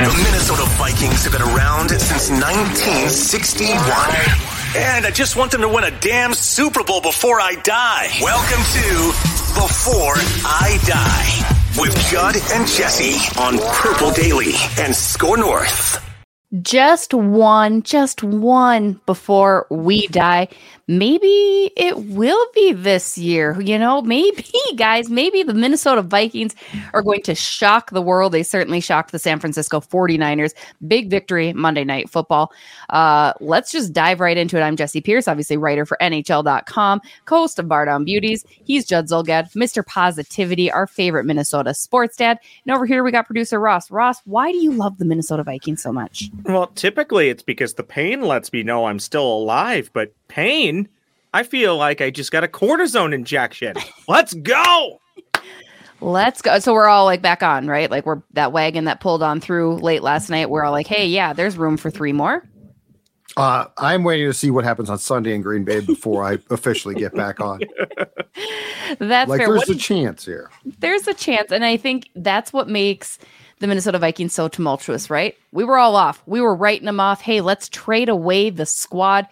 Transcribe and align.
The 0.00 0.06
Minnesota 0.24 0.64
Vikings 0.78 1.24
have 1.24 1.32
been 1.34 1.42
around 1.42 1.90
since 1.90 2.30
1961. 2.30 3.76
And 4.74 5.04
I 5.04 5.10
just 5.10 5.36
want 5.36 5.52
them 5.52 5.60
to 5.60 5.68
win 5.68 5.84
a 5.84 5.90
damn 5.90 6.32
Super 6.32 6.82
Bowl 6.82 7.02
before 7.02 7.38
I 7.38 7.56
die. 7.56 8.08
Welcome 8.22 8.64
to 8.64 9.12
Before 9.52 10.14
I 10.46 10.78
Die 10.86 11.82
with 11.82 11.94
Judd 12.08 12.36
and 12.50 12.66
Jesse 12.66 13.18
on 13.38 13.58
Purple 13.74 14.10
Daily 14.12 14.54
and 14.78 14.96
Score 14.96 15.36
North. 15.36 16.02
Just 16.62 17.12
one, 17.12 17.82
just 17.82 18.22
one 18.22 19.02
before 19.04 19.66
we 19.70 20.06
die 20.06 20.48
maybe 20.90 21.72
it 21.76 21.96
will 22.06 22.46
be 22.54 22.72
this 22.72 23.16
year. 23.18 23.60
You 23.60 23.78
know, 23.78 24.02
maybe, 24.02 24.46
guys, 24.76 25.10
maybe 25.10 25.42
the 25.42 25.54
Minnesota 25.54 26.02
Vikings 26.02 26.54
are 26.92 27.02
going 27.02 27.22
to 27.22 27.34
shock 27.34 27.90
the 27.90 28.02
world. 28.02 28.32
They 28.32 28.42
certainly 28.42 28.80
shocked 28.80 29.12
the 29.12 29.18
San 29.18 29.38
Francisco 29.38 29.80
49ers. 29.80 30.54
Big 30.86 31.10
victory 31.10 31.52
Monday 31.52 31.84
Night 31.84 32.08
Football. 32.08 32.52
Uh, 32.88 33.32
let's 33.40 33.72
just 33.72 33.92
dive 33.92 34.20
right 34.20 34.36
into 34.36 34.56
it. 34.56 34.62
I'm 34.62 34.76
Jesse 34.76 35.00
Pierce, 35.00 35.28
obviously 35.28 35.56
writer 35.56 35.86
for 35.86 35.96
NHL.com, 36.00 37.00
co 37.24 37.40
host 37.40 37.58
of 37.58 37.68
Bar 37.68 37.86
Down 37.86 38.04
Beauties. 38.04 38.44
He's 38.48 38.84
Judd 38.84 39.06
Zulgad, 39.06 39.52
Mr. 39.52 39.84
Positivity, 39.86 40.70
our 40.70 40.86
favorite 40.86 41.24
Minnesota 41.24 41.72
sports 41.72 42.16
dad. 42.16 42.38
And 42.66 42.74
over 42.74 42.84
here 42.84 43.02
we 43.02 43.12
got 43.12 43.26
producer 43.26 43.58
Ross. 43.58 43.90
Ross, 43.90 44.20
why 44.24 44.52
do 44.52 44.58
you 44.58 44.72
love 44.72 44.98
the 44.98 45.04
Minnesota 45.04 45.42
Vikings 45.42 45.82
so 45.82 45.92
much? 45.92 46.30
Well, 46.44 46.66
typically 46.68 47.28
it's 47.30 47.42
because 47.42 47.74
the 47.74 47.82
pain 47.82 48.22
lets 48.22 48.52
me 48.52 48.62
know 48.62 48.86
I'm 48.86 48.98
still 48.98 49.26
alive, 49.26 49.90
but 49.92 50.12
pain, 50.28 50.79
I 51.32 51.42
feel 51.44 51.76
like 51.76 52.00
I 52.00 52.10
just 52.10 52.32
got 52.32 52.44
a 52.44 52.48
cortisone 52.48 53.14
injection. 53.14 53.76
Let's 54.08 54.34
go. 54.34 55.00
Let's 56.00 56.40
go. 56.42 56.58
So 56.58 56.72
we're 56.72 56.88
all 56.88 57.04
like 57.04 57.22
back 57.22 57.42
on, 57.42 57.66
right? 57.68 57.90
Like 57.90 58.06
we're 58.06 58.22
that 58.32 58.52
wagon 58.52 58.84
that 58.84 59.00
pulled 59.00 59.22
on 59.22 59.40
through 59.40 59.76
late 59.76 60.02
last 60.02 60.30
night. 60.30 60.48
We're 60.50 60.64
all 60.64 60.72
like, 60.72 60.86
hey, 60.86 61.06
yeah, 61.06 61.32
there's 61.32 61.56
room 61.58 61.76
for 61.76 61.90
three 61.90 62.12
more. 62.12 62.48
Uh, 63.36 63.66
I'm 63.78 64.02
waiting 64.02 64.26
to 64.26 64.32
see 64.32 64.50
what 64.50 64.64
happens 64.64 64.90
on 64.90 64.98
Sunday 64.98 65.34
in 65.34 65.40
Green 65.42 65.62
Bay 65.62 65.80
before 65.80 66.24
I 66.24 66.38
officially 66.50 66.96
get 66.96 67.14
back 67.14 67.38
on. 67.40 67.60
that's 68.98 69.28
like 69.28 69.38
fair. 69.40 69.46
there's 69.48 69.58
What 69.60 69.68
a 69.68 69.72
do 69.74 69.78
chance 69.78 70.24
here. 70.24 70.50
there's 70.80 71.06
a 71.06 71.14
chance 71.14 71.52
and 71.52 71.64
i 71.64 71.76
think 71.76 72.08
that's 72.16 72.52
what 72.52 72.68
makes 72.68 73.18
the 73.60 73.66
minnesota 73.66 73.98
vikings 73.98 74.32
so 74.32 74.48
tumultuous 74.48 75.08
right 75.10 75.36
we 75.52 75.62
were 75.64 75.78
all 75.78 75.94
off 75.96 76.22
we 76.26 76.40
were 76.40 76.54
writing 76.54 76.86
them 76.86 76.98
off 76.98 77.20
hey 77.20 77.40
let's 77.40 77.68
trade 77.68 78.08
away 78.08 78.50
the 78.50 78.66
squad 78.66 79.26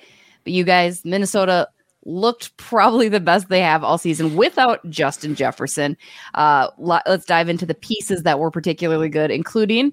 but 0.44 0.52
you 0.52 0.62
guys 0.64 1.04
minnesota 1.04 1.68
looked 2.08 2.56
probably 2.56 3.08
the 3.08 3.20
best 3.20 3.48
they 3.48 3.60
have 3.60 3.84
all 3.84 3.98
season 3.98 4.34
without 4.34 4.88
justin 4.88 5.34
jefferson 5.34 5.96
uh 6.34 6.68
let's 6.78 7.26
dive 7.26 7.48
into 7.48 7.66
the 7.66 7.74
pieces 7.74 8.22
that 8.22 8.38
were 8.38 8.50
particularly 8.50 9.08
good 9.08 9.30
including 9.30 9.92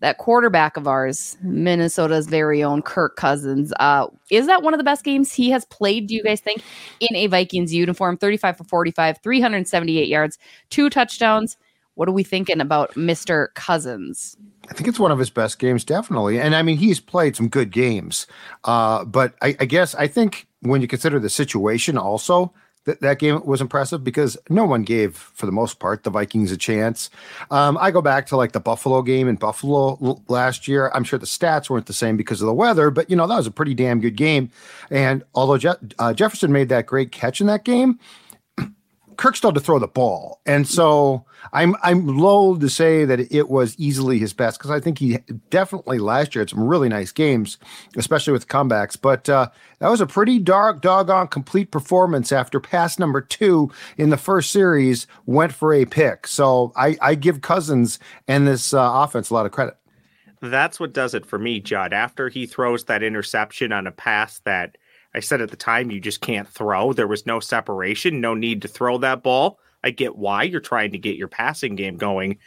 that 0.00 0.18
quarterback 0.18 0.76
of 0.76 0.86
ours, 0.86 1.38
Minnesota's 1.42 2.26
very 2.26 2.62
own 2.62 2.82
Kirk 2.82 3.16
Cousins. 3.16 3.72
Uh, 3.80 4.08
is 4.30 4.46
that 4.46 4.62
one 4.62 4.74
of 4.74 4.78
the 4.78 4.84
best 4.84 5.04
games 5.04 5.32
he 5.32 5.50
has 5.50 5.64
played, 5.66 6.06
do 6.06 6.14
you 6.14 6.22
guys 6.22 6.40
think, 6.40 6.62
in 7.00 7.16
a 7.16 7.26
Vikings 7.28 7.72
uniform? 7.72 8.18
35 8.18 8.58
for 8.58 8.64
45, 8.64 9.18
378 9.22 10.08
yards, 10.08 10.38
two 10.70 10.90
touchdowns. 10.90 11.56
What 11.94 12.08
are 12.08 12.12
we 12.12 12.24
thinking 12.24 12.60
about 12.60 12.92
Mr. 12.92 13.48
Cousins? 13.54 14.36
I 14.68 14.74
think 14.74 14.88
it's 14.88 14.98
one 14.98 15.12
of 15.12 15.18
his 15.18 15.30
best 15.30 15.58
games, 15.58 15.84
definitely. 15.84 16.40
And 16.40 16.54
I 16.54 16.62
mean, 16.62 16.76
he's 16.76 17.00
played 17.00 17.36
some 17.36 17.48
good 17.48 17.70
games. 17.70 18.26
Uh, 18.64 19.04
but 19.04 19.34
I, 19.42 19.56
I 19.60 19.64
guess 19.64 19.94
I 19.94 20.08
think 20.08 20.46
when 20.60 20.82
you 20.82 20.88
consider 20.88 21.18
the 21.18 21.30
situation, 21.30 21.96
also 21.96 22.52
that 22.86 23.00
that 23.00 23.18
game 23.18 23.44
was 23.44 23.60
impressive 23.60 24.02
because 24.02 24.36
no 24.48 24.64
one 24.64 24.82
gave, 24.82 25.16
for 25.16 25.44
the 25.44 25.52
most 25.52 25.78
part, 25.78 26.04
the 26.04 26.10
Vikings 26.10 26.52
a 26.52 26.56
chance. 26.56 27.10
Um, 27.50 27.76
I 27.80 27.90
go 27.90 28.00
back 28.00 28.26
to 28.28 28.36
like 28.36 28.52
the 28.52 28.60
Buffalo 28.60 29.02
game 29.02 29.28
in 29.28 29.36
Buffalo 29.36 29.98
l- 30.00 30.22
last 30.28 30.66
year. 30.68 30.90
I'm 30.94 31.04
sure 31.04 31.18
the 31.18 31.26
stats 31.26 31.68
weren't 31.68 31.86
the 31.86 31.92
same 31.92 32.16
because 32.16 32.40
of 32.40 32.46
the 32.46 32.54
weather, 32.54 32.90
but 32.90 33.10
you 33.10 33.16
know 33.16 33.26
that 33.26 33.36
was 33.36 33.46
a 33.46 33.50
pretty 33.50 33.74
damn 33.74 34.00
good 34.00 34.16
game. 34.16 34.50
And 34.88 35.24
although 35.34 35.58
Je- 35.58 35.94
uh, 35.98 36.14
Jefferson 36.14 36.52
made 36.52 36.68
that 36.68 36.86
great 36.86 37.12
catch 37.12 37.40
in 37.40 37.48
that 37.48 37.64
game, 37.64 37.98
Kirk 39.16 39.36
still 39.36 39.52
to 39.52 39.60
throw 39.60 39.78
the 39.78 39.86
ball, 39.86 40.40
and 40.46 40.66
so 40.66 41.24
I'm 41.52 41.74
I'm 41.82 42.06
loath 42.06 42.60
to 42.60 42.68
say 42.68 43.04
that 43.04 43.20
it 43.32 43.48
was 43.48 43.78
easily 43.78 44.18
his 44.18 44.32
best 44.32 44.58
because 44.58 44.70
I 44.70 44.80
think 44.80 44.98
he 44.98 45.18
definitely 45.50 45.98
last 45.98 46.34
year 46.34 46.40
had 46.42 46.50
some 46.50 46.64
really 46.64 46.88
nice 46.88 47.12
games, 47.12 47.58
especially 47.96 48.32
with 48.32 48.48
comebacks. 48.48 49.00
But 49.00 49.28
uh, 49.28 49.48
that 49.78 49.88
was 49.88 50.00
a 50.00 50.06
pretty 50.06 50.38
dark, 50.38 50.82
doggone 50.82 51.28
complete 51.28 51.70
performance 51.70 52.32
after 52.32 52.60
pass 52.60 52.98
number 52.98 53.20
two 53.20 53.70
in 53.96 54.10
the 54.10 54.16
first 54.16 54.50
series 54.50 55.06
went 55.26 55.52
for 55.52 55.72
a 55.72 55.84
pick. 55.84 56.26
So 56.26 56.72
I, 56.76 56.96
I 57.00 57.14
give 57.14 57.40
Cousins 57.40 57.98
and 58.28 58.46
this 58.46 58.74
uh, 58.74 58.90
offense 58.94 59.30
a 59.30 59.34
lot 59.34 59.46
of 59.46 59.52
credit. 59.52 59.76
That's 60.42 60.78
what 60.78 60.92
does 60.92 61.14
it 61.14 61.26
for 61.26 61.38
me, 61.38 61.60
Judd. 61.60 61.92
After 61.92 62.28
he 62.28 62.46
throws 62.46 62.84
that 62.84 63.02
interception 63.02 63.72
on 63.72 63.86
a 63.86 63.92
pass 63.92 64.40
that 64.40 64.76
I 65.16 65.20
said 65.20 65.40
at 65.40 65.50
the 65.50 65.56
time 65.56 65.90
you 65.90 65.98
just 65.98 66.20
can't 66.20 66.46
throw, 66.46 66.92
there 66.92 67.06
was 67.06 67.24
no 67.24 67.40
separation, 67.40 68.20
no 68.20 68.34
need 68.34 68.60
to 68.62 68.68
throw 68.68 68.98
that 68.98 69.22
ball. 69.22 69.58
I 69.82 69.90
get 69.90 70.16
why 70.16 70.42
you're 70.42 70.60
trying 70.60 70.92
to 70.92 70.98
get 70.98 71.16
your 71.16 71.28
passing 71.28 71.74
game 71.74 71.96
going. 71.96 72.38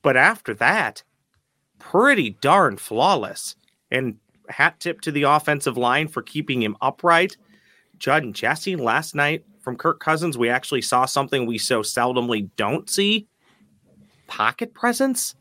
But 0.00 0.16
after 0.16 0.54
that, 0.54 1.02
pretty 1.78 2.30
darn 2.40 2.78
flawless. 2.78 3.56
And 3.90 4.16
hat 4.48 4.80
tip 4.80 5.02
to 5.02 5.12
the 5.12 5.24
offensive 5.24 5.76
line 5.76 6.08
for 6.08 6.22
keeping 6.22 6.62
him 6.62 6.76
upright. 6.80 7.36
Judd 7.98 8.22
and 8.22 8.34
Jesse 8.34 8.74
last 8.74 9.14
night 9.14 9.44
from 9.60 9.76
Kirk 9.76 10.00
Cousins, 10.00 10.38
we 10.38 10.48
actually 10.48 10.82
saw 10.82 11.04
something 11.04 11.44
we 11.44 11.58
so 11.58 11.82
seldomly 11.82 12.48
don't 12.56 12.88
see 12.88 13.28
pocket 14.28 14.72
presence. 14.72 15.34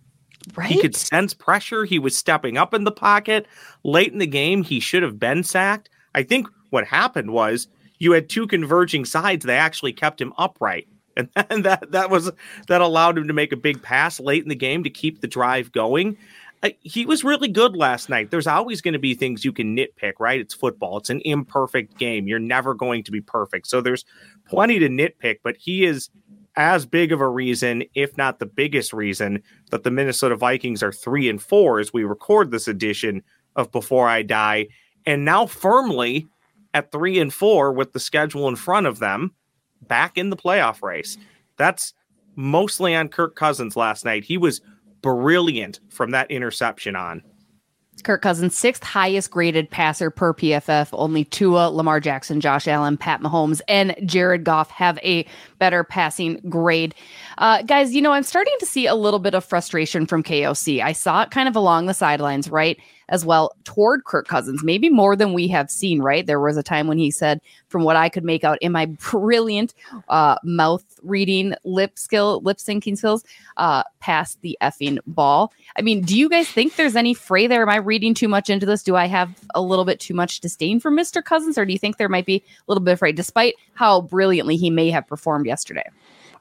Right? 0.56 0.72
He 0.72 0.82
could 0.82 0.96
sense 0.96 1.34
pressure. 1.34 1.86
He 1.86 2.00
was 2.00 2.18
stepping 2.18 2.58
up 2.58 2.74
in 2.74 2.84
the 2.84 2.92
pocket. 2.92 3.48
Late 3.84 4.12
in 4.12 4.20
the 4.20 4.28
game, 4.28 4.64
he 4.64 4.80
should 4.82 5.04
have 5.04 5.20
been 5.20 5.44
sacked. 5.44 5.90
I 6.14 6.24
think 6.24 6.48
what 6.70 6.86
happened 6.88 7.32
was 7.32 7.68
you 8.00 8.12
had 8.14 8.30
two 8.30 8.48
converging 8.48 9.06
sides. 9.06 9.46
They 9.46 9.58
actually 9.58 9.94
kept 9.94 10.22
him 10.22 10.34
upright. 10.38 10.88
And, 11.18 11.28
and 11.36 11.66
that 11.66 11.92
that 11.92 12.10
was 12.10 12.32
that 12.70 12.80
allowed 12.80 13.18
him 13.18 13.28
to 13.28 13.34
make 13.34 13.52
a 13.52 13.58
big 13.58 13.82
pass 13.82 14.18
late 14.18 14.44
in 14.44 14.48
the 14.48 14.56
game 14.56 14.86
to 14.86 14.90
keep 14.90 15.20
the 15.20 15.28
drive 15.28 15.74
going. 15.74 16.16
Uh, 16.64 16.70
he 16.80 17.06
was 17.06 17.26
really 17.26 17.50
good 17.50 17.76
last 17.76 18.08
night. 18.08 18.32
There's 18.32 18.48
always 18.48 18.80
going 18.80 18.94
to 18.94 19.00
be 19.00 19.14
things 19.14 19.44
you 19.44 19.52
can 19.52 19.76
nitpick, 19.76 20.14
right? 20.22 20.40
It's 20.40 20.54
football. 20.54 20.98
It's 20.98 21.10
an 21.10 21.22
imperfect 21.26 21.98
game. 21.98 22.28
You're 22.28 22.40
never 22.40 22.74
going 22.74 23.04
to 23.04 23.12
be 23.12 23.20
perfect. 23.20 23.68
So 23.68 23.82
there's 23.82 24.06
plenty 24.48 24.80
to 24.80 24.88
nitpick, 24.88 25.40
but 25.44 25.58
he 25.58 25.84
is 25.84 26.10
as 26.56 26.86
big 26.86 27.12
of 27.12 27.22
a 27.22 27.28
reason, 27.28 27.84
if 27.96 28.18
not 28.18 28.40
the 28.40 28.46
biggest 28.46 28.94
reason, 28.94 29.42
that 29.72 29.84
the 29.84 29.92
Minnesota 29.92 30.36
Vikings 30.36 30.84
are 30.84 30.92
three 30.92 31.30
and 31.30 31.42
four 31.42 31.80
as 31.80 31.94
we 31.94 32.04
record 32.04 32.52
this 32.52 32.68
edition 32.68 33.24
of 33.56 33.72
Before 33.72 34.08
I 34.08 34.22
Die, 34.22 34.68
and 35.06 35.26
now 35.26 35.46
firmly 35.46 36.28
at 36.74 36.92
three 36.92 37.20
and 37.20 37.34
four 37.34 37.72
with 37.72 37.94
the 37.94 38.00
schedule 38.00 38.48
in 38.48 38.56
front 38.56 38.88
of 38.88 39.00
them, 39.00 39.34
back 39.88 40.18
in 40.18 40.30
the 40.30 40.38
playoff 40.38 40.82
race. 40.82 41.18
That's 41.58 41.94
mostly 42.36 42.96
on 42.96 43.10
Kirk 43.10 43.36
Cousins 43.36 43.76
last 43.76 44.06
night. 44.06 44.24
He 44.24 44.38
was 44.38 44.62
brilliant 45.02 45.80
from 45.90 46.12
that 46.12 46.32
interception 46.32 46.96
on. 46.96 47.24
Kirk 48.04 48.22
Cousins, 48.22 48.58
sixth 48.58 48.84
highest 48.84 49.30
graded 49.30 49.70
passer 49.70 50.10
per 50.10 50.34
PFF. 50.34 50.90
Only 50.94 51.26
Tua, 51.26 51.70
Lamar 51.70 52.00
Jackson, 52.00 52.42
Josh 52.42 52.68
Allen, 52.68 52.98
Pat 52.98 53.22
Mahomes, 53.22 53.62
and 53.68 53.96
Jared 54.06 54.44
Goff 54.44 54.72
have 54.72 54.98
a 55.00 55.26
better 55.60 55.84
passing 55.84 56.42
grade. 56.50 56.96
Uh, 57.38 57.62
guys, 57.62 57.94
you 57.94 58.02
know, 58.02 58.14
I'm 58.14 58.24
starting 58.24 58.56
to 58.60 58.66
see 58.66 58.88
a 58.88 58.96
little 58.96 59.20
bit 59.20 59.36
of 59.36 59.46
frustration 59.46 60.08
from 60.08 60.24
KOC. 60.24 60.82
I 60.82 60.94
saw 60.94 61.24
it 61.24 61.32
kind 61.32 61.48
of 61.48 61.56
along 61.56 61.86
the 61.86 61.94
sidelines, 61.94 62.50
right? 62.50 62.80
As 63.12 63.24
well 63.24 63.54
toward 63.66 64.06
Kirk 64.06 64.28
Cousins, 64.28 64.64
maybe 64.64 64.90
more 64.90 65.16
than 65.16 65.34
we 65.34 65.48
have 65.50 65.70
seen, 65.70 66.02
right? 66.02 66.26
There 66.26 66.40
was 66.40 66.58
a 66.58 66.64
time 66.64 66.88
when 66.88 66.98
he 66.98 67.12
said, 67.12 67.42
from 67.68 67.84
what 67.84 67.96
I 67.96 68.10
could 68.10 68.24
make 68.24 68.44
out 68.44 68.58
in 68.62 68.72
my 68.72 68.86
brilliant 69.12 69.74
uh, 70.10 70.38
mouth 70.44 70.84
reading, 71.04 71.54
lip 71.64 72.00
skill, 72.00 72.42
lip 72.44 72.58
syncing 72.58 72.98
skills, 72.98 73.24
uh, 73.58 73.84
pass 74.00 74.36
the 74.42 74.58
effing 74.62 74.98
ball. 75.06 75.54
I 75.76 75.82
mean, 75.82 76.02
do 76.02 76.18
you 76.18 76.30
guys 76.30 76.48
think 76.48 76.76
there's 76.76 76.96
any 76.96 77.14
fray 77.14 77.48
there? 77.48 77.62
Am 77.62 77.70
I 77.70 77.76
reading 77.76 78.14
too 78.14 78.28
much 78.28 78.50
into 78.50 78.66
this? 78.66 78.82
Do 78.82 78.96
I 78.96 79.06
have 79.06 79.38
a 79.54 79.62
little 79.62 79.86
bit 79.86 80.00
too 80.00 80.14
much 80.14 80.40
disdain 80.40 80.80
for 80.80 80.92
Mr. 80.92 81.24
Cousins, 81.24 81.58
or 81.58 81.66
do 81.66 81.74
you 81.74 81.80
think 81.80 81.98
there 81.98 82.10
might 82.10 82.26
be 82.26 82.38
a 82.38 82.64
little 82.68 82.84
bit 82.84 82.94
of 82.94 83.00
fray, 83.00 83.12
despite 83.12 83.56
how 83.74 84.02
brilliantly 84.02 84.56
he 84.56 84.70
may 84.70 84.90
have 84.90 85.08
performed 85.08 85.46
yesterday? 85.46 85.90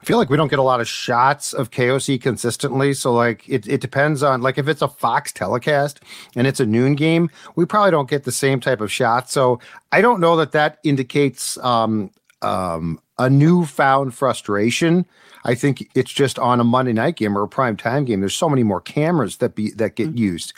I 0.01 0.05
feel 0.05 0.17
like 0.17 0.29
we 0.29 0.37
don't 0.37 0.47
get 0.47 0.59
a 0.59 0.63
lot 0.63 0.81
of 0.81 0.87
shots 0.87 1.53
of 1.53 1.69
KOC 1.69 2.19
consistently. 2.21 2.93
So 2.93 3.13
like 3.13 3.47
it, 3.47 3.67
it 3.67 3.81
depends 3.81 4.23
on 4.23 4.41
like 4.41 4.57
if 4.57 4.67
it's 4.67 4.81
a 4.81 4.87
Fox 4.87 5.31
telecast 5.31 6.01
and 6.35 6.47
it's 6.47 6.59
a 6.59 6.65
noon 6.65 6.95
game, 6.95 7.29
we 7.55 7.65
probably 7.65 7.91
don't 7.91 8.09
get 8.09 8.23
the 8.23 8.31
same 8.31 8.59
type 8.59 8.81
of 8.81 8.91
shot. 8.91 9.29
So 9.29 9.59
I 9.91 10.01
don't 10.01 10.19
know 10.19 10.35
that 10.37 10.53
that 10.53 10.79
indicates 10.83 11.57
um, 11.59 12.09
um, 12.41 12.99
a 13.19 13.29
newfound 13.29 14.15
frustration. 14.15 15.05
I 15.43 15.53
think 15.53 15.87
it's 15.93 16.11
just 16.11 16.39
on 16.39 16.59
a 16.59 16.63
Monday 16.63 16.93
night 16.93 17.15
game 17.15 17.37
or 17.37 17.43
a 17.43 17.47
prime 17.47 17.77
time 17.77 18.05
game. 18.05 18.21
There's 18.21 18.35
so 18.35 18.49
many 18.49 18.63
more 18.63 18.81
cameras 18.81 19.37
that 19.37 19.53
be 19.53 19.71
that 19.71 19.95
get 19.95 20.09
mm-hmm. 20.09 20.17
used. 20.17 20.53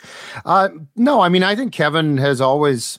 Uh, 0.46 0.70
no, 0.96 1.20
I 1.20 1.28
mean 1.28 1.42
I 1.42 1.54
think 1.54 1.72
Kevin 1.72 2.16
has 2.16 2.40
always 2.40 2.98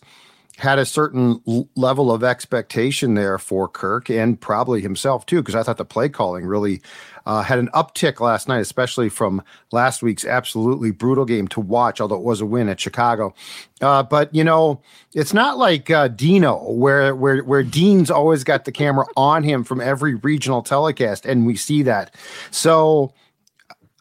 had 0.57 0.79
a 0.79 0.85
certain 0.85 1.41
level 1.75 2.11
of 2.11 2.23
expectation 2.23 3.13
there 3.13 3.37
for 3.37 3.67
Kirk 3.67 4.09
and 4.09 4.39
probably 4.39 4.81
himself 4.81 5.25
too, 5.25 5.41
because 5.41 5.55
I 5.55 5.63
thought 5.63 5.77
the 5.77 5.85
play 5.85 6.07
calling 6.07 6.45
really 6.45 6.81
uh, 7.25 7.41
had 7.41 7.59
an 7.59 7.69
uptick 7.73 8.19
last 8.19 8.47
night, 8.47 8.59
especially 8.59 9.09
from 9.09 9.43
last 9.71 10.01
week's 10.01 10.23
absolutely 10.25 10.91
brutal 10.91 11.25
game 11.25 11.47
to 11.49 11.59
watch, 11.59 11.99
although 11.99 12.15
it 12.15 12.21
was 12.21 12.39
a 12.39 12.45
win 12.45 12.69
at 12.69 12.79
Chicago. 12.79 13.33
Uh, 13.81 14.03
but 14.03 14.33
you 14.33 14.43
know, 14.43 14.81
it's 15.13 15.33
not 15.33 15.57
like 15.57 15.89
uh, 15.89 16.07
Dino, 16.07 16.71
where 16.71 17.15
where 17.15 17.43
where 17.43 17.63
Dean's 17.63 18.11
always 18.11 18.43
got 18.43 18.65
the 18.65 18.71
camera 18.71 19.05
on 19.17 19.43
him 19.43 19.63
from 19.63 19.81
every 19.81 20.15
regional 20.15 20.61
telecast, 20.61 21.25
and 21.25 21.45
we 21.45 21.55
see 21.55 21.83
that. 21.83 22.13
So 22.51 23.13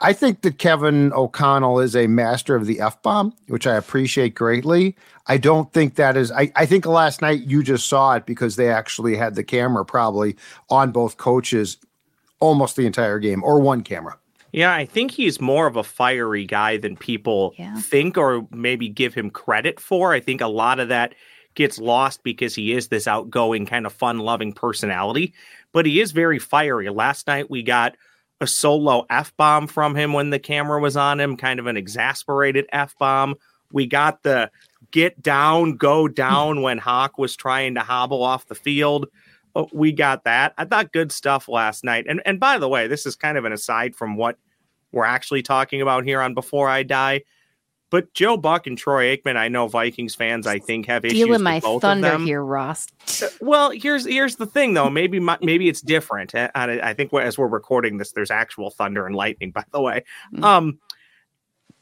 I 0.05 0.13
think 0.13 0.43
that 0.43 0.59
Kevin 0.59 1.15
O'Connell 1.15 1.81
is 1.81 1.97
a 1.97 2.07
master 2.07 2.55
of 2.55 2.67
the 2.67 2.81
F 2.81 3.01
bomb, 3.01 3.35
which 3.49 3.67
I 3.67 3.77
appreciate 3.77 4.35
greatly. 4.35 4.97
I 5.27 5.39
don't 5.39 5.73
think 5.73 5.95
that 5.95 6.15
is, 6.15 6.31
I, 6.31 6.53
I 6.55 6.67
think 6.67 6.85
last 6.85 7.23
night 7.23 7.41
you 7.41 7.63
just 7.63 7.87
saw 7.87 8.15
it 8.15 8.27
because 8.27 8.57
they 8.57 8.71
actually 8.71 9.17
had 9.17 9.35
the 9.35 9.43
camera 9.43 9.83
probably 9.83 10.37
on 10.69 10.93
both 10.93 11.17
coaches 11.17 11.79
almost 12.39 12.77
the 12.77 12.85
entire 12.85 13.19
game 13.19 13.43
or 13.43 13.61
one 13.61 13.83
camera. 13.83 14.19
Yeah, 14.53 14.75
I 14.75 14.85
think 14.85 15.11
he's 15.11 15.41
more 15.41 15.67
of 15.67 15.77
a 15.77 15.83
fiery 15.83 16.45
guy 16.45 16.77
than 16.77 16.97
people 16.99 17.55
yeah. 17.57 17.75
think 17.81 18.19
or 18.19 18.47
maybe 18.51 18.91
give 18.91 19.15
him 19.15 19.31
credit 19.31 19.81
for. 19.81 20.13
I 20.13 20.21
think 20.21 20.43
a 20.43 20.49
lot 20.49 20.81
of 20.81 20.89
that 20.91 21.15
gets 21.55 21.79
lost 21.79 22.23
because 22.23 22.55
he 22.55 22.73
is 22.73 22.89
this 22.89 23.09
outgoing, 23.09 23.65
kind 23.65 23.87
of 23.87 23.93
fun 23.95 24.19
loving 24.19 24.53
personality, 24.53 25.33
but 25.73 25.87
he 25.87 25.99
is 25.99 26.13
very 26.13 26.39
fiery. 26.39 26.91
Last 26.91 27.27
night 27.27 27.49
we 27.49 27.63
got 27.63 27.97
a 28.41 28.47
solo 28.47 29.07
F 29.11 29.37
bomb 29.37 29.67
from 29.67 29.95
him 29.95 30.13
when 30.13 30.31
the 30.31 30.39
camera 30.39 30.81
was 30.81 30.97
on 30.97 31.21
him, 31.21 31.37
kind 31.37 31.61
of 31.61 31.67
an 31.67 31.77
exasperated 31.77 32.67
F 32.73 32.95
bomb. 32.99 33.37
We 33.73 33.87
got 33.87 34.23
the 34.23 34.51
get 34.91 35.23
down, 35.23 35.77
go 35.77 36.09
down 36.09 36.63
when 36.63 36.79
Hawk 36.79 37.19
was 37.19 37.37
trying 37.37 37.75
to 37.75 37.81
hobble 37.81 38.23
off 38.23 38.47
the 38.47 38.55
field. 38.55 39.07
Oh, 39.57 39.69
we 39.73 39.93
got 39.93 40.25
that. 40.25 40.55
I 40.59 40.65
thought 40.65 40.93
good 40.93 41.13
stuff 41.13 41.49
last 41.49 41.85
night. 41.85 42.07
And 42.09 42.21
and 42.27 42.41
by 42.41 42.59
the 42.59 42.69
way, 42.69 42.87
this 42.87 43.07
is 43.07 43.17
kind 43.17 43.39
of 43.39 43.45
an 43.45 43.53
aside 43.53 43.95
from 43.95 44.17
what 44.17 44.37
we're 44.93 45.05
actually 45.05 45.43
talking 45.43 45.81
about 45.81 46.05
here 46.05 46.21
on 46.21 46.35
Before 46.35 46.69
I 46.69 46.83
Die. 46.83 47.23
But 47.95 48.13
Joe 48.13 48.37
Buck 48.37 48.67
and 48.67 48.77
Troy 48.77 49.17
Aikman, 49.17 49.37
I 49.37 49.47
know 49.47 49.69
Vikings 49.69 50.17
fans, 50.17 50.49
I 50.49 50.59
think 50.59 50.87
have 50.87 51.05
issues. 51.05 51.21
Stealing 51.21 51.45
my 51.45 51.61
both 51.61 51.83
thunder 51.83 52.19
here, 52.19 52.43
Ross. 52.43 52.89
Uh, 53.23 53.29
well, 53.41 53.71
here's 53.71 54.05
here's 54.05 54.35
the 54.35 54.47
thing 54.47 54.75
though. 54.75 54.91
Maybe 54.91 55.21
my, 55.21 55.39
maybe 55.41 55.69
it's 55.69 55.81
different. 55.81 56.35
I, 56.35 56.49
I 56.57 56.93
think 56.93 57.15
as 57.15 57.39
we're 57.39 57.47
recording 57.47 57.99
this, 57.99 58.11
there's 58.11 58.33
actual 58.33 58.71
thunder 58.71 59.07
and 59.07 59.15
lightning. 59.15 59.53
By 59.53 59.63
the 59.71 59.81
way, 59.81 60.03
mm. 60.35 60.43
um, 60.43 60.81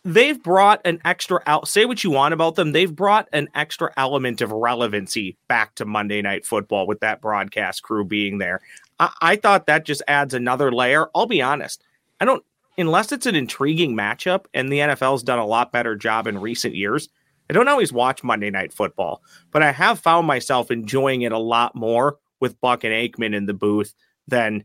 they've 0.05 0.43
brought 0.43 0.83
an 0.85 1.01
extra 1.03 1.41
out. 1.47 1.67
Say 1.67 1.87
what 1.87 2.05
you 2.05 2.11
want 2.11 2.35
about 2.35 2.57
them. 2.57 2.73
They've 2.73 2.95
brought 2.95 3.27
an 3.33 3.49
extra 3.55 3.91
element 3.97 4.43
of 4.43 4.53
relevancy 4.53 5.39
back 5.49 5.75
to 5.77 5.87
Monday 5.87 6.21
Night 6.21 6.45
Football 6.45 6.87
with 6.87 7.01
that 7.01 7.23
broadcast 7.23 7.85
crew 7.85 8.05
being 8.05 8.37
there. 8.37 8.61
I, 9.01 9.15
I 9.23 9.37
thought 9.37 9.65
that 9.65 9.87
just 9.87 10.03
adds 10.07 10.35
another 10.35 10.71
layer. 10.73 11.09
I'll 11.15 11.25
be 11.25 11.41
honest. 11.41 11.83
I 12.21 12.27
don't 12.27 12.45
unless 12.79 13.13
it's 13.13 13.27
an 13.27 13.35
intriguing 13.35 13.97
matchup, 13.97 14.47
and 14.55 14.71
the 14.71 14.79
NFL's 14.79 15.23
done 15.23 15.39
a 15.39 15.47
lot 15.47 15.73
better 15.73 15.97
job 15.97 16.27
in 16.27 16.39
recent 16.39 16.75
years. 16.75 17.09
I 17.51 17.53
don't 17.53 17.69
always 17.69 17.93
watch 17.93 18.25
Monday 18.25 18.51
Night 18.51 18.73
Football, 18.73 19.23
but 19.51 19.63
I 19.63 19.73
have 19.73 19.99
found 19.99 20.27
myself 20.27 20.71
enjoying 20.71 21.23
it 21.23 21.33
a 21.33 21.39
lot 21.39 21.75
more 21.75 22.19
with 22.41 22.61
Buck 22.61 22.85
and 22.85 22.93
Aikman 22.93 23.35
in 23.35 23.47
the 23.47 23.55
booth 23.55 23.95
than 24.27 24.65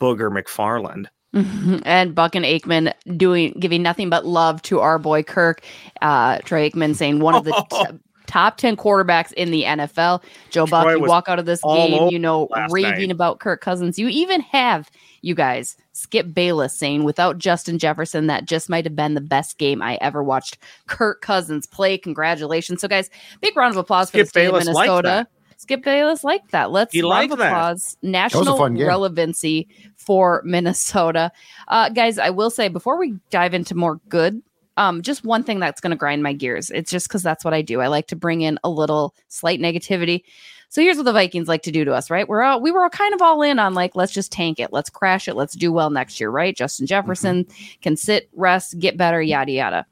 Booger 0.00 0.30
McFarland. 0.30 1.06
And 1.84 2.14
Buck 2.14 2.34
and 2.34 2.44
Aikman 2.44 2.92
doing 3.16 3.52
giving 3.60 3.82
nothing 3.82 4.08
but 4.08 4.24
love 4.24 4.62
to 4.62 4.80
our 4.80 4.98
boy 4.98 5.22
Kirk. 5.22 5.62
Uh, 6.00 6.38
Troy 6.38 6.68
Aikman 6.68 6.96
saying 6.96 7.20
one 7.20 7.34
of 7.34 7.44
the 7.44 7.52
t- 7.70 7.98
top 8.26 8.56
10 8.56 8.76
quarterbacks 8.76 9.32
in 9.32 9.50
the 9.50 9.64
NFL. 9.64 10.22
Joe 10.50 10.66
Buck, 10.66 10.88
you 10.88 11.00
walk 11.00 11.28
out 11.28 11.38
of 11.38 11.46
this 11.46 11.60
game, 11.62 12.08
you 12.10 12.18
know, 12.18 12.48
raving 12.70 13.08
night. 13.08 13.10
about 13.10 13.40
Kirk 13.40 13.60
Cousins. 13.60 13.98
You 13.98 14.08
even 14.08 14.40
have, 14.40 14.90
you 15.22 15.34
guys, 15.34 15.76
Skip 15.92 16.32
Bayless 16.32 16.76
saying, 16.76 17.04
without 17.04 17.38
Justin 17.38 17.78
Jefferson, 17.78 18.26
that 18.26 18.44
just 18.44 18.68
might 18.68 18.84
have 18.84 18.96
been 18.96 19.14
the 19.14 19.20
best 19.20 19.58
game 19.58 19.82
I 19.82 19.96
ever 20.00 20.22
watched 20.22 20.58
Kirk 20.86 21.20
Cousins 21.20 21.66
play. 21.66 21.98
Congratulations. 21.98 22.80
So, 22.80 22.88
guys, 22.88 23.10
big 23.40 23.56
round 23.56 23.72
of 23.72 23.78
applause 23.78 24.08
Skip 24.08 24.20
for 24.20 24.24
the 24.24 24.28
state 24.28 24.46
Bayless 24.46 24.68
of 24.68 24.74
Minnesota. 24.74 25.26
Skip 25.56 25.82
Bayless 25.82 26.22
liked 26.22 26.52
that. 26.52 26.70
Let's 26.70 26.92
he 26.92 27.02
round 27.02 27.32
of 27.32 27.40
applause. 27.40 27.96
That. 28.00 28.08
National 28.08 28.58
relevancy 28.58 29.68
for 29.96 30.40
Minnesota. 30.44 31.32
Uh, 31.66 31.88
guys, 31.88 32.18
I 32.18 32.30
will 32.30 32.50
say 32.50 32.68
before 32.68 32.98
we 32.98 33.14
dive 33.30 33.54
into 33.54 33.74
more 33.74 34.00
good 34.08 34.42
um, 34.78 35.02
just 35.02 35.24
one 35.24 35.42
thing 35.42 35.58
that's 35.58 35.80
going 35.80 35.90
to 35.90 35.96
grind 35.96 36.22
my 36.22 36.32
gears. 36.32 36.70
It's 36.70 36.90
just 36.90 37.08
because 37.08 37.22
that's 37.22 37.44
what 37.44 37.52
I 37.52 37.62
do. 37.62 37.80
I 37.80 37.88
like 37.88 38.06
to 38.06 38.16
bring 38.16 38.42
in 38.42 38.60
a 38.62 38.70
little 38.70 39.12
slight 39.26 39.60
negativity. 39.60 40.22
So 40.70 40.82
here's 40.82 40.96
what 40.96 41.04
the 41.04 41.12
Vikings 41.12 41.48
like 41.48 41.62
to 41.62 41.72
do 41.72 41.84
to 41.84 41.94
us, 41.94 42.10
right? 42.10 42.28
We're 42.28 42.42
all, 42.42 42.60
we 42.60 42.70
were 42.70 42.82
all 42.82 42.90
kind 42.90 43.14
of 43.14 43.22
all 43.22 43.40
in 43.42 43.58
on 43.58 43.72
like, 43.72 43.96
let's 43.96 44.12
just 44.12 44.30
tank 44.30 44.60
it, 44.60 44.72
let's 44.72 44.90
crash 44.90 45.26
it, 45.26 45.34
let's 45.34 45.54
do 45.54 45.72
well 45.72 45.88
next 45.88 46.20
year, 46.20 46.30
right? 46.30 46.54
Justin 46.54 46.86
Jefferson 46.86 47.44
mm-hmm. 47.44 47.80
can 47.80 47.96
sit, 47.96 48.28
rest, 48.34 48.78
get 48.78 48.96
better, 48.96 49.22
yada 49.22 49.50
yada. 49.50 49.86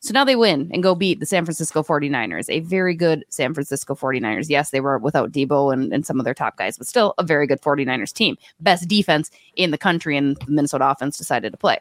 So 0.00 0.12
now 0.12 0.24
they 0.24 0.36
win 0.36 0.70
and 0.72 0.82
go 0.82 0.94
beat 0.94 1.20
the 1.20 1.26
San 1.26 1.44
Francisco 1.44 1.82
49ers, 1.82 2.48
a 2.48 2.60
very 2.60 2.94
good 2.94 3.24
San 3.28 3.54
Francisco 3.54 3.94
49ers. 3.94 4.48
Yes, 4.48 4.70
they 4.70 4.80
were 4.80 4.98
without 4.98 5.32
Deebo 5.32 5.72
and, 5.72 5.92
and 5.92 6.06
some 6.06 6.20
of 6.20 6.24
their 6.24 6.34
top 6.34 6.56
guys, 6.56 6.78
but 6.78 6.86
still 6.86 7.14
a 7.18 7.24
very 7.24 7.46
good 7.46 7.60
49ers 7.60 8.12
team. 8.12 8.36
Best 8.60 8.86
defense 8.88 9.30
in 9.56 9.72
the 9.72 9.78
country, 9.78 10.16
and 10.16 10.36
the 10.36 10.52
Minnesota 10.52 10.88
offense 10.88 11.18
decided 11.18 11.50
to 11.50 11.58
play. 11.58 11.78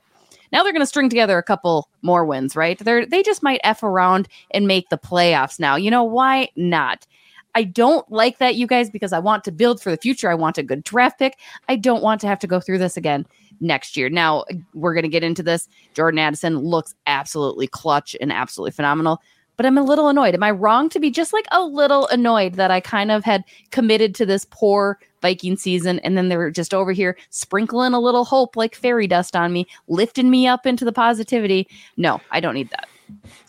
Now 0.52 0.64
they're 0.64 0.72
going 0.72 0.82
to 0.82 0.88
string 0.88 1.10
together 1.10 1.38
a 1.38 1.44
couple 1.44 1.90
more 2.02 2.26
wins, 2.26 2.56
right? 2.56 2.80
They're 2.80 3.06
they 3.06 3.22
just 3.22 3.44
might 3.44 3.62
f 3.64 3.84
around 3.84 4.28
and 4.52 4.68
make 4.68 4.90
the 4.90 4.98
playoffs 4.98 5.60
now. 5.60 5.76
You 5.76 5.92
know 5.92 6.04
why 6.04 6.50
not? 6.56 7.06
I 7.56 7.64
don't 7.64 8.10
like 8.12 8.38
that, 8.38 8.56
you 8.56 8.68
guys, 8.68 8.90
because 8.90 9.14
I 9.14 9.20
want 9.20 9.44
to 9.46 9.52
build 9.52 9.82
for 9.82 9.90
the 9.90 9.98
future. 9.98 10.30
I 10.30 10.36
want 10.36 10.58
a 10.58 10.64
good 10.64 10.84
draft 10.84 11.20
pick. 11.20 11.40
I 11.70 11.76
don't 11.76 12.04
want 12.04 12.22
to 12.22 12.28
have 12.28 12.40
to 12.40 12.48
go 12.48 12.60
through 12.60 12.78
this 12.78 12.98
again 12.98 13.26
next 13.60 13.98
year. 13.98 14.10
Now, 14.10 14.44
we're 14.74 14.94
going 14.94 15.04
to 15.04 15.10
get 15.10 15.24
into 15.24 15.42
this. 15.42 15.68
Jordan 15.94 16.20
Addison 16.20 16.60
looks 16.60 16.94
absolutely 17.08 17.68
clutch 17.68 18.16
and 18.22 18.32
absolutely 18.32 18.72
phenomenal, 18.72 19.22
but 19.58 19.66
I'm 19.66 19.78
a 19.78 19.84
little 19.84 20.10
annoyed. 20.10 20.36
Am 20.36 20.44
I 20.44 20.52
wrong 20.52 20.90
to 20.90 21.00
be 21.00 21.10
just 21.10 21.34
like 21.34 21.46
a 21.52 21.64
little 21.64 22.08
annoyed 22.08 22.56
that 22.56 22.72
I 22.72 22.82
kind 22.82 23.10
of 23.10 23.24
had 23.24 23.44
committed 23.72 24.14
to 24.16 24.26
this 24.26 24.46
poor 24.52 25.00
Viking 25.26 25.58
season. 25.58 25.98
And 26.00 26.16
then 26.16 26.30
they're 26.30 26.52
just 26.52 26.72
over 26.72 26.92
here 26.92 27.18
sprinkling 27.32 27.94
a 27.94 28.00
little 28.00 28.26
hope 28.26 28.56
like 28.56 28.76
fairy 28.76 29.08
dust 29.08 29.36
on 29.36 29.52
me, 29.52 29.66
lifting 29.88 30.30
me 30.30 30.46
up 30.46 30.68
into 30.68 30.86
the 30.86 30.92
positivity. 30.92 31.68
No, 31.98 32.22
I 32.30 32.40
don't 32.40 32.54
need 32.54 32.70
that. 32.70 32.88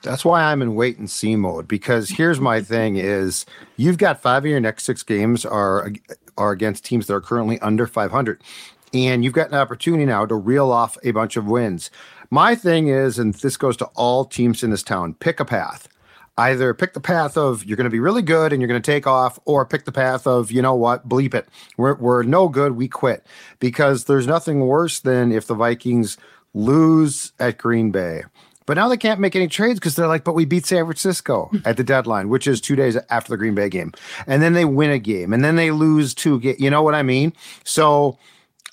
That's 0.03 0.25
why 0.25 0.43
I'm 0.43 0.63
in 0.63 0.75
wait 0.75 0.99
and 0.99 1.11
see 1.11 1.37
mode 1.37 1.69
because 1.69 2.11
here's 2.11 2.41
my 2.41 2.61
thing 2.63 2.97
is 2.97 3.47
you've 3.77 3.99
got 3.99 4.21
five 4.21 4.45
of 4.45 4.51
your 4.51 4.61
next 4.61 4.85
six 4.85 5.03
games 5.03 5.45
are 5.45 5.91
are 6.37 6.53
against 6.53 6.85
teams 6.85 7.07
that 7.07 7.15
are 7.15 7.21
currently 7.21 7.59
under 7.61 7.87
500 7.87 8.43
and 8.93 9.25
you've 9.25 9.33
got 9.33 9.49
an 9.49 9.55
opportunity 9.55 10.05
now 10.05 10.27
to 10.27 10.35
reel 10.35 10.71
off 10.71 10.97
a 11.03 11.11
bunch 11.11 11.37
of 11.37 11.47
wins. 11.47 11.91
My 12.31 12.55
thing 12.55 12.89
is 12.89 13.19
and 13.19 13.35
this 13.35 13.57
goes 13.57 13.77
to 13.79 13.87
all 13.95 14.25
teams 14.25 14.63
in 14.63 14.71
this 14.71 14.83
town, 14.83 15.15
pick 15.15 15.41
a 15.41 15.45
path 15.45 15.89
either 16.39 16.75
pick 16.75 16.93
the 16.93 17.01
path 17.01 17.37
of 17.37 17.65
you're 17.65 17.77
going 17.77 17.85
to 17.85 17.91
be 17.91 18.01
really 18.01 18.23
good 18.23 18.53
and 18.53 18.61
you're 18.61 18.69
going 18.69 18.81
to 18.81 18.93
take 18.93 19.07
off, 19.07 19.39
or 19.45 19.65
pick 19.65 19.85
the 19.85 19.93
path 19.93 20.27
of, 20.27 20.51
you 20.51 20.61
know 20.61 20.75
what, 20.75 21.09
bleep 21.09 21.35
it. 21.35 21.49
We're, 21.77 21.95
we're 21.95 22.23
no 22.23 22.49
good. 22.49 22.73
We 22.73 22.89
quit. 22.89 23.27
Because 23.59 24.05
there's 24.05 24.27
nothing 24.27 24.61
worse 24.61 25.01
than 25.01 25.33
if 25.33 25.47
the 25.47 25.55
Vikings 25.55 26.19
lose 26.55 27.33
at 27.39 27.59
Green 27.59 27.91
Bay. 27.91 28.25
But 28.67 28.75
now 28.75 28.89
they 28.89 28.97
can't 28.97 29.21
make 29.21 29.37
any 29.37 29.49
trades 29.49 29.79
because 29.79 29.95
they're 29.95 30.09
like, 30.09 30.25
but 30.25 30.35
we 30.35 30.45
beat 30.45 30.67
San 30.67 30.85
Francisco 30.85 31.51
at 31.65 31.77
the 31.77 31.85
deadline, 31.85 32.29
which 32.29 32.47
is 32.47 32.61
two 32.61 32.77
days 32.77 32.97
after 33.11 33.31
the 33.31 33.37
Green 33.37 33.55
Bay 33.55 33.69
game. 33.69 33.93
And 34.27 34.43
then 34.43 34.53
they 34.53 34.65
win 34.65 34.91
a 34.91 34.99
game 34.99 35.33
and 35.33 35.45
then 35.45 35.57
they 35.57 35.71
lose 35.71 36.13
two 36.13 36.41
games. 36.41 36.61
You 36.61 36.69
know 36.69 36.83
what 36.83 36.95
I 36.95 37.03
mean? 37.03 37.33
So 37.65 38.19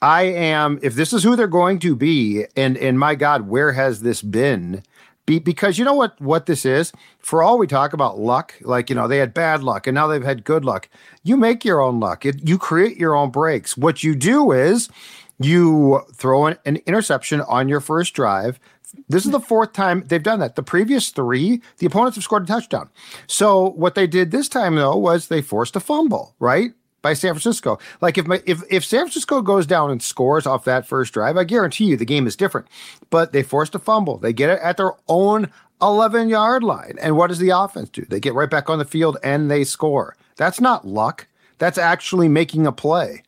I 0.01 0.23
am, 0.23 0.79
if 0.81 0.95
this 0.95 1.13
is 1.13 1.23
who 1.23 1.35
they're 1.38 1.47
going 1.47 1.79
to 1.79 1.95
be, 1.95 2.45
and 2.57 2.75
and 2.77 3.00
my 3.00 3.15
God, 3.15 3.47
where 3.47 3.71
has 3.71 4.01
this 4.01 4.21
been? 4.21 4.83
Be, 5.25 5.39
because 5.39 5.77
you 5.77 5.85
know 5.85 5.93
what 5.93 6.19
what 6.19 6.47
this 6.47 6.65
is 6.65 6.91
for 7.19 7.41
all 7.41 7.57
we 7.57 7.65
talk 7.65 7.93
about 7.93 8.19
luck 8.19 8.53
like 8.59 8.89
you 8.89 8.95
know 8.97 9.07
they 9.07 9.19
had 9.19 9.33
bad 9.33 9.63
luck 9.63 9.88
and 9.88 9.95
now 9.95 10.05
they've 10.05 10.21
had 10.21 10.43
good 10.43 10.65
luck 10.65 10.89
you 11.23 11.38
make 11.38 11.63
your 11.63 11.79
own 11.79 12.01
luck 12.01 12.25
it, 12.25 12.45
you 12.45 12.57
create 12.57 12.97
your 12.97 13.15
own 13.15 13.29
breaks 13.29 13.77
what 13.77 14.03
you 14.03 14.15
do 14.15 14.51
is 14.51 14.89
you 15.39 16.01
throw 16.13 16.47
an, 16.47 16.57
an 16.65 16.75
interception 16.85 17.39
on 17.39 17.69
your 17.69 17.79
first 17.79 18.13
drive 18.13 18.59
this 19.09 19.25
is 19.25 19.31
the 19.31 19.39
fourth 19.39 19.73
time 19.73 20.03
they've 20.07 20.23
done 20.23 20.39
that 20.39 20.55
the 20.55 20.63
previous 20.63 21.09
three 21.09 21.62
the 21.77 21.85
opponents 21.85 22.15
have 22.15 22.23
scored 22.23 22.43
a 22.43 22.47
touchdown 22.47 22.89
so 23.27 23.71
what 23.71 23.95
they 23.95 24.07
did 24.07 24.31
this 24.31 24.47
time 24.47 24.75
though 24.75 24.95
was 24.95 25.27
they 25.27 25.41
forced 25.41 25.75
a 25.75 25.79
fumble 25.79 26.35
right 26.39 26.73
by 27.03 27.13
San 27.13 27.33
Francisco. 27.33 27.77
Like 28.01 28.17
if 28.17 28.25
my, 28.25 28.41
if 28.45 28.63
if 28.71 28.83
San 28.83 29.01
Francisco 29.01 29.41
goes 29.41 29.67
down 29.67 29.91
and 29.91 30.01
scores 30.01 30.47
off 30.47 30.63
that 30.63 30.88
first 30.88 31.13
drive, 31.13 31.38
I 31.38 31.43
guarantee 31.43 31.83
you 31.83 31.97
the 31.97 32.05
game 32.05 32.25
is 32.25 32.35
different. 32.35 32.65
But 33.12 33.33
they 33.33 33.43
forced 33.43 33.75
a 33.75 33.79
fumble. 33.79 34.17
They 34.17 34.33
get 34.33 34.50
it 34.50 34.59
at 34.63 34.77
their 34.77 34.93
own 35.07 35.51
11 35.83 36.29
yard 36.29 36.63
line. 36.63 36.97
And 37.00 37.15
what 37.15 37.27
does 37.27 37.39
the 37.39 37.50
offense 37.50 37.89
do? 37.89 38.05
They 38.05 38.19
get 38.19 38.33
right 38.33 38.50
back 38.50 38.69
on 38.69 38.79
the 38.79 38.85
field 38.85 39.17
and 39.21 39.51
they 39.51 39.63
score. 39.65 40.15
That's 40.38 40.62
not 40.62 40.88
luck. 40.88 41.27
That's 41.59 41.77
actually 41.77 42.29
making 42.29 42.65
a 42.65 42.71
play. 42.71 43.23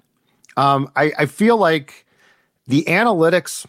Um, 0.58 0.90
I, 0.96 1.12
I 1.20 1.26
feel 1.26 1.58
like 1.58 2.06
the 2.66 2.84
analytics 2.86 3.66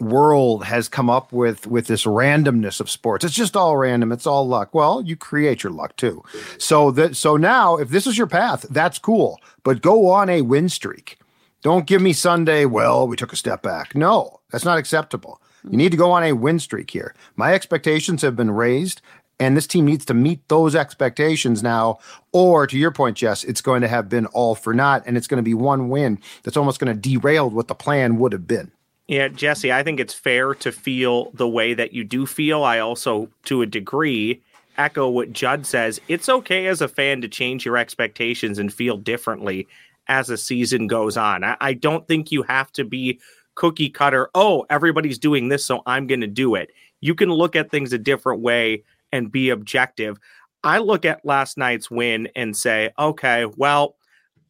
world 0.00 0.64
has 0.64 0.88
come 0.88 1.10
up 1.10 1.32
with 1.32 1.66
with 1.66 1.86
this 1.86 2.04
randomness 2.04 2.80
of 2.80 2.90
sports. 2.90 3.24
It's 3.24 3.34
just 3.34 3.56
all 3.56 3.76
random. 3.76 4.12
It's 4.12 4.26
all 4.26 4.46
luck. 4.46 4.74
Well, 4.74 5.02
you 5.02 5.16
create 5.16 5.62
your 5.62 5.72
luck 5.72 5.96
too. 5.96 6.22
So 6.58 6.90
that 6.92 7.16
so 7.16 7.36
now 7.36 7.76
if 7.76 7.90
this 7.90 8.06
is 8.06 8.18
your 8.18 8.26
path, 8.26 8.66
that's 8.70 8.98
cool. 8.98 9.40
But 9.62 9.82
go 9.82 10.08
on 10.10 10.28
a 10.28 10.42
win 10.42 10.68
streak. 10.68 11.18
Don't 11.62 11.86
give 11.86 12.02
me 12.02 12.12
Sunday, 12.12 12.64
well, 12.64 13.06
we 13.06 13.16
took 13.16 13.32
a 13.32 13.36
step 13.36 13.62
back. 13.62 13.94
No, 13.94 14.40
that's 14.50 14.64
not 14.64 14.78
acceptable. 14.78 15.40
You 15.70 15.76
need 15.76 15.92
to 15.92 15.96
go 15.96 16.10
on 16.10 16.24
a 16.24 16.32
win 16.32 16.58
streak 16.58 16.90
here. 16.90 17.14
My 17.36 17.54
expectations 17.54 18.22
have 18.22 18.34
been 18.34 18.50
raised 18.50 19.00
and 19.42 19.56
this 19.56 19.66
team 19.66 19.84
needs 19.86 20.04
to 20.04 20.14
meet 20.14 20.46
those 20.48 20.76
expectations 20.76 21.62
now. 21.62 21.98
Or 22.32 22.66
to 22.66 22.78
your 22.78 22.92
point, 22.92 23.16
Jess, 23.16 23.42
it's 23.44 23.60
going 23.60 23.82
to 23.82 23.88
have 23.88 24.08
been 24.08 24.26
all 24.26 24.54
for 24.54 24.72
naught, 24.72 25.02
and 25.04 25.16
it's 25.16 25.26
going 25.26 25.38
to 25.38 25.42
be 25.42 25.54
one 25.54 25.88
win 25.88 26.20
that's 26.44 26.56
almost 26.56 26.78
going 26.78 26.94
to 26.94 27.10
derail 27.10 27.50
what 27.50 27.66
the 27.66 27.74
plan 27.74 28.18
would 28.18 28.32
have 28.32 28.46
been. 28.46 28.70
Yeah, 29.12 29.28
Jesse, 29.28 29.70
I 29.70 29.82
think 29.82 30.00
it's 30.00 30.14
fair 30.14 30.54
to 30.54 30.72
feel 30.72 31.32
the 31.32 31.46
way 31.46 31.74
that 31.74 31.92
you 31.92 32.02
do 32.02 32.24
feel. 32.24 32.64
I 32.64 32.78
also, 32.78 33.28
to 33.44 33.60
a 33.60 33.66
degree, 33.66 34.40
echo 34.78 35.06
what 35.06 35.34
Judd 35.34 35.66
says. 35.66 36.00
It's 36.08 36.30
okay 36.30 36.66
as 36.66 36.80
a 36.80 36.88
fan 36.88 37.20
to 37.20 37.28
change 37.28 37.66
your 37.66 37.76
expectations 37.76 38.58
and 38.58 38.72
feel 38.72 38.96
differently 38.96 39.68
as 40.08 40.30
a 40.30 40.38
season 40.38 40.86
goes 40.86 41.18
on. 41.18 41.44
I, 41.44 41.58
I 41.60 41.74
don't 41.74 42.08
think 42.08 42.32
you 42.32 42.42
have 42.44 42.72
to 42.72 42.84
be 42.84 43.20
cookie 43.54 43.90
cutter. 43.90 44.30
Oh, 44.34 44.64
everybody's 44.70 45.18
doing 45.18 45.50
this, 45.50 45.62
so 45.62 45.82
I'm 45.84 46.06
going 46.06 46.22
to 46.22 46.26
do 46.26 46.54
it. 46.54 46.70
You 47.02 47.14
can 47.14 47.28
look 47.28 47.54
at 47.54 47.70
things 47.70 47.92
a 47.92 47.98
different 47.98 48.40
way 48.40 48.82
and 49.12 49.30
be 49.30 49.50
objective. 49.50 50.18
I 50.64 50.78
look 50.78 51.04
at 51.04 51.22
last 51.22 51.58
night's 51.58 51.90
win 51.90 52.30
and 52.34 52.56
say, 52.56 52.92
okay, 52.98 53.44
well, 53.58 53.94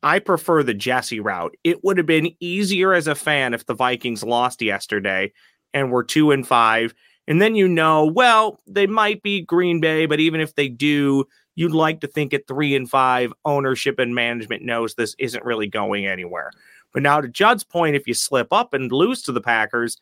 I 0.02 0.18
prefer 0.18 0.62
the 0.62 0.74
Jesse 0.74 1.20
route. 1.20 1.54
It 1.64 1.84
would 1.84 1.96
have 1.96 2.06
been 2.06 2.34
easier 2.40 2.92
as 2.92 3.06
a 3.06 3.14
fan 3.14 3.54
if 3.54 3.66
the 3.66 3.74
Vikings 3.74 4.24
lost 4.24 4.60
yesterday 4.62 5.32
and 5.72 5.90
were 5.90 6.04
two 6.04 6.30
and 6.30 6.46
five. 6.46 6.94
And 7.28 7.40
then 7.40 7.54
you 7.54 7.68
know, 7.68 8.04
well, 8.04 8.60
they 8.66 8.86
might 8.86 9.22
be 9.22 9.42
Green 9.42 9.80
Bay, 9.80 10.06
but 10.06 10.20
even 10.20 10.40
if 10.40 10.54
they 10.54 10.68
do, 10.68 11.24
you'd 11.54 11.72
like 11.72 12.00
to 12.00 12.08
think 12.08 12.34
at 12.34 12.48
three 12.48 12.74
and 12.74 12.90
five, 12.90 13.32
ownership 13.44 13.98
and 13.98 14.14
management 14.14 14.64
knows 14.64 14.94
this 14.94 15.14
isn't 15.18 15.44
really 15.44 15.68
going 15.68 16.06
anywhere. 16.06 16.50
But 16.92 17.02
now, 17.02 17.20
to 17.20 17.28
Judd's 17.28 17.64
point, 17.64 17.96
if 17.96 18.06
you 18.06 18.14
slip 18.14 18.52
up 18.52 18.74
and 18.74 18.90
lose 18.90 19.22
to 19.22 19.32
the 19.32 19.40
Packers, 19.40 19.98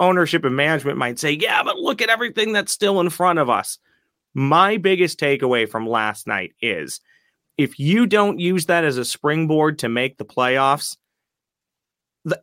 ownership 0.00 0.44
and 0.44 0.56
management 0.56 0.98
might 0.98 1.18
say, 1.18 1.32
yeah, 1.32 1.62
but 1.62 1.76
look 1.76 2.02
at 2.02 2.08
everything 2.08 2.52
that's 2.52 2.72
still 2.72 3.00
in 3.00 3.10
front 3.10 3.38
of 3.38 3.48
us. 3.48 3.78
My 4.34 4.76
biggest 4.76 5.18
takeaway 5.18 5.68
from 5.68 5.86
last 5.88 6.26
night 6.26 6.52
is 6.60 7.00
if 7.58 7.78
you 7.78 8.06
don't 8.06 8.38
use 8.38 8.66
that 8.66 8.84
as 8.84 8.98
a 8.98 9.04
springboard 9.04 9.78
to 9.80 9.88
make 9.88 10.18
the 10.18 10.24
playoffs, 10.24 10.96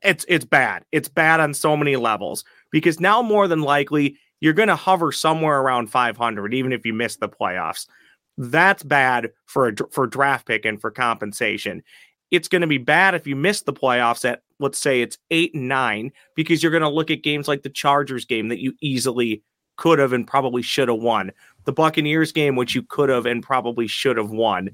it's 0.02 0.26
it's 0.28 0.46
bad. 0.46 0.86
It's 0.92 1.10
bad 1.10 1.40
on 1.40 1.54
so 1.54 1.76
many 1.76 1.96
levels 1.96 2.44
because 2.72 3.00
now 3.00 3.22
more 3.22 3.48
than 3.48 3.62
likely 3.62 4.18
you're 4.40 4.54
going 4.54 4.70
to 4.70 4.76
hover 4.76 5.12
somewhere 5.12 5.60
around 5.62 5.88
500 5.88 6.54
even 6.54 6.72
if 6.74 6.86
you 6.86 6.94
miss 6.94 7.18
the 7.18 7.30
playoffs. 7.30 7.86
That's 8.38 8.84
bad 8.84 9.32
for 9.46 9.68
a 9.68 9.74
for 9.92 10.08
draft 10.08 10.48
pick 10.48 10.66
and 10.66 10.80
for 10.80 10.90
compensation. 10.90 11.84
It's 12.32 12.48
going 12.48 12.62
to 12.62 12.68
be 12.68 12.80
bad 12.80 13.14
if 13.14 13.28
you 13.28 13.36
miss 13.36 13.62
the 13.62 13.74
playoffs 13.74 14.28
at 14.28 14.42
let's 14.60 14.80
say 14.80 15.02
it's 15.02 15.18
8 15.30 15.54
and 15.54 15.68
9 15.68 16.12
because 16.36 16.64
you're 16.64 16.72
going 16.72 16.82
to 16.82 16.90
look 16.90 17.12
at 17.12 17.22
games 17.22 17.48
like 17.48 17.64
the 17.64 17.70
Chargers 17.70 18.26
game 18.26 18.48
that 18.48 18.60
you 18.60 18.74
easily 18.82 19.44
could 19.76 20.00
have 20.00 20.14
and 20.14 20.28
probably 20.28 20.62
should 20.62 20.88
have 20.88 21.00
won. 21.00 21.32
The 21.66 21.74
Buccaneers 21.74 22.32
game, 22.32 22.56
which 22.56 22.76
you 22.76 22.84
could 22.84 23.10
have 23.10 23.26
and 23.26 23.42
probably 23.42 23.88
should 23.88 24.18
have 24.18 24.32
won. 24.32 24.70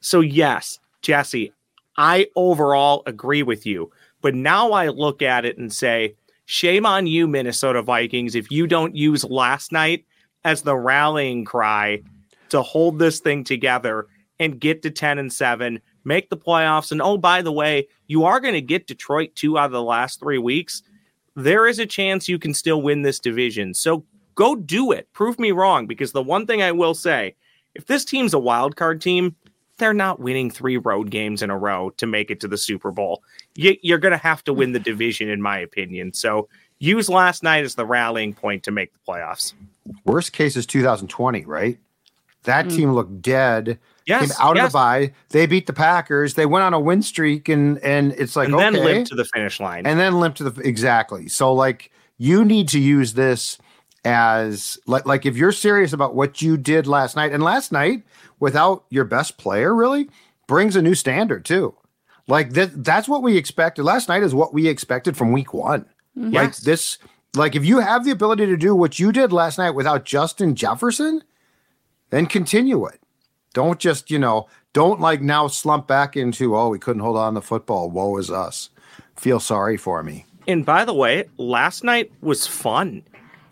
So, 0.00 0.20
yes, 0.20 0.78
Jesse, 1.02 1.52
I 1.96 2.28
overall 2.36 3.02
agree 3.06 3.42
with 3.42 3.66
you. 3.66 3.90
But 4.20 4.34
now 4.34 4.72
I 4.72 4.88
look 4.88 5.22
at 5.22 5.44
it 5.44 5.58
and 5.58 5.72
say, 5.72 6.14
shame 6.46 6.86
on 6.86 7.06
you, 7.06 7.26
Minnesota 7.26 7.82
Vikings, 7.82 8.34
if 8.34 8.50
you 8.50 8.66
don't 8.66 8.96
use 8.96 9.24
last 9.24 9.72
night 9.72 10.04
as 10.44 10.62
the 10.62 10.76
rallying 10.76 11.44
cry 11.44 12.02
to 12.48 12.62
hold 12.62 12.98
this 12.98 13.20
thing 13.20 13.44
together 13.44 14.06
and 14.38 14.60
get 14.60 14.82
to 14.82 14.90
10 14.90 15.18
and 15.18 15.32
7, 15.32 15.80
make 16.04 16.30
the 16.30 16.36
playoffs. 16.36 16.92
And 16.92 17.00
oh, 17.02 17.16
by 17.18 17.42
the 17.42 17.52
way, 17.52 17.88
you 18.06 18.24
are 18.24 18.40
going 18.40 18.54
to 18.54 18.60
get 18.60 18.86
Detroit 18.86 19.34
two 19.34 19.58
out 19.58 19.66
of 19.66 19.72
the 19.72 19.82
last 19.82 20.20
three 20.20 20.38
weeks. 20.38 20.82
There 21.34 21.66
is 21.66 21.78
a 21.78 21.86
chance 21.86 22.28
you 22.28 22.38
can 22.38 22.54
still 22.54 22.82
win 22.82 23.02
this 23.02 23.18
division. 23.18 23.74
So 23.74 24.04
Go 24.34 24.56
do 24.56 24.92
it. 24.92 25.12
Prove 25.12 25.38
me 25.38 25.52
wrong. 25.52 25.86
Because 25.86 26.12
the 26.12 26.22
one 26.22 26.46
thing 26.46 26.62
I 26.62 26.72
will 26.72 26.94
say, 26.94 27.34
if 27.74 27.86
this 27.86 28.04
team's 28.04 28.34
a 28.34 28.38
wild 28.38 28.76
card 28.76 29.00
team, 29.00 29.36
they're 29.78 29.94
not 29.94 30.20
winning 30.20 30.50
three 30.50 30.76
road 30.76 31.10
games 31.10 31.42
in 31.42 31.50
a 31.50 31.58
row 31.58 31.90
to 31.96 32.06
make 32.06 32.30
it 32.30 32.40
to 32.40 32.48
the 32.48 32.58
Super 32.58 32.90
Bowl. 32.90 33.22
You, 33.54 33.94
are 33.94 33.98
going 33.98 34.12
to 34.12 34.18
have 34.18 34.44
to 34.44 34.52
win 34.52 34.72
the 34.72 34.78
division, 34.78 35.28
in 35.28 35.42
my 35.42 35.58
opinion. 35.58 36.12
So 36.12 36.48
use 36.78 37.08
last 37.08 37.42
night 37.42 37.64
as 37.64 37.74
the 37.74 37.86
rallying 37.86 38.34
point 38.34 38.62
to 38.64 38.70
make 38.70 38.92
the 38.92 38.98
playoffs. 39.08 39.54
Worst 40.04 40.32
case 40.32 40.56
is 40.56 40.66
2020, 40.66 41.44
right? 41.44 41.78
That 42.44 42.66
mm. 42.66 42.76
team 42.76 42.92
looked 42.92 43.22
dead. 43.22 43.78
Yes, 44.06 44.20
came 44.20 44.46
out 44.46 44.56
yes. 44.56 44.66
of 44.66 44.72
the 44.72 44.76
bye. 44.76 45.12
They 45.30 45.46
beat 45.46 45.66
the 45.66 45.72
Packers. 45.72 46.34
They 46.34 46.46
went 46.46 46.64
on 46.64 46.74
a 46.74 46.80
win 46.80 47.02
streak, 47.02 47.48
and 47.48 47.78
and 47.78 48.12
it's 48.12 48.34
like 48.34 48.46
and 48.46 48.56
okay. 48.56 48.64
then 48.64 48.84
limped 48.84 49.10
to 49.10 49.14
the 49.14 49.24
finish 49.24 49.60
line, 49.60 49.86
and 49.86 49.98
then 49.98 50.18
limped 50.18 50.38
to 50.38 50.50
the 50.50 50.60
exactly. 50.62 51.28
So 51.28 51.52
like 51.52 51.92
you 52.18 52.44
need 52.44 52.68
to 52.70 52.80
use 52.80 53.14
this 53.14 53.58
as 54.04 54.78
like 54.86 55.06
like 55.06 55.26
if 55.26 55.36
you're 55.36 55.52
serious 55.52 55.92
about 55.92 56.14
what 56.14 56.42
you 56.42 56.56
did 56.56 56.86
last 56.86 57.14
night 57.14 57.32
and 57.32 57.42
last 57.42 57.70
night 57.70 58.02
without 58.40 58.84
your 58.90 59.04
best 59.04 59.38
player 59.38 59.74
really 59.74 60.08
brings 60.48 60.74
a 60.74 60.82
new 60.82 60.94
standard 60.94 61.44
too. 61.44 61.74
Like 62.26 62.50
that 62.50 62.84
that's 62.84 63.08
what 63.08 63.22
we 63.22 63.36
expected. 63.36 63.84
Last 63.84 64.08
night 64.08 64.22
is 64.22 64.34
what 64.34 64.52
we 64.52 64.68
expected 64.68 65.16
from 65.16 65.32
week 65.32 65.54
one. 65.54 65.86
Mm-hmm. 66.16 66.34
like 66.34 66.56
this 66.58 66.98
like 67.34 67.54
if 67.56 67.64
you 67.64 67.78
have 67.78 68.04
the 68.04 68.10
ability 68.10 68.44
to 68.44 68.56
do 68.58 68.74
what 68.74 68.98
you 68.98 69.12
did 69.12 69.32
last 69.32 69.56
night 69.56 69.70
without 69.70 70.04
justin 70.04 70.54
jefferson 70.54 71.24
then 72.10 72.26
continue 72.26 72.84
it. 72.84 73.00
Don't 73.54 73.78
just 73.78 74.10
you 74.10 74.18
know 74.18 74.46
don't 74.74 75.00
like 75.00 75.22
now 75.22 75.46
slump 75.46 75.86
back 75.86 76.14
into 76.16 76.54
oh 76.54 76.68
we 76.68 76.78
couldn't 76.78 77.00
hold 77.00 77.16
on 77.16 77.32
the 77.32 77.40
football. 77.40 77.90
Woe 77.90 78.18
is 78.18 78.30
us. 78.30 78.68
Feel 79.16 79.40
sorry 79.40 79.78
for 79.78 80.02
me. 80.02 80.26
And 80.46 80.66
by 80.66 80.84
the 80.84 80.92
way 80.92 81.24
last 81.38 81.82
night 81.82 82.12
was 82.20 82.46
fun 82.46 83.02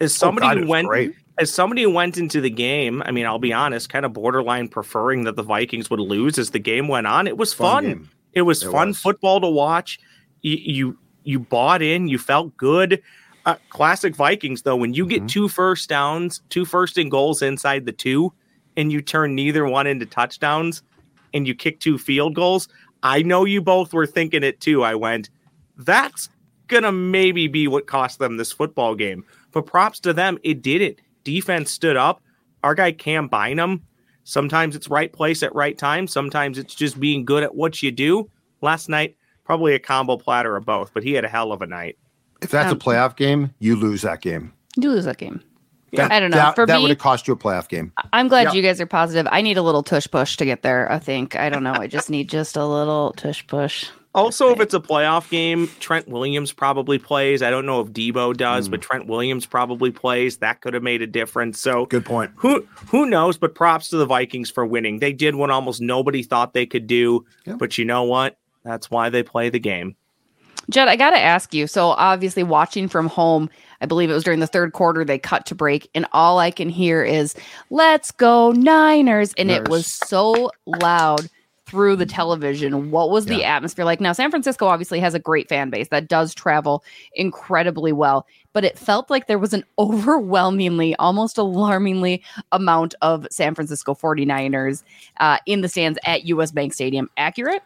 as 0.01 0.15
somebody 0.15 0.47
oh 0.47 0.51
God, 0.51 0.59
who 0.59 0.67
went 0.67 0.89
great. 0.89 1.15
as 1.39 1.53
somebody 1.53 1.83
who 1.83 1.91
went 1.91 2.17
into 2.19 2.41
the 2.41 2.51
game, 2.51 3.03
I 3.05 3.11
mean, 3.11 3.27
I'll 3.27 3.39
be 3.39 3.53
honest, 3.53 3.89
kind 3.89 4.05
of 4.05 4.13
borderline 4.13 4.69
preferring 4.69 5.25
that 5.25 5.37
the 5.37 5.43
Vikings 5.43 5.91
would 5.91 6.01
lose 6.01 6.39
as 6.39 6.51
the 6.51 6.59
game 6.59 6.89
went 6.89 7.07
on. 7.07 7.27
It 7.27 7.37
was 7.37 7.53
fun. 7.53 7.85
fun 7.85 8.09
it 8.33 8.43
was 8.43 8.63
it 8.63 8.71
fun 8.71 8.89
was. 8.89 9.01
football 9.01 9.41
to 9.41 9.49
watch. 9.49 9.99
You, 10.43 10.57
you 10.57 10.99
you 11.25 11.39
bought 11.41 11.83
in, 11.83 12.09
you 12.09 12.19
felt 12.19 12.57
good. 12.57 13.03
Uh, 13.47 13.57
classic 13.71 14.15
Vikings 14.15 14.63
though, 14.63 14.77
when 14.77 14.95
you 14.95 15.07
get 15.07 15.23
Mhm. 15.25 15.29
two 15.29 15.49
first 15.49 15.89
downs, 15.89 16.41
two 16.51 16.65
first 16.65 16.97
and 16.99 17.11
goals 17.11 17.43
inside 17.43 17.85
the 17.87 17.93
two, 17.93 18.33
and 18.77 18.91
you 18.93 19.01
turn 19.03 19.35
neither 19.35 19.67
one 19.67 19.87
into 19.87 20.07
touchdowns, 20.07 20.83
and 21.35 21.47
you 21.47 21.55
kick 21.55 21.81
two 21.81 21.99
field 21.99 22.35
goals, 22.35 22.69
I 23.03 23.23
know 23.23 23.45
you 23.45 23.61
both 23.63 23.93
were 23.93 24.07
thinking 24.07 24.43
it 24.43 24.61
too. 24.61 24.83
I 24.85 24.95
went, 24.95 25.31
that's 25.79 26.29
gonna 26.69 26.93
maybe 26.93 27.49
be 27.49 27.67
what 27.67 27.87
cost 27.87 28.19
them 28.19 28.37
this 28.37 28.53
football 28.53 28.95
game. 28.95 29.25
But 29.53 29.67
props 29.67 30.01
to 30.01 30.13
them, 30.13 30.39
it 30.43 30.63
did 30.63 30.81
it. 30.83 31.01
Defense 31.25 31.71
stood 31.71 31.97
up. 31.97 32.23
Our 32.63 32.75
guy 32.75 32.93
Cam 32.93 33.29
Bynum. 33.29 33.83
Sometimes 34.25 34.77
it's 34.77 34.89
right 34.89 35.13
place 35.13 35.43
at 35.43 35.55
right 35.55 35.77
time. 35.77 36.07
Sometimes 36.07 36.59
it's 36.59 36.75
just 36.75 37.01
being 37.01 37.25
good 37.25 37.43
at 37.43 37.55
what 37.55 37.83
you 37.83 37.91
do. 37.91 38.31
Last 38.61 38.89
night, 38.89 39.17
probably 39.45 39.75
a 39.75 39.79
combo 39.79 40.17
platter 40.17 40.57
of 40.57 40.65
both, 40.67 40.93
but 40.95 41.03
he 41.03 41.13
had 41.15 41.25
a 41.25 41.29
hell 41.29 41.53
of 41.53 41.63
a 41.63 41.67
night. 41.67 41.97
if 42.43 42.51
that's 42.51 42.71
Um, 42.71 42.77
a 42.77 42.81
playoff 42.81 43.17
game 43.17 43.53
you 43.59 43.77
lose 43.77 44.01
that 44.01 44.23
game 44.23 44.51
You 44.77 44.91
lose 44.91 45.05
that 45.05 45.19
game. 45.19 45.43
That- 45.93 46.11
I 46.13 46.21
don't 46.21 46.31
know. 46.31 46.37
that, 46.39 46.55
For 46.55 46.65
that 46.65 46.77
me- 46.77 46.83
would 46.83 46.91
have 46.91 46.99
cost 46.99 47.27
you 47.29 47.35
a 47.35 47.37
playoff 47.37 47.69
game 47.69 47.93
I'm 48.15 48.29
glad 48.29 48.45
Yeah. 48.45 48.53
you 48.55 48.63
guys 48.63 48.81
are 48.81 48.87
positive. 48.87 49.27
I 49.31 49.43
need 49.43 49.59
a 49.59 49.63
little 49.63 49.83
tush 49.83 50.07
push 50.11 50.37
to 50.39 50.47
get 50.47 50.63
there. 50.63 50.91
I 50.91 50.99
think. 50.99 51.37
I 51.37 51.51
don't 51.51 51.63
know. 51.63 51.75
I 51.75 51.87
just 51.87 52.09
need 52.09 52.31
just 52.31 52.57
a 52.57 52.65
little 52.65 53.13
tush 53.17 53.47
push. 53.47 53.89
Also, 54.13 54.51
if 54.51 54.59
it's 54.59 54.75
a 54.75 54.81
playoff 54.81 55.31
game, 55.31 55.71
Trent 55.79 56.09
Williams 56.09 56.53
probably 56.53 56.99
plays. 56.99 57.43
I 57.43 57.51
don't 57.51 57.65
know 57.65 57.81
if 57.81 57.89
Deebo 57.89 58.37
does, 58.37 58.69
but 58.69 58.81
hmm. 58.81 58.89
Trent 58.89 59.07
Williams 59.07 59.47
probably 59.47 59.93
plays. 59.93 60.39
That 60.39 60.61
could 60.61 60.75
have 60.75 60.83
made 60.83 61.01
a 61.01 61.07
difference. 61.07 61.61
So 61.61 61.87
good 61.87 62.05
point 62.05 62.33
who 62.35 62.67
who 62.89 63.07
knows? 63.07 63.39
But 63.39 63.55
props 63.55 63.89
to 63.91 63.97
the 63.97 64.07
Vikings 64.07 64.51
for 64.51 64.67
winning. 64.67 64.99
They 64.99 65.13
did 65.13 65.37
what 65.37 65.51
almost 65.51 65.81
nobody 65.81 66.23
thought 66.23 66.55
they 66.55 66.67
could 66.67 66.89
do. 66.89 67.25
Yeah. 67.45 67.55
But 67.55 67.79
you 67.79 67.85
know 67.85 68.03
what? 68.03 68.37
That's 68.65 68.91
why 68.91 69.11
they 69.11 69.23
play 69.23 69.49
the 69.49 69.61
game. 69.61 69.95
Jed, 70.69 70.89
I 70.89 70.97
got 70.97 71.11
to 71.11 71.19
ask 71.19 71.55
you. 71.55 71.67
So, 71.67 71.89
obviously, 71.91 72.43
watching 72.43 72.87
from 72.89 73.09
home, 73.09 73.49
I 73.81 73.87
believe 73.87 74.11
it 74.11 74.15
was 74.15 74.25
during 74.25 74.41
the 74.41 74.47
third 74.47 74.73
quarter 74.73 75.05
they 75.05 75.19
cut 75.19 75.47
to 75.47 75.55
break, 75.55 75.89
and 75.95 76.07
all 76.13 76.39
I 76.39 76.51
can 76.51 76.69
hear 76.69 77.03
is 77.03 77.35
"Let's 77.71 78.11
go 78.11 78.51
Niners," 78.53 79.35
and 79.35 79.51
it 79.51 79.69
was 79.69 79.87
so 79.87 80.51
loud 80.67 81.29
through 81.71 81.95
the 81.95 82.05
television, 82.05 82.91
what 82.91 83.11
was 83.11 83.27
the 83.27 83.45
atmosphere 83.45 83.85
like? 83.85 84.01
Now, 84.01 84.13
San 84.13 84.29
Francisco 84.29 84.67
obviously 84.67 84.99
has 84.99 85.15
a 85.15 85.21
great 85.21 85.49
fan 85.49 85.71
base 85.71 85.87
that 85.89 86.09
does 86.09 86.35
travel 86.35 86.83
incredibly 87.15 87.93
well, 87.93 88.27
but 88.53 88.65
it 88.65 88.77
felt 88.77 89.09
like 89.09 89.29
there 89.29 89.39
was 89.39 89.55
an 89.55 89.63
overwhelmingly, 89.79 90.97
almost 90.97 91.39
alarmingly 91.39 92.25
amount 92.51 92.97
of 93.03 93.25
San 93.31 93.55
Francisco 93.55 93.95
49ers 93.95 94.83
uh, 95.21 95.39
in 95.47 95.61
the 95.61 95.69
stands 95.69 95.97
at 96.05 96.25
US 96.25 96.51
Bank 96.51 96.75
Stadium. 96.75 97.09
Accurate? 97.17 97.63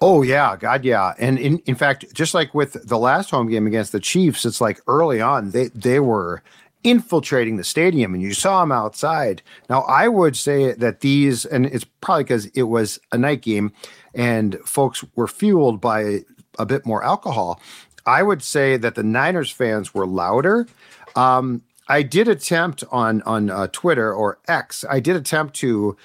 Oh 0.00 0.22
yeah, 0.22 0.56
God 0.56 0.84
yeah. 0.84 1.14
And 1.18 1.38
in, 1.38 1.58
in 1.60 1.74
fact, 1.74 2.14
just 2.14 2.32
like 2.32 2.54
with 2.54 2.76
the 2.86 2.98
last 2.98 3.30
home 3.30 3.48
game 3.48 3.66
against 3.66 3.92
the 3.92 4.00
Chiefs, 4.00 4.44
it's 4.44 4.60
like 4.60 4.78
early 4.86 5.20
on 5.20 5.50
they 5.50 5.68
they 5.68 6.00
were 6.00 6.42
infiltrating 6.86 7.56
the 7.56 7.64
stadium 7.64 8.14
and 8.14 8.22
you 8.22 8.32
saw 8.32 8.60
them 8.60 8.70
outside. 8.70 9.42
Now 9.68 9.82
I 9.82 10.06
would 10.06 10.36
say 10.36 10.72
that 10.72 11.00
these 11.00 11.44
and 11.44 11.66
it's 11.66 11.84
probably 12.00 12.24
because 12.24 12.46
it 12.46 12.64
was 12.64 13.00
a 13.10 13.18
night 13.18 13.42
game 13.42 13.72
and 14.14 14.56
folks 14.64 15.04
were 15.16 15.26
fueled 15.26 15.80
by 15.80 16.20
a 16.58 16.64
bit 16.64 16.86
more 16.86 17.02
alcohol. 17.02 17.60
I 18.06 18.22
would 18.22 18.42
say 18.42 18.76
that 18.76 18.94
the 18.94 19.02
Niners 19.02 19.50
fans 19.50 19.92
were 19.92 20.06
louder. 20.06 20.68
Um, 21.16 21.62
I 21.88 22.02
did 22.02 22.28
attempt 22.28 22.84
on 22.92 23.20
on 23.22 23.50
uh, 23.50 23.66
Twitter 23.72 24.14
or 24.14 24.38
X. 24.46 24.84
I 24.88 25.00
did 25.00 25.16
attempt 25.16 25.54
to 25.56 25.96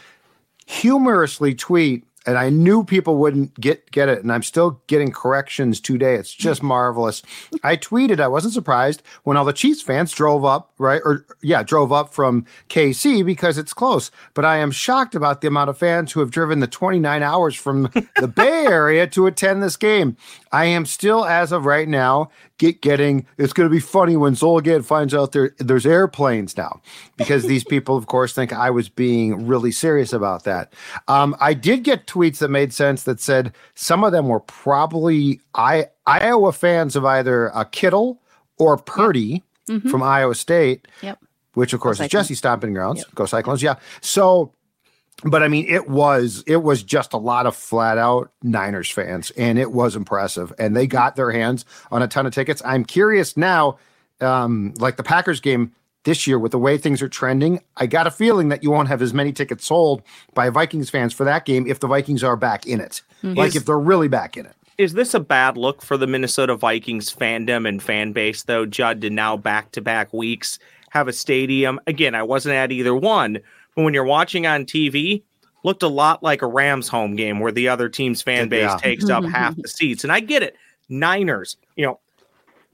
humorously 0.66 1.54
tweet 1.54 2.06
and 2.26 2.38
I 2.38 2.50
knew 2.50 2.84
people 2.84 3.18
wouldn't 3.18 3.60
get 3.60 3.90
get 3.92 4.10
it, 4.10 4.22
and 4.22 4.32
I'm 4.32 4.44
still 4.44 4.82
getting 4.88 5.12
corrections 5.12 5.80
today. 5.80 6.16
It's 6.16 6.34
just 6.34 6.62
hmm. 6.62 6.68
marvelous. 6.68 7.22
I 7.64 7.78
tweeted, 7.78 8.20
I 8.20 8.28
wasn't 8.28 8.54
surprised 8.54 9.02
when 9.24 9.38
all 9.38 9.46
the 9.46 9.54
Chiefs 9.54 9.82
fans 9.82 10.12
drove 10.12 10.46
up, 10.46 10.72
right? 10.78 11.02
Or 11.04 11.26
yeah, 11.42 11.64
drove 11.64 11.92
up 11.92 12.14
from 12.14 12.46
KC 12.70 13.26
because 13.26 13.58
it's 13.58 13.74
close. 13.74 14.12
But 14.34 14.46
I 14.46 14.58
am 14.58 14.72
shocked 14.72 15.16
about 15.16 15.42
the 15.42 15.48
amount 15.48 15.70
of 15.70 15.78
fans 15.78 16.12
who 16.12 16.20
have 16.20 16.32
driven 16.32 16.60
the 16.60 16.68
29 16.68 17.24
hours 17.24 17.56
from 17.56 17.90
the 18.20 18.28
Bay 18.28 18.66
Area 18.68 19.08
to 19.08 19.28
attend 19.28 19.64
this 19.64 19.78
game. 19.78 20.16
I 20.52 20.66
am 20.66 20.86
still, 20.86 21.26
as 21.26 21.52
of 21.52 21.66
right 21.66 21.88
now, 21.88 22.30
get 22.58 22.82
getting. 22.82 23.26
It's 23.38 23.54
going 23.54 23.70
to 23.70 23.74
be 23.74 23.80
funny 23.80 24.18
when 24.18 24.34
Zulgad 24.34 24.84
finds 24.86 25.14
out 25.14 25.32
there 25.32 25.56
there's 25.60 25.86
airplanes 25.86 26.58
now, 26.58 26.82
because 27.18 27.44
these 27.44 27.64
people, 27.74 27.96
of 27.96 28.08
course, 28.08 28.34
think 28.34 28.52
I 28.52 28.70
was 28.70 28.90
being 28.90 29.48
really 29.48 29.72
serious 29.72 30.12
about 30.14 30.44
that. 30.44 30.74
Um, 31.08 31.36
I 31.40 31.54
did 31.54 31.84
get 31.84 32.06
tweets 32.08 32.40
that 32.40 32.50
made 32.50 32.74
sense 32.74 33.04
that 33.04 33.20
said 33.20 33.54
some 33.76 34.04
of 34.04 34.12
them 34.12 34.28
were 34.28 34.42
probably 34.42 35.40
I 35.56 35.88
Iowa 36.06 36.52
fans 36.52 36.96
of 36.96 37.06
either 37.06 37.56
uh, 37.56 37.64
Kittle 37.66 38.22
or 38.58 38.78
Purdy 38.78 39.44
from 39.90 40.04
Iowa 40.04 40.36
State, 40.36 40.86
Yep. 41.02 41.20
which 41.54 41.72
of 41.72 41.80
course 41.80 42.00
is. 42.02 42.10
Jesse 42.10 42.36
stomping 42.36 42.74
grounds. 42.74 43.06
Go 43.16 43.26
Cyclones, 43.26 43.64
yeah. 43.64 43.76
So, 44.02 44.52
but 45.24 45.44
I 45.44 45.48
mean, 45.48 45.66
it 45.68 45.90
was 45.90 46.44
it 46.48 46.64
was 46.64 46.84
just 46.84 47.14
a 47.14 47.18
lot 47.18 47.46
of 47.46 47.56
flat 47.56 47.98
out 47.98 48.32
Niners 48.44 48.90
fans, 48.90 49.32
and 49.32 49.60
it 49.60 49.72
was 49.72 49.96
impressive. 49.96 50.54
And 50.58 50.76
they 50.76 50.88
got 50.88 51.16
their 51.16 51.32
hands 51.32 51.66
on 51.92 52.02
a 52.02 52.08
ton 52.08 52.26
of 52.26 52.34
tickets. 52.34 52.62
I'm 52.66 52.86
curious 52.86 53.38
now, 53.38 53.78
um, 54.20 54.74
like 54.78 54.98
the 54.98 55.04
Packers 55.04 55.40
game 55.40 55.74
this 56.04 56.26
year, 56.26 56.40
with 56.40 56.52
the 56.52 56.60
way 56.60 56.78
things 56.78 57.02
are 57.02 57.10
trending, 57.10 57.62
I 57.78 57.86
got 57.86 58.08
a 58.08 58.12
feeling 58.12 58.50
that 58.50 58.64
you 58.64 58.72
won't 58.72 58.88
have 58.88 59.02
as 59.02 59.14
many 59.14 59.32
tickets 59.32 59.66
sold 59.66 60.02
by 60.34 60.50
Vikings 60.50 60.90
fans 60.90 61.14
for 61.14 61.24
that 61.26 61.46
game 61.46 61.68
if 61.68 61.80
the 61.80 61.88
Vikings 61.88 62.24
are 62.24 62.36
back 62.36 62.66
in 62.66 62.80
it, 62.80 63.04
like 63.22 63.56
if 63.56 63.66
they're 63.66 63.78
really 63.78 64.08
back 64.08 64.36
in 64.36 64.48
it. 64.48 64.56
Is 64.80 64.94
this 64.94 65.14
a 65.14 65.20
bad 65.20 65.58
look 65.58 65.84
for 65.84 65.98
the 65.98 66.08
Minnesota 66.08 66.56
Vikings 66.56 67.14
fandom 67.14 67.68
and 67.70 67.84
fan 67.84 68.14
base, 68.14 68.44
though, 68.44 68.66
Judd, 68.66 69.02
to 69.02 69.12
now 69.12 69.38
back 69.38 69.72
to 69.74 69.82
back 69.82 70.12
weeks 70.12 70.58
have 70.90 71.08
a 71.08 71.14
stadium? 71.14 71.80
Again, 71.86 72.16
I 72.16 72.24
wasn't 72.24 72.56
at 72.56 72.72
either 72.72 72.96
one, 72.96 73.40
but 73.76 73.84
when 73.84 73.94
you're 73.94 74.04
watching 74.04 74.46
on 74.48 74.66
TV, 74.66 75.24
looked 75.64 75.84
a 75.84 75.88
lot 75.88 76.24
like 76.24 76.42
a 76.42 76.48
Rams 76.48 76.88
home 76.88 77.16
game 77.16 77.40
where 77.40 77.52
the 77.52 77.68
other 77.68 77.88
team's 77.90 78.22
fan 78.22 78.50
base 78.50 78.70
Yeah. 78.70 78.78
takes 78.78 79.10
up 79.10 79.24
mm-hmm. 79.24 79.32
half 79.34 79.56
the 79.56 79.68
seats. 79.68 80.04
And 80.04 80.12
I 80.12 80.20
get 80.20 80.44
it. 80.44 80.56
Niners, 80.90 81.58
you 81.76 81.86
know, 81.86 82.00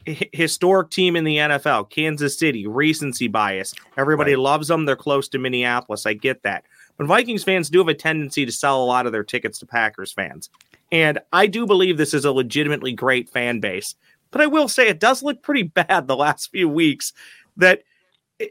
hi- 0.08 0.30
historic 0.34 0.90
team 0.90 1.16
in 1.16 1.24
the 1.24 1.38
NFL, 1.38 1.90
Kansas 1.90 2.40
City, 2.40 2.66
recency 2.66 3.28
bias. 3.28 3.74
Everybody 3.98 4.32
Right. 4.36 4.42
loves 4.42 4.70
them. 4.70 4.86
They're 4.86 4.96
close 4.96 5.28
to 5.30 5.38
Minneapolis. 5.38 6.06
I 6.06 6.14
get 6.14 6.44
that. 6.44 6.64
But 6.98 7.08
Vikings 7.08 7.44
fans 7.44 7.70
do 7.70 7.78
have 7.80 7.90
a 7.90 7.94
tendency 7.94 8.46
to 8.46 8.52
sell 8.52 8.84
a 8.84 8.86
lot 8.86 9.06
of 9.06 9.12
their 9.12 9.24
tickets 9.24 9.60
to 9.60 9.66
Packers 9.68 10.12
fans. 10.14 10.50
And 10.92 11.20
I 11.34 11.46
do 11.48 11.66
believe 11.66 11.98
this 11.98 12.14
is 12.14 12.26
a 12.26 12.32
legitimately 12.32 12.94
great 12.94 13.30
fan 13.30 13.60
base. 13.60 13.96
But 14.32 14.42
I 14.42 14.48
will 14.48 14.68
say 14.68 14.88
it 14.88 15.00
does 15.00 15.22
look 15.22 15.44
pretty 15.44 15.64
bad 15.64 16.08
the 16.08 16.16
last 16.16 16.52
few 16.52 16.70
weeks. 16.70 17.14
That 17.58 17.84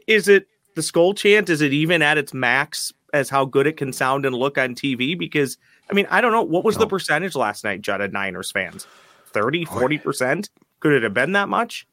is 0.05 0.27
it 0.27 0.47
the 0.77 0.83
skull 0.83 1.13
chant? 1.13 1.49
Is 1.49 1.59
it 1.59 1.73
even 1.73 2.01
at 2.01 2.17
its 2.17 2.33
max 2.33 2.93
as 3.11 3.29
how 3.29 3.43
good 3.43 3.67
it 3.67 3.75
can 3.75 3.91
sound 3.91 4.25
and 4.25 4.33
look 4.33 4.57
on 4.57 4.75
TV? 4.75 5.17
Because 5.17 5.57
I 5.89 5.93
mean, 5.93 6.07
I 6.09 6.21
don't 6.21 6.31
know. 6.31 6.43
What 6.43 6.63
was 6.63 6.77
the 6.77 6.87
percentage 6.87 7.35
last 7.35 7.65
night, 7.65 7.81
Judd, 7.81 7.99
of 7.99 8.13
Niners 8.13 8.51
fans? 8.51 8.87
30, 9.27 9.65
40%? 9.65 10.49
Could 10.79 10.93
it 10.93 11.03
have 11.03 11.13
been 11.13 11.33
that 11.33 11.49
much? 11.49 11.85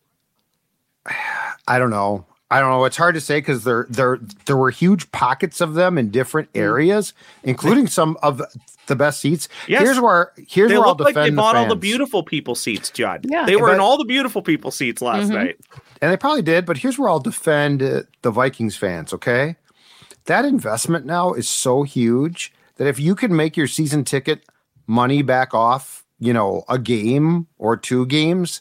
I 1.67 1.79
don't 1.79 1.91
know. 1.91 2.27
I 2.51 2.61
don't 2.61 2.71
know. 2.71 2.85
It's 2.85 2.97
hard 2.97 3.15
to 3.15 3.21
say 3.21 3.39
because 3.39 3.65
there 3.65 3.87
there 3.91 4.19
there 4.47 4.57
were 4.57 4.71
huge 4.71 5.11
pockets 5.13 5.61
of 5.61 5.75
them 5.75 5.99
in 5.99 6.11
different 6.11 6.49
Hmm. 6.55 6.61
areas, 6.61 7.13
including 7.43 7.87
some 7.87 8.17
of 8.23 8.41
the 8.87 8.95
best 8.97 9.21
seats. 9.21 9.49
Yes. 9.67 9.83
Here's 9.83 10.01
where 10.01 10.33
here's 10.49 10.71
They 10.71 10.77
where 10.79 10.87
I'll 10.87 10.91
look 10.93 11.01
like 11.01 11.15
defend 11.15 11.27
they 11.27 11.31
the 11.31 11.37
bought 11.37 11.57
all 11.57 11.67
the 11.67 11.75
beautiful 11.77 12.23
people 12.23 12.55
seats, 12.55 12.91
Judd. 12.91 13.27
Yeah. 13.29 13.47
They 13.47 13.57
were 13.57 13.73
in 13.73 13.81
all 13.81 13.97
the 13.97 14.05
beautiful 14.05 14.43
people 14.43 14.71
seats 14.71 15.01
last 15.03 15.31
Mhm. 15.31 15.35
night. 15.35 15.57
and 16.03 16.13
they 16.13 16.17
probably 16.19 16.43
did. 16.43 16.67
But 16.67 16.77
here's 16.79 16.99
where 16.99 17.09
I'll 17.09 17.19
defend 17.19 17.83
uh, 17.83 18.03
the 18.23 18.31
Vikings 18.31 18.77
fans. 18.77 19.13
Okay, 19.15 19.57
that 20.27 20.45
investment 20.45 21.07
now 21.07 21.33
is 21.33 21.49
so 21.49 21.83
huge 21.83 22.53
that 22.77 22.87
if 22.87 22.99
you 23.01 23.15
can 23.15 23.35
make 23.35 23.57
your 23.57 23.67
season 23.67 24.05
ticket 24.05 24.45
money 24.87 25.23
back 25.23 25.55
off, 25.55 26.05
you 26.21 26.33
know, 26.35 26.65
a 26.69 26.79
game 26.79 27.47
or 27.59 27.77
two 27.77 28.05
games. 28.07 28.61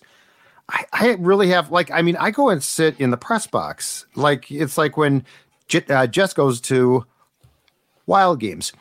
I, 0.70 0.86
I 0.94 1.08
really 1.20 1.50
have 1.50 1.72
like 1.72 1.92
I 1.92 2.02
mean 2.02 2.16
I 2.18 2.32
go 2.32 2.50
and 2.50 2.64
sit 2.64 3.00
in 3.00 3.10
the 3.12 3.18
press 3.18 3.48
box 3.48 4.06
like 4.16 4.50
it's 4.52 4.78
like 4.78 4.96
when 4.98 5.26
J- 5.68 5.86
uh, 5.90 6.08
Jess 6.08 6.34
goes 6.34 6.62
to 6.62 7.06
Wild 8.06 8.40
Games. 8.40 8.74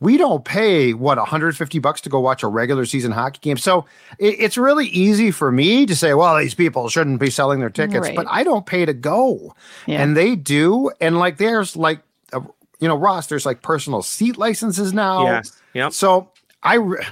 We 0.00 0.16
don't 0.16 0.44
pay 0.44 0.94
what 0.94 1.16
150 1.16 1.78
bucks 1.78 2.00
to 2.00 2.08
go 2.08 2.18
watch 2.18 2.42
a 2.42 2.48
regular 2.48 2.84
season 2.86 3.12
hockey 3.12 3.38
game. 3.40 3.56
So 3.56 3.84
it, 4.18 4.34
it's 4.40 4.58
really 4.58 4.88
easy 4.88 5.30
for 5.30 5.52
me 5.52 5.86
to 5.86 5.94
say, 5.94 6.12
well, 6.14 6.36
these 6.38 6.54
people 6.54 6.88
shouldn't 6.88 7.20
be 7.20 7.30
selling 7.30 7.60
their 7.60 7.70
tickets, 7.70 8.08
Right. 8.08 8.16
but 8.16 8.26
I 8.28 8.42
don't 8.42 8.66
pay 8.66 8.84
to 8.84 8.94
go, 8.94 9.54
Yeah. 9.86 10.02
and 10.02 10.16
they 10.16 10.34
do. 10.34 10.90
And 11.00 11.20
like 11.20 11.36
there's 11.36 11.76
like, 11.76 12.00
uh, 12.32 12.40
you 12.80 12.88
know, 12.88 12.96
Ross, 12.96 13.28
there's 13.28 13.46
like 13.46 13.62
personal 13.62 14.02
seat 14.02 14.36
licenses 14.36 14.92
now. 14.92 15.24
Yes. 15.24 15.62
Yep. 15.74 15.92
So 15.92 16.30
I, 16.64 16.74
re- 16.74 17.04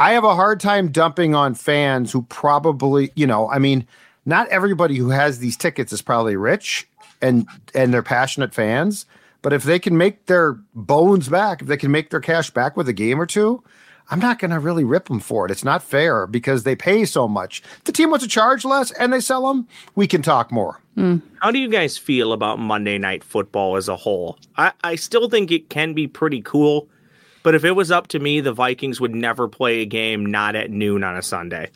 I 0.00 0.12
have 0.12 0.24
a 0.24 0.34
hard 0.34 0.60
time 0.60 0.90
dumping 0.90 1.34
on 1.34 1.54
fans 1.54 2.10
who 2.10 2.22
probably, 2.22 3.12
you 3.16 3.26
know, 3.26 3.50
I 3.50 3.58
mean, 3.58 3.86
not 4.24 4.48
everybody 4.48 4.96
who 4.96 5.10
has 5.10 5.40
these 5.40 5.58
tickets 5.58 5.92
is 5.92 6.00
probably 6.00 6.36
rich 6.36 6.88
and 7.20 7.46
and 7.74 7.92
they're 7.92 8.02
passionate 8.02 8.54
fans. 8.54 9.04
But 9.42 9.52
if 9.52 9.62
they 9.62 9.78
can 9.78 9.98
make 9.98 10.26
their 10.26 10.54
bones 10.74 11.28
back, 11.28 11.60
if 11.60 11.68
they 11.68 11.76
can 11.76 11.90
make 11.90 12.08
their 12.08 12.20
cash 12.20 12.50
back 12.50 12.78
with 12.78 12.88
a 12.88 12.94
game 12.94 13.20
or 13.20 13.26
two, 13.26 13.62
I'm 14.10 14.20
not 14.20 14.38
going 14.38 14.50
to 14.50 14.58
really 14.58 14.84
rip 14.84 15.06
them 15.06 15.20
for 15.20 15.44
it. 15.44 15.50
It's 15.50 15.64
not 15.64 15.82
fair 15.82 16.26
because 16.26 16.64
they 16.64 16.74
pay 16.74 17.04
so 17.04 17.28
much. 17.28 17.62
If 17.78 17.84
the 17.84 17.92
team 17.92 18.10
wants 18.10 18.24
to 18.24 18.28
charge 18.28 18.64
less 18.64 18.90
and 18.92 19.12
they 19.12 19.20
sell 19.20 19.48
them, 19.48 19.68
we 19.94 20.06
can 20.06 20.20
talk 20.20 20.50
more. 20.50 20.80
Hmm. 20.94 21.18
How 21.40 21.50
do 21.50 21.58
you 21.58 21.68
guys 21.68 21.96
feel 21.96 22.32
about 22.32 22.58
Monday 22.58 22.98
Night 22.98 23.22
Football 23.22 23.76
as 23.76 23.88
a 23.88 23.96
whole? 23.96 24.38
I, 24.56 24.72
I 24.82 24.96
still 24.96 25.28
think 25.28 25.52
it 25.52 25.70
can 25.70 25.94
be 25.94 26.06
pretty 26.06 26.42
cool, 26.42 26.88
but 27.42 27.54
if 27.54 27.64
it 27.64 27.72
was 27.72 27.90
up 27.90 28.08
to 28.08 28.18
me, 28.18 28.40
the 28.40 28.52
Vikings 28.52 29.00
would 29.00 29.14
never 29.14 29.48
play 29.48 29.80
a 29.80 29.86
game 29.86 30.26
not 30.26 30.56
at 30.56 30.70
noon 30.70 31.04
on 31.04 31.16
a 31.16 31.22
Sunday. 31.22 31.70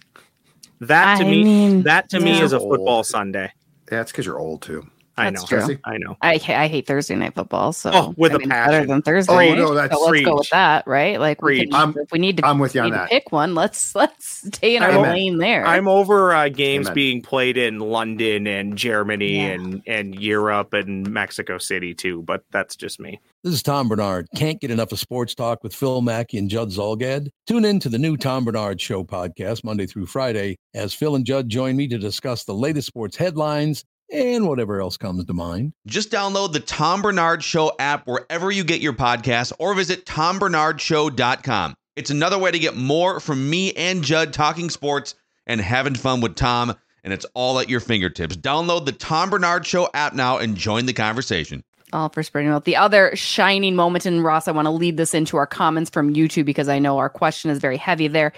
That 0.81 1.19
to 1.19 1.25
I 1.25 1.25
me, 1.25 1.45
mean, 1.45 1.83
that 1.85 2.11
to 2.11 2.21
me 2.21 2.41
is 2.41 2.53
a 2.53 2.61
football 2.61 3.05
Sunday. 3.05 3.53
Yeah, 3.91 3.99
that's 3.99 4.13
because 4.13 4.27
you're 4.27 4.39
old 4.39 4.63
too. 4.63 4.87
I 5.17 5.31
know. 5.31 5.45
true. 5.47 5.77
I 5.85 5.99
know. 5.99 6.17
I, 6.23 6.33
I 6.35 6.69
hate 6.69 6.87
Thursday 6.87 7.15
night 7.15 7.35
football. 7.35 7.73
So 7.73 7.91
Oh, 7.93 8.15
with 8.17 8.33
I 8.33 8.37
a 8.37 8.39
mean, 8.39 8.49
better 8.49 8.87
than 8.87 9.03
Thursday. 9.03 9.33
Oh, 9.33 9.37
night. 9.37 9.59
no, 9.59 9.75
that's 9.75 9.95
so 9.95 10.05
let's 10.07 10.25
go 10.25 10.37
with 10.37 10.51
that, 10.51 10.87
right? 10.87 11.21
Like 11.21 11.41
we 11.43 11.65
can, 11.67 11.75
I'm- 11.75 11.95
if 11.97 12.11
we 12.13 12.19
need 12.19 12.39
to, 12.39 12.47
I'm 12.47 12.59
with 12.59 12.75
you 12.75 12.81
on 12.83 12.91
that. 12.91 13.11
pick 13.11 13.31
one. 13.33 13.55
Let's 13.55 13.95
let's 13.95 14.47
stay 14.49 14.77
in 14.77 14.83
our 14.83 14.91
Amen. 14.91 15.03
lane 15.13 15.39
there. 15.39 15.67
I'm 15.67 15.89
over 15.89 16.33
uh, 16.35 16.49
games 16.49 16.87
Amen. 16.87 16.95
being 16.95 17.23
played 17.23 17.57
in 17.57 17.79
London 17.81 18.47
and 18.47 18.77
Germany 18.77 19.37
Yeah. 19.37 19.53
and, 19.53 19.83
and 19.87 20.15
Europe 20.21 20.73
and 20.75 21.09
Mexico 21.11 21.59
City 21.59 21.95
too, 21.95 22.23
but 22.23 22.45
that's 22.51 22.75
just 22.77 22.99
me. 23.01 23.21
This 23.43 23.55
is 23.55 23.63
Tom 23.63 23.89
Barnard. 23.89 24.27
Can't 24.37 24.59
get 24.61 24.71
enough 24.71 24.91
of 24.91 24.99
sports 24.99 25.35
talk 25.35 25.63
with 25.63 25.75
Phil 25.75 26.01
Mackey 26.01 26.39
and 26.39 26.49
Judd 26.49 26.71
Zulgad? 26.71 27.29
Tune 27.47 27.65
in 27.67 27.79
to 27.81 27.89
the 27.91 27.99
new 27.99 28.17
Tom 28.17 28.45
Barnard 28.45 28.81
Show 28.81 29.05
podcast 29.05 29.65
Monday 29.65 29.85
through 29.87 30.07
Friday 30.07 30.57
as 30.75 30.95
Phil 30.95 31.15
and 31.15 31.27
Judd 31.27 31.49
join 31.51 31.77
me 31.77 31.87
to 31.89 31.99
discuss 31.99 32.45
the 32.45 32.55
latest 32.55 32.87
sports 32.89 33.17
headlines 33.17 33.85
and 34.13 34.47
whatever 34.47 34.81
else 34.81 34.97
comes 34.97 35.25
to 35.25 35.33
mind. 35.33 35.73
Just 35.87 36.11
download 36.11 36.53
the 36.53 36.61
Tom 36.61 37.03
Barnard 37.03 37.43
Show 37.43 37.73
app 37.79 38.07
wherever 38.07 38.51
you 38.51 38.65
get 38.65 38.81
your 38.81 38.93
podcasts 38.93 39.53
or 39.59 39.75
visit 39.75 40.05
tombarnardshow.com. 40.07 41.75
It's 41.97 42.11
another 42.11 42.39
way 42.39 42.51
to 42.51 42.59
get 42.59 42.77
more 42.77 43.21
from 43.21 43.49
me 43.49 43.73
and 43.73 44.03
Judd 44.03 44.33
talking 44.33 44.69
sports 44.71 45.15
and 45.47 45.61
having 45.61 45.95
fun 45.95 46.21
with 46.21 46.35
Tom, 46.35 46.75
and 47.05 47.13
it's 47.13 47.27
all 47.35 47.59
at 47.61 47.69
your 47.69 47.81
fingertips. 47.81 48.37
Download 48.37 48.85
the 48.85 48.93
Tom 48.93 49.31
Barnard 49.31 49.67
Show 49.67 49.89
app 49.95 50.15
now 50.15 50.39
and 50.39 50.57
join 50.57 50.87
the 50.87 50.93
conversation. 50.93 51.63
All 51.95 52.09
for 52.09 52.23
spreading 52.25 52.51
out. 52.51 52.65
The 52.65 52.75
other 52.77 53.15
shining 53.15 53.77
moment, 53.77 54.05
and 54.05 54.25
Ross, 54.25 54.49
I 54.49 54.51
want 54.53 54.67
to 54.67 54.71
lead 54.71 54.97
this 54.97 55.15
into 55.15 55.37
our 55.37 55.47
comments 55.47 55.89
from 55.89 56.13
YouTube 56.13 56.45
because 56.45 56.69
I 56.69 56.79
know 56.81 56.99
our 56.99 57.09
question 57.09 57.51
is 57.53 57.61
very 57.61 57.77
heavy 57.77 58.09
there. 58.09 58.33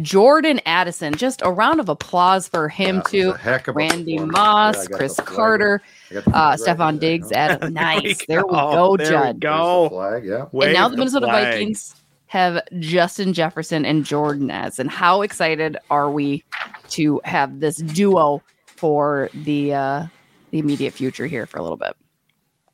Jordan 0.00 0.60
Addison, 0.64 1.14
just 1.14 1.42
a 1.44 1.50
round 1.52 1.78
of 1.78 1.90
applause 1.90 2.48
for 2.48 2.68
him 2.70 2.96
Yeah, 2.96 3.02
too. 3.02 3.32
heck 3.34 3.68
of 3.68 3.76
Randy 3.76 4.14
performance. 4.16 4.32
Moss, 4.36 4.88
Yeah, 4.90 4.96
Cris 4.96 5.16
Carter, 5.20 5.82
I 6.10 6.16
uh, 6.16 6.22
flag 6.22 6.34
right 6.34 6.58
Stefon 6.58 6.90
there, 7.00 7.10
Diggs. 7.10 7.28
yeah. 7.30 7.38
Adam, 7.52 7.72
nice. 7.74 8.24
There 8.26 8.46
we 8.46 8.50
go. 8.52 8.72
go, 8.72 8.96
There 8.96 9.06
we 9.06 9.10
Judd. 9.12 9.40
go. 9.40 9.82
The 9.84 9.90
flag, 9.90 10.24
yeah. 10.24 10.46
And 10.64 10.72
now 10.72 10.88
the 10.88 10.92
the 10.92 10.98
Minnesota 10.98 11.26
flag. 11.26 11.52
Vikings 11.52 11.94
have 12.28 12.62
Justin 12.78 13.34
Jefferson 13.34 13.84
and 13.84 14.06
Jordan 14.06 14.50
Addison. 14.50 14.88
How 14.88 15.20
excited 15.20 15.76
are 15.90 16.10
we 16.10 16.42
to 16.88 17.20
have 17.24 17.60
this 17.60 17.76
duo 17.76 18.42
for 18.64 19.28
the 19.34 19.74
uh, 19.74 20.06
the 20.50 20.58
immediate 20.60 20.94
future 20.94 21.26
here 21.26 21.44
for 21.44 21.58
a 21.58 21.62
little 21.62 21.76
bit? 21.76 21.94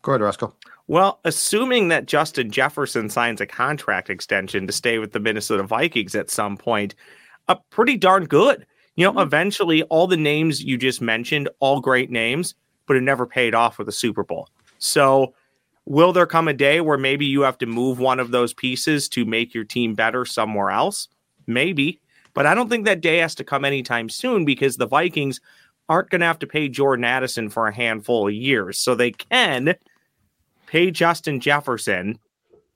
Go 0.08 0.12
ahead, 0.12 0.22
Roscoe. 0.22 0.54
Well, 0.86 1.20
assuming 1.26 1.88
that 1.88 2.06
Justin 2.06 2.50
Jefferson 2.50 3.10
signs 3.10 3.42
a 3.42 3.46
contract 3.46 4.08
extension 4.08 4.66
to 4.66 4.72
stay 4.72 4.98
with 4.98 5.12
the 5.12 5.20
Minnesota 5.20 5.64
Vikings 5.64 6.14
at 6.14 6.30
some 6.30 6.56
point, 6.56 6.94
a 7.46 7.56
pretty 7.68 7.98
darn 7.98 8.24
good. 8.24 8.64
You 8.96 9.04
know, 9.04 9.10
mm-hmm. 9.10 9.20
eventually, 9.20 9.82
all 9.82 10.06
the 10.06 10.16
names 10.16 10.64
you 10.64 10.78
just 10.78 11.02
mentioned, 11.02 11.50
all 11.60 11.82
great 11.82 12.10
names, 12.10 12.54
but 12.86 12.96
it 12.96 13.02
never 13.02 13.26
paid 13.26 13.54
off 13.54 13.76
with 13.76 13.86
a 13.86 13.92
Super 13.92 14.24
Bowl. 14.24 14.48
So, 14.78 15.34
will 15.84 16.14
there 16.14 16.24
come 16.24 16.48
a 16.48 16.54
day 16.54 16.80
where 16.80 16.96
maybe 16.96 17.26
you 17.26 17.42
have 17.42 17.58
to 17.58 17.66
move 17.66 17.98
one 17.98 18.18
of 18.18 18.30
those 18.30 18.54
pieces 18.54 19.10
to 19.10 19.26
make 19.26 19.52
your 19.52 19.64
team 19.64 19.94
better 19.94 20.24
somewhere 20.24 20.70
else? 20.70 21.08
Maybe. 21.46 22.00
But 22.32 22.46
I 22.46 22.54
don't 22.54 22.70
think 22.70 22.86
that 22.86 23.02
day 23.02 23.18
has 23.18 23.34
to 23.34 23.44
come 23.44 23.66
anytime 23.66 24.08
soon 24.08 24.46
because 24.46 24.78
the 24.78 24.88
Vikings 24.88 25.38
aren't 25.86 26.08
going 26.08 26.22
to 26.22 26.26
have 26.26 26.38
to 26.38 26.46
pay 26.46 26.70
Jordan 26.70 27.04
Addison 27.04 27.50
for 27.50 27.68
a 27.68 27.74
handful 27.74 28.26
of 28.26 28.32
years. 28.32 28.78
So 28.78 28.94
they 28.94 29.10
can 29.10 29.74
pay 30.68 30.90
Justin 30.90 31.40
Jefferson 31.40 32.18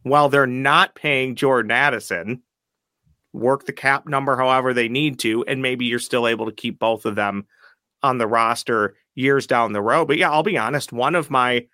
while 0.02 0.28
they're 0.28 0.46
not 0.46 0.94
paying 0.94 1.36
Jordan 1.36 1.70
Addison, 1.70 2.42
work 3.32 3.66
the 3.66 3.72
cap 3.72 4.06
number 4.06 4.36
however 4.36 4.74
they 4.74 4.88
need 4.88 5.18
to, 5.20 5.44
and 5.44 5.62
maybe 5.62 5.84
you're 5.84 5.98
still 5.98 6.26
able 6.26 6.46
to 6.46 6.52
keep 6.52 6.78
both 6.78 7.04
of 7.04 7.14
them 7.14 7.46
on 8.02 8.18
the 8.18 8.26
roster 8.26 8.94
years 9.14 9.46
down 9.46 9.72
the 9.72 9.82
road. 9.82 10.06
But 10.06 10.18
yeah, 10.18 10.30
I'll 10.30 10.42
be 10.42 10.58
honest, 10.58 10.92
one 10.92 11.14
of 11.14 11.30
my 11.30 11.66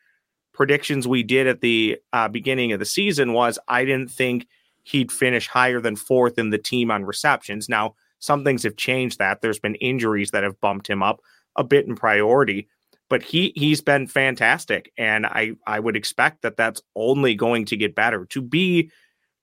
predictions 0.52 1.06
we 1.06 1.22
did 1.22 1.46
at 1.46 1.60
the 1.60 1.98
uh, 2.12 2.28
beginning 2.28 2.72
of 2.72 2.80
the 2.80 2.84
season 2.84 3.32
was 3.32 3.58
I 3.68 3.84
didn't 3.84 4.10
think 4.10 4.46
he'd 4.82 5.12
finish 5.12 5.46
higher 5.46 5.80
than 5.80 5.96
fourth 5.96 6.38
in 6.38 6.50
the 6.50 6.58
team 6.58 6.90
on 6.90 7.04
receptions. 7.04 7.68
Now, 7.68 7.94
some 8.18 8.42
things 8.42 8.64
have 8.64 8.76
changed 8.76 9.18
that. 9.18 9.40
There's 9.40 9.60
been 9.60 9.76
injuries 9.76 10.32
that 10.32 10.42
have 10.42 10.60
bumped 10.60 10.88
him 10.88 11.02
up 11.02 11.20
a 11.56 11.62
bit 11.62 11.86
in 11.86 11.94
priority 11.94 12.68
but 13.08 13.22
he 13.22 13.52
he's 13.56 13.80
been 13.80 14.06
fantastic. 14.06 14.92
And 14.98 15.26
i 15.26 15.52
i 15.66 15.80
would 15.80 15.96
expect 15.96 16.42
that 16.42 16.56
that's 16.56 16.82
only 16.96 17.34
going 17.34 17.64
to 17.66 17.76
get 17.76 17.94
better. 17.94 18.26
To 18.26 18.42
be 18.42 18.90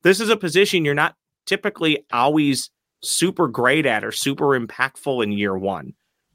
this 0.03 0.19
is 0.19 0.29
a 0.29 0.37
position 0.37 0.85
you're 0.85 0.93
not 0.93 1.15
typically 1.45 2.05
always 2.11 2.69
super 3.03 3.47
great 3.47 3.85
at 3.85 4.03
or 4.03 4.11
super 4.11 4.59
impactful 4.59 5.23
in 5.23 5.31
year 5.31 5.57
one. 5.57 5.93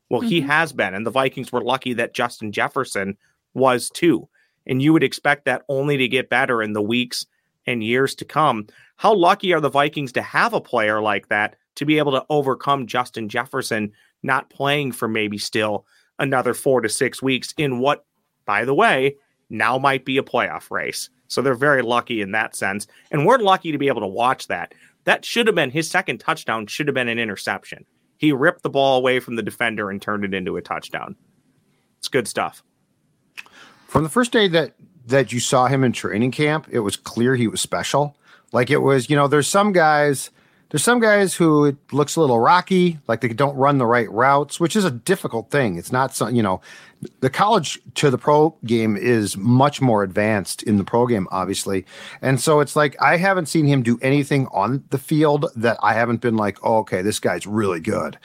Well 0.08 0.20
he 0.20 0.40
Mhm. 0.40 0.46
has 0.46 0.72
been 0.72 0.94
and 0.94 1.06
the 1.06 1.10
vikings 1.10 1.52
were 1.52 1.62
lucky 1.62 1.92
that 1.94 2.14
justin 2.14 2.52
jefferson 2.52 3.16
was 3.54 3.90
too. 3.90 4.28
And 4.66 4.80
you 4.82 4.92
would 4.92 5.02
expect 5.02 5.46
that 5.46 5.62
only 5.68 5.96
to 5.96 6.06
get 6.08 6.28
better 6.28 6.62
in 6.62 6.72
the 6.74 6.82
weeks 6.82 7.26
and 7.66 7.82
years 7.82 8.14
to 8.16 8.24
come. 8.24 8.66
How 8.96 9.14
lucky 9.14 9.52
are 9.52 9.60
the 9.60 9.70
vikings 9.70 10.12
to 10.12 10.22
have 10.22 10.52
a 10.52 10.60
player 10.60 11.00
like 11.00 11.28
that 11.28 11.56
to 11.76 11.84
be 11.84 11.98
able 11.98 12.12
to 12.12 12.24
overcome 12.30 12.86
justin 12.86 13.28
jefferson 13.28 13.92
not 14.22 14.50
playing 14.50 14.92
for 14.92 15.08
maybe 15.08 15.38
still 15.38 15.86
another 16.20 16.54
four 16.54 16.80
to 16.80 16.88
six 16.88 17.20
weeks 17.20 17.52
in 17.56 17.80
what, 17.80 18.04
by 18.44 18.64
the 18.64 18.74
way, 18.74 19.16
now 19.48 19.78
might 19.78 20.04
be 20.04 20.18
a 20.18 20.22
playoff 20.22 20.70
race. 20.70 21.10
So 21.26 21.42
they're 21.42 21.54
very 21.54 21.82
lucky 21.82 22.20
in 22.20 22.32
that 22.32 22.54
sense. 22.54 22.86
And 23.10 23.26
we're 23.26 23.38
lucky 23.38 23.72
to 23.72 23.78
be 23.78 23.88
able 23.88 24.00
to 24.02 24.06
watch 24.06 24.46
that. 24.48 24.74
That 25.04 25.24
should 25.24 25.46
have 25.46 25.56
been 25.56 25.70
his 25.70 25.90
second 25.90 26.18
touchdown, 26.18 26.66
should 26.66 26.86
have 26.86 26.94
been 26.94 27.08
an 27.08 27.18
interception. 27.18 27.84
He 28.18 28.32
ripped 28.32 28.62
the 28.62 28.70
ball 28.70 28.98
away 28.98 29.18
from 29.18 29.36
the 29.36 29.42
defender 29.42 29.90
and 29.90 30.00
turned 30.00 30.24
it 30.24 30.34
into 30.34 30.56
a 30.56 30.62
touchdown. 30.62 31.16
It's 31.98 32.08
good 32.08 32.28
stuff. 32.28 32.62
From 33.86 34.02
the 34.02 34.08
first 34.08 34.30
day 34.30 34.46
that 34.48 34.74
that 35.06 35.32
you 35.32 35.40
saw 35.40 35.66
him 35.66 35.82
in 35.82 35.92
training 35.92 36.30
camp, 36.30 36.68
it 36.70 36.80
was 36.80 36.96
clear 36.96 37.34
he 37.34 37.48
was 37.48 37.60
special. 37.60 38.16
Like 38.52 38.70
it 38.70 38.78
was, 38.78 39.08
you 39.08 39.16
know, 39.16 39.26
there's 39.26 39.48
some 39.48 39.72
guys, 39.72 40.30
there's 40.70 40.84
some 40.84 41.00
guys 41.00 41.34
who 41.34 41.66
it 41.66 41.76
looks 41.92 42.16
a 42.16 42.20
little 42.20 42.38
rocky, 42.38 42.98
like 43.08 43.20
they 43.20 43.28
don't 43.28 43.56
run 43.56 43.78
the 43.78 43.86
right 43.86 44.10
routes, 44.10 44.60
which 44.60 44.76
is 44.76 44.84
a 44.84 44.90
difficult 44.90 45.50
thing. 45.50 45.76
It's 45.76 45.92
not 45.92 46.14
some, 46.14 46.34
you 46.34 46.42
know, 46.42 46.60
the 47.20 47.30
college 47.30 47.80
to 47.96 48.10
the 48.10 48.18
pro 48.18 48.56
game 48.64 48.96
is 48.96 49.36
much 49.36 49.80
more 49.80 50.02
advanced 50.02 50.62
in 50.62 50.76
the 50.76 50.84
pro 50.84 51.06
game, 51.06 51.26
obviously. 51.30 51.84
And 52.22 52.40
so 52.40 52.60
it's 52.60 52.76
like 52.76 53.00
I 53.02 53.16
haven't 53.16 53.46
seen 53.46 53.66
him 53.66 53.82
do 53.82 53.98
anything 54.00 54.46
on 54.52 54.84
the 54.90 54.98
field 54.98 55.46
that 55.56 55.76
I 55.82 55.94
haven't 55.94 56.20
been 56.20 56.36
like, 56.36 56.58
oh, 56.62 56.78
okay, 56.78 57.02
this 57.02 57.18
guy's 57.18 57.46
really 57.46 57.80
good. 57.80 58.16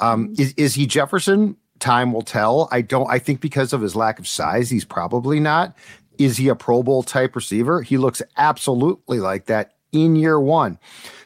Um, 0.00 0.34
is, 0.38 0.54
is 0.56 0.74
he 0.74 0.86
Jefferson? 0.86 1.56
Time 1.78 2.12
will 2.12 2.22
tell. 2.22 2.68
I 2.72 2.80
don't, 2.80 3.10
I 3.10 3.18
think 3.18 3.40
because 3.40 3.72
of 3.72 3.80
his 3.80 3.94
lack 3.94 4.18
of 4.18 4.26
size, 4.26 4.70
he's 4.70 4.84
probably 4.84 5.40
not. 5.40 5.76
Is 6.18 6.36
he 6.36 6.48
a 6.48 6.54
Pro 6.54 6.82
Bowl 6.82 7.02
type 7.02 7.34
receiver? 7.34 7.82
He 7.82 7.96
looks 7.96 8.22
absolutely 8.36 9.18
like 9.18 9.46
that 9.46 9.72
in 9.92 10.16
year 10.16 10.40
one. 10.40 10.78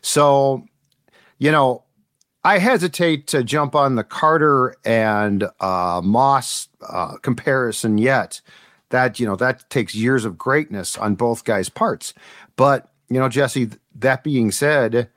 So, 0.03 0.65
you 1.39 1.51
know, 1.51 1.85
I 2.45 2.59
hesitate 2.59 3.27
to 3.29 3.43
jump 3.43 3.75
on 3.75 3.97
the 3.97 4.05
Carter 4.05 4.77
and 4.85 5.49
uh, 5.59 6.01
Moss 6.05 6.69
uh, 6.89 7.17
comparison 7.19 7.99
yet. 7.99 8.41
That 8.91 9.19
you 9.19 9.27
know 9.27 9.35
that 9.35 9.69
takes 9.69 9.97
years 9.97 10.25
of 10.25 10.39
greatness 10.39 10.97
on 10.97 11.17
both 11.17 11.43
guys' 11.43 11.69
parts. 11.69 12.15
But 12.55 12.89
you 13.09 13.19
know, 13.19 13.29
Jesse. 13.29 13.71
That 13.97 14.23
being 14.23 14.53
said, 14.53 15.09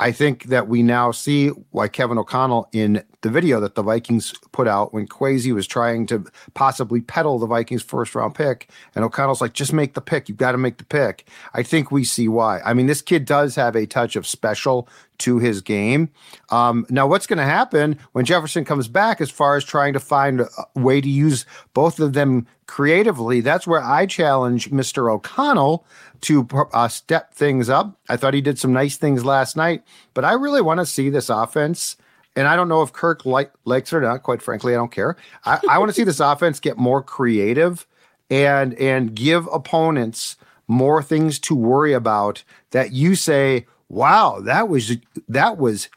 I 0.00 0.10
think 0.10 0.44
that 0.44 0.66
we 0.66 0.82
now 0.82 1.12
see 1.12 1.48
why 1.70 1.86
Kevin 1.86 2.18
O'Connell 2.18 2.68
in 2.72 3.04
the 3.22 3.30
video 3.30 3.60
that 3.60 3.74
the 3.74 3.82
Vikings 3.82 4.32
put 4.52 4.66
out 4.66 4.94
when 4.94 5.06
Kwesi 5.06 5.54
was 5.54 5.66
trying 5.66 6.06
to 6.06 6.24
possibly 6.54 7.00
peddle 7.00 7.38
the 7.38 7.46
Vikings 7.46 7.82
first 7.82 8.14
round 8.14 8.34
pick, 8.34 8.68
and 8.94 9.04
O'Connell's 9.04 9.40
like, 9.40 9.52
just 9.52 9.72
make 9.72 9.94
the 9.94 10.00
pick. 10.00 10.28
You've 10.28 10.38
got 10.38 10.52
to 10.52 10.58
make 10.58 10.78
the 10.78 10.84
pick. 10.84 11.26
I 11.52 11.62
think 11.62 11.90
we 11.90 12.04
see 12.04 12.28
why. 12.28 12.60
I 12.60 12.72
mean, 12.72 12.86
this 12.86 13.02
kid 13.02 13.24
does 13.24 13.54
have 13.56 13.76
a 13.76 13.86
touch 13.86 14.16
of 14.16 14.26
special 14.26 14.88
to 15.18 15.38
his 15.38 15.60
game. 15.60 16.10
Um, 16.48 16.86
now, 16.88 17.06
what's 17.06 17.26
going 17.26 17.38
to 17.38 17.44
happen 17.44 17.98
when 18.12 18.24
Jefferson 18.24 18.64
comes 18.64 18.88
back, 18.88 19.20
as 19.20 19.30
far 19.30 19.56
as 19.56 19.64
trying 19.64 19.92
to 19.92 20.00
find 20.00 20.40
a 20.40 20.48
way 20.74 21.00
to 21.00 21.08
use 21.08 21.44
both 21.74 22.00
of 22.00 22.14
them 22.14 22.46
creatively? 22.66 23.40
That's 23.40 23.66
where 23.66 23.82
I 23.82 24.06
challenge 24.06 24.70
Mr. 24.70 25.12
O'Connell 25.12 25.84
to 26.22 26.48
uh, 26.72 26.88
step 26.88 27.34
things 27.34 27.68
up. 27.68 27.98
I 28.08 28.16
thought 28.16 28.34
he 28.34 28.40
did 28.40 28.58
some 28.58 28.72
nice 28.72 28.96
things 28.96 29.24
last 29.24 29.56
night, 29.56 29.82
but 30.14 30.24
I 30.24 30.32
really 30.32 30.62
want 30.62 30.80
to 30.80 30.86
see 30.86 31.10
this 31.10 31.28
offense. 31.28 31.96
And 32.36 32.46
I 32.46 32.56
don't 32.56 32.68
know 32.68 32.82
if 32.82 32.92
Kirk 32.92 33.26
like, 33.26 33.52
likes 33.64 33.92
it 33.92 33.96
or 33.96 34.00
not. 34.00 34.22
Quite 34.22 34.40
frankly, 34.40 34.72
I 34.72 34.76
don't 34.76 34.92
care. 34.92 35.16
I, 35.44 35.58
I 35.68 35.78
want 35.78 35.90
to 35.90 35.94
see 35.94 36.04
this 36.04 36.20
offense 36.20 36.60
get 36.60 36.78
more 36.78 37.02
creative 37.02 37.86
and 38.30 38.74
and 38.74 39.14
give 39.14 39.48
opponents 39.52 40.36
more 40.68 41.02
things 41.02 41.40
to 41.40 41.54
worry 41.54 41.92
about 41.92 42.44
that 42.70 42.92
you 42.92 43.16
say, 43.16 43.66
"Wow, 43.88 44.40
that 44.40 44.68
was 44.68 44.96
that 45.28 45.58
was 45.58 45.88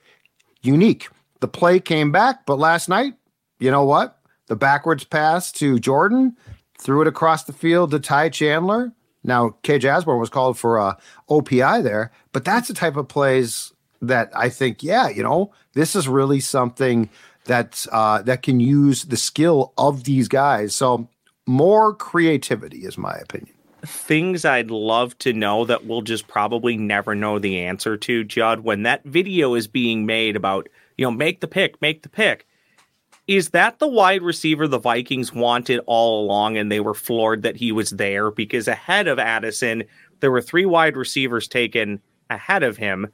unique." 0.64 1.08
The 1.42 1.48
play 1.48 1.80
came 1.80 2.12
back, 2.12 2.46
but 2.46 2.58
last 2.58 2.90
night, 2.90 3.14
you 3.60 3.70
know 3.70 3.84
what? 3.84 4.18
The 4.48 4.56
backwards 4.56 5.04
pass 5.04 5.52
to 5.54 5.78
Jordan, 5.78 6.36
threw 6.80 7.02
it 7.02 7.08
across 7.08 7.44
the 7.44 7.54
field 7.54 7.92
to 7.92 8.00
Ty 8.00 8.30
Chandler. 8.30 8.94
Now, 9.24 9.56
KJ 9.64 9.96
Osborn 9.96 10.20
was 10.20 10.30
called 10.30 10.58
for 10.58 10.78
a 10.78 10.98
OPI 11.30 11.84
there, 11.84 12.12
but 12.32 12.44
that's 12.44 12.68
the 12.68 12.74
type 12.74 12.98
of 12.98 13.08
plays 13.08 13.73
that 14.08 14.32
I 14.36 14.50
think, 14.50 14.84
yeah, 14.84 15.10
you 15.10 15.24
know, 15.24 15.52
this 15.74 15.96
is 15.96 16.08
really 16.08 16.40
something 16.40 17.10
that 17.46 17.86
uh, 17.92 18.22
that 18.22 18.42
can 18.42 18.60
use 18.60 19.06
the 19.06 19.18
skill 19.18 19.74
of 19.78 20.04
these 20.04 20.28
guys. 20.28 20.76
So 20.76 21.10
more 21.46 21.94
creativity 21.94 22.80
is 22.80 22.98
my 22.98 23.16
opinion. 23.16 23.56
Things 23.86 24.46
I'd 24.46 24.72
love 24.72 25.18
to 25.20 25.34
know 25.34 25.66
that 25.66 25.86
we'll 25.86 26.04
just 26.04 26.28
probably 26.28 26.78
never 26.78 27.16
know 27.16 27.38
the 27.38 27.60
answer 27.60 27.98
to, 27.98 28.24
Judd, 28.24 28.62
when 28.62 28.84
that 28.84 29.04
video 29.04 29.56
is 29.56 29.68
being 29.68 30.06
made 30.06 30.38
about, 30.38 30.70
you 30.98 31.06
know, 31.06 31.12
make 31.12 31.42
the 31.42 31.50
pick, 31.50 31.82
make 31.82 32.04
the 32.04 32.10
pick. 32.10 32.48
Is 33.28 33.50
that 33.50 33.80
the 33.80 33.88
wide 33.88 34.22
receiver 34.22 34.68
the 34.68 34.80
Vikings 34.80 35.34
wanted 35.34 35.82
all 35.86 36.24
along 36.26 36.58
and 36.58 36.72
they 36.72 36.80
were 36.80 36.94
floored 36.94 37.42
that 37.44 37.58
he 37.58 37.72
was 37.72 37.92
there? 37.92 38.32
Because 38.32 38.68
ahead 38.70 39.08
of 39.08 39.20
Addison, 39.20 39.84
there 40.22 40.32
were 40.32 40.42
three 40.42 40.66
wide 40.66 40.96
receivers 40.96 41.48
taken 41.48 42.02
ahead 42.30 42.64
of 42.64 42.78
him, 42.78 43.08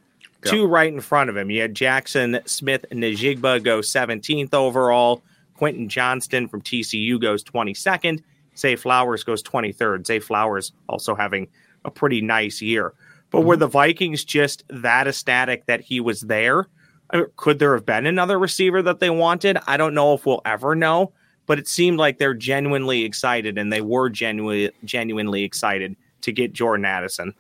Yeah. 0.46 0.52
two 0.52 0.66
right 0.68 0.92
in 0.92 1.02
front 1.02 1.30
of 1.30 1.38
him. 1.38 1.50
You 1.50 1.62
had 1.62 1.76
Jaxon 1.76 2.48
Smith-Njigba 2.48 3.64
go 3.64 3.80
17th 3.80 4.54
overall, 4.54 5.22
Quentin 5.56 5.90
Johnston 5.90 6.48
from 6.48 6.62
TCU 6.62 7.20
goes 7.20 7.44
22nd, 7.44 8.24
Zay 8.58 8.76
Flowers 8.76 9.24
goes 9.24 9.44
23rd. 9.44 10.06
Zay 10.06 10.20
Flowers 10.20 10.72
also 10.88 11.16
having 11.16 11.48
a 11.86 11.92
pretty 11.92 12.22
nice 12.22 12.62
year. 12.62 12.94
But 13.32 13.42
were 13.42 13.56
mm-hmm. 13.56 13.60
the 13.62 13.68
Vikings 13.68 14.24
just 14.24 14.64
that 14.70 15.08
ecstatic 15.08 15.66
that 15.68 15.82
he 15.82 16.00
was 16.00 16.22
there? 16.22 16.68
I 17.10 17.18
mean, 17.18 17.28
could 17.38 17.60
there 17.60 17.74
have 17.74 17.86
been 17.86 18.06
another 18.06 18.40
receiver 18.40 18.82
that 18.82 19.00
they 19.00 19.10
wanted? 19.10 19.58
I 19.68 19.78
don't 19.78 19.94
know 19.94 20.14
if 20.14 20.26
we'll 20.26 20.42
ever 20.46 20.76
know. 20.76 21.14
but 21.50 21.58
it 21.58 21.68
seemed 21.68 21.98
like 21.98 22.20
they're 22.20 22.36
genuinely 22.36 23.04
excited, 23.04 23.58
and 23.58 23.74
they 23.74 23.82
were 23.82 24.08
genuinely 24.08 24.72
genuinely 24.86 25.44
excited 25.44 25.96
to 26.22 26.32
get 26.32 26.54
Jordan 26.54 26.86
Addison. 26.86 27.34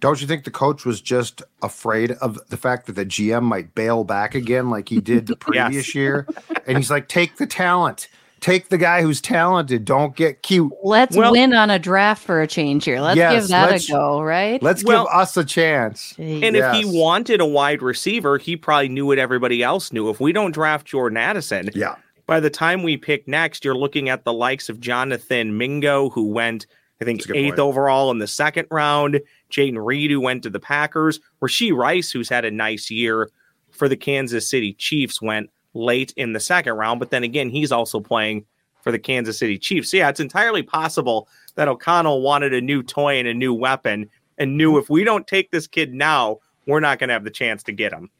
Don't 0.00 0.20
you 0.20 0.26
think 0.26 0.44
the 0.44 0.50
coach 0.50 0.84
was 0.84 1.00
just 1.00 1.42
afraid 1.62 2.12
of 2.12 2.38
the 2.48 2.56
fact 2.56 2.86
that 2.86 2.92
the 2.92 3.06
GM 3.06 3.42
might 3.42 3.74
bail 3.74 4.04
back 4.04 4.34
again 4.34 4.70
like 4.70 4.88
he 4.88 5.00
did 5.00 5.26
the 5.26 5.36
previous 5.40 5.88
yes. 5.88 5.94
year? 5.94 6.26
And 6.66 6.76
he's 6.76 6.90
like, 6.90 7.08
take 7.08 7.36
the 7.36 7.46
talent. 7.46 8.08
Take 8.40 8.68
the 8.68 8.78
guy 8.78 9.02
who's 9.02 9.20
talented. 9.20 9.84
Don't 9.84 10.14
get 10.14 10.42
cute. 10.42 10.72
Let's 10.84 11.16
well, 11.16 11.32
win 11.32 11.52
on 11.52 11.70
a 11.70 11.78
draft 11.78 12.22
for 12.22 12.40
a 12.40 12.46
change 12.46 12.84
here. 12.84 13.00
Let's 13.00 13.16
yes, 13.16 13.42
give 13.42 13.48
that 13.48 13.84
a 13.84 13.92
go, 13.92 14.22
right? 14.22 14.62
Let's 14.62 14.84
well, 14.84 15.06
give 15.06 15.14
us 15.14 15.36
a 15.36 15.44
chance. 15.44 16.14
And 16.18 16.54
yes. 16.54 16.76
if 16.76 16.84
he 16.84 16.98
wanted 16.98 17.40
a 17.40 17.46
wide 17.46 17.82
receiver, 17.82 18.38
he 18.38 18.56
probably 18.56 18.90
knew 18.90 19.06
what 19.06 19.18
everybody 19.18 19.62
else 19.62 19.92
knew. 19.92 20.08
If 20.08 20.20
we 20.20 20.32
don't 20.32 20.52
draft 20.52 20.86
Jordan 20.86 21.16
Addison, 21.16 21.70
yeah. 21.74 21.96
by 22.26 22.38
the 22.38 22.50
time 22.50 22.84
we 22.84 22.96
pick 22.96 23.26
next, 23.26 23.64
you're 23.64 23.74
looking 23.74 24.08
at 24.08 24.22
the 24.22 24.32
likes 24.32 24.68
of 24.68 24.78
Jonathan 24.78 25.58
Mingo, 25.58 26.10
who 26.10 26.28
went, 26.28 26.66
I 27.00 27.04
think, 27.04 27.20
eighth 27.30 27.56
point. 27.56 27.58
overall 27.58 28.10
in 28.10 28.18
the 28.18 28.26
second 28.26 28.66
round. 28.70 29.20
Jayden 29.50 29.84
Reed, 29.84 30.10
who 30.10 30.20
went 30.20 30.42
to 30.42 30.50
the 30.50 30.60
Packers. 30.60 31.20
Rashee 31.40 31.74
Rice, 31.74 32.10
who's 32.10 32.28
had 32.28 32.44
a 32.44 32.50
nice 32.50 32.90
year 32.90 33.30
for 33.70 33.88
the 33.88 33.96
Kansas 33.96 34.48
City 34.48 34.72
Chiefs, 34.74 35.22
went 35.22 35.50
late 35.74 36.12
in 36.16 36.32
the 36.32 36.40
second 36.40 36.74
round. 36.74 36.98
But 36.98 37.10
then 37.10 37.22
again, 37.22 37.50
he's 37.50 37.70
also 37.70 38.00
playing 38.00 38.44
for 38.82 38.90
the 38.90 38.98
Kansas 38.98 39.38
City 39.38 39.58
Chiefs. 39.58 39.90
So 39.90 39.98
yeah, 39.98 40.08
it's 40.08 40.20
entirely 40.20 40.62
possible 40.62 41.28
that 41.54 41.68
O'Connell 41.68 42.22
wanted 42.22 42.52
a 42.54 42.60
new 42.60 42.82
toy 42.82 43.18
and 43.18 43.28
a 43.28 43.34
new 43.34 43.54
weapon 43.54 44.08
and 44.38 44.56
knew 44.56 44.78
if 44.78 44.88
we 44.88 45.04
don't 45.04 45.26
take 45.26 45.50
this 45.50 45.66
kid 45.66 45.92
now, 45.92 46.38
we're 46.66 46.80
not 46.80 46.98
going 46.98 47.08
to 47.08 47.14
have 47.14 47.24
the 47.24 47.30
chance 47.30 47.62
to 47.64 47.72
get 47.72 47.92
him. 47.92 48.10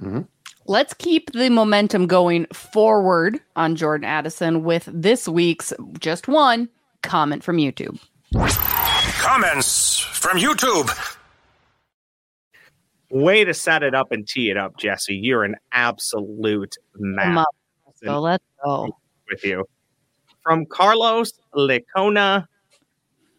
Mm-hmm. 0.00 0.20
Let's 0.66 0.94
keep 0.94 1.32
the 1.32 1.50
momentum 1.50 2.06
going 2.06 2.46
forward 2.46 3.38
on 3.54 3.76
Jordan 3.76 4.06
Addison 4.06 4.64
with 4.64 4.88
this 4.92 5.28
week's 5.28 5.72
just 5.98 6.26
one 6.26 6.68
comment 7.02 7.44
from 7.44 7.58
YouTube. 7.58 8.00
Comments 8.34 10.00
from 10.00 10.38
YouTube. 10.38 10.90
Way 13.10 13.44
to 13.44 13.54
set 13.54 13.84
it 13.84 13.94
up 13.94 14.10
and 14.10 14.26
tee 14.26 14.50
it 14.50 14.56
up, 14.56 14.76
Jesse. 14.76 15.14
You're 15.14 15.44
an 15.44 15.54
absolute 15.70 16.76
man. 16.96 17.44
So 18.02 18.20
let's 18.20 18.44
go. 18.64 18.96
With 19.30 19.44
you. 19.44 19.64
From 20.42 20.66
Carlos 20.66 21.32
Lecona, 21.54 22.46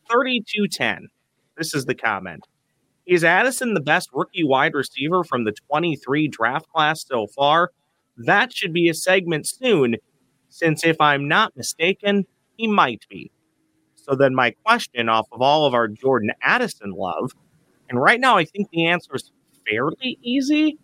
3210. 0.10 1.10
This 1.58 1.76
is 1.76 1.86
the 1.86 1.96
comment. 1.96 2.48
Is 3.06 3.24
Addison 3.24 3.74
the 3.74 3.82
best 3.82 4.10
rookie 4.14 4.46
wide 4.46 4.74
receiver 4.74 5.24
from 5.24 5.44
the 5.44 5.52
23 5.70 6.30
draft 6.30 6.70
class 6.70 7.06
so 7.06 7.28
far? 7.28 7.72
That 8.18 8.54
should 8.54 8.72
be 8.72 8.88
a 8.88 8.94
segment 8.94 9.46
soon, 9.46 9.98
since 10.50 10.86
if 10.86 11.02
I'm 11.02 11.28
not 11.28 11.56
mistaken, 11.58 12.26
he 12.56 12.68
might 12.68 13.06
be. 13.10 13.30
So 14.06 14.16
then, 14.16 14.36
my 14.36 14.52
question 14.64 15.10
off 15.10 15.28
of 15.32 15.42
all 15.42 15.66
of 15.66 15.74
our 15.74 15.88
Jordan 15.88 16.32
Addison 16.44 16.92
love, 16.92 17.32
and 17.90 18.00
right 18.00 18.20
now 18.20 18.38
I 18.38 18.46
think 18.46 18.70
the 18.70 18.86
answer 18.86 19.16
is 19.16 19.32
fairly 19.68 20.20
easy. 20.22 20.78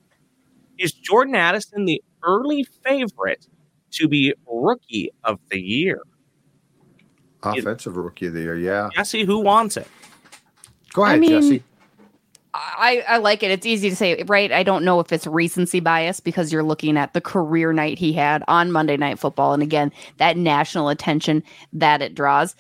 Is 0.80 0.92
Jordan 0.92 1.36
Addison 1.36 1.86
the 1.86 2.02
early 2.24 2.66
favorite 2.84 3.48
to 3.92 4.08
be 4.08 4.34
rookie 4.48 5.12
of 5.24 5.40
the 5.52 5.62
year? 5.62 6.02
Offensive 7.44 7.96
rookie 7.96 8.26
of 8.26 8.34
the 8.34 8.42
year, 8.42 8.58
yeah. 8.58 8.90
Jesse, 8.96 9.24
who 9.24 9.40
wants 9.40 9.78
it? 9.78 9.88
Go 10.94 11.04
ahead, 11.04 11.18
I 11.18 11.20
mean, 11.20 11.30
Jesse. 11.30 11.64
I, 12.54 13.04
I 13.08 13.18
like 13.18 13.44
it. 13.44 13.52
It's 13.52 13.66
easy 13.66 13.90
to 13.90 13.96
say, 13.96 14.24
right? 14.24 14.52
I 14.52 14.64
don't 14.64 14.84
know 14.84 15.00
if 15.00 15.14
it's 15.14 15.26
recency 15.26 15.80
bias 15.80 16.20
because 16.20 16.52
you're 16.52 16.64
looking 16.64 16.98
at 16.98 17.14
the 17.14 17.22
career 17.22 17.72
night 17.72 17.98
he 17.98 18.12
had 18.12 18.44
on 18.48 18.74
Monday 18.74 18.98
Night 18.98 19.20
Football. 19.20 19.54
And 19.54 19.64
again, 19.64 19.92
that 20.18 20.36
national 20.36 20.90
attention 20.90 21.44
that 21.72 22.02
it 22.02 22.14
draws 22.14 22.56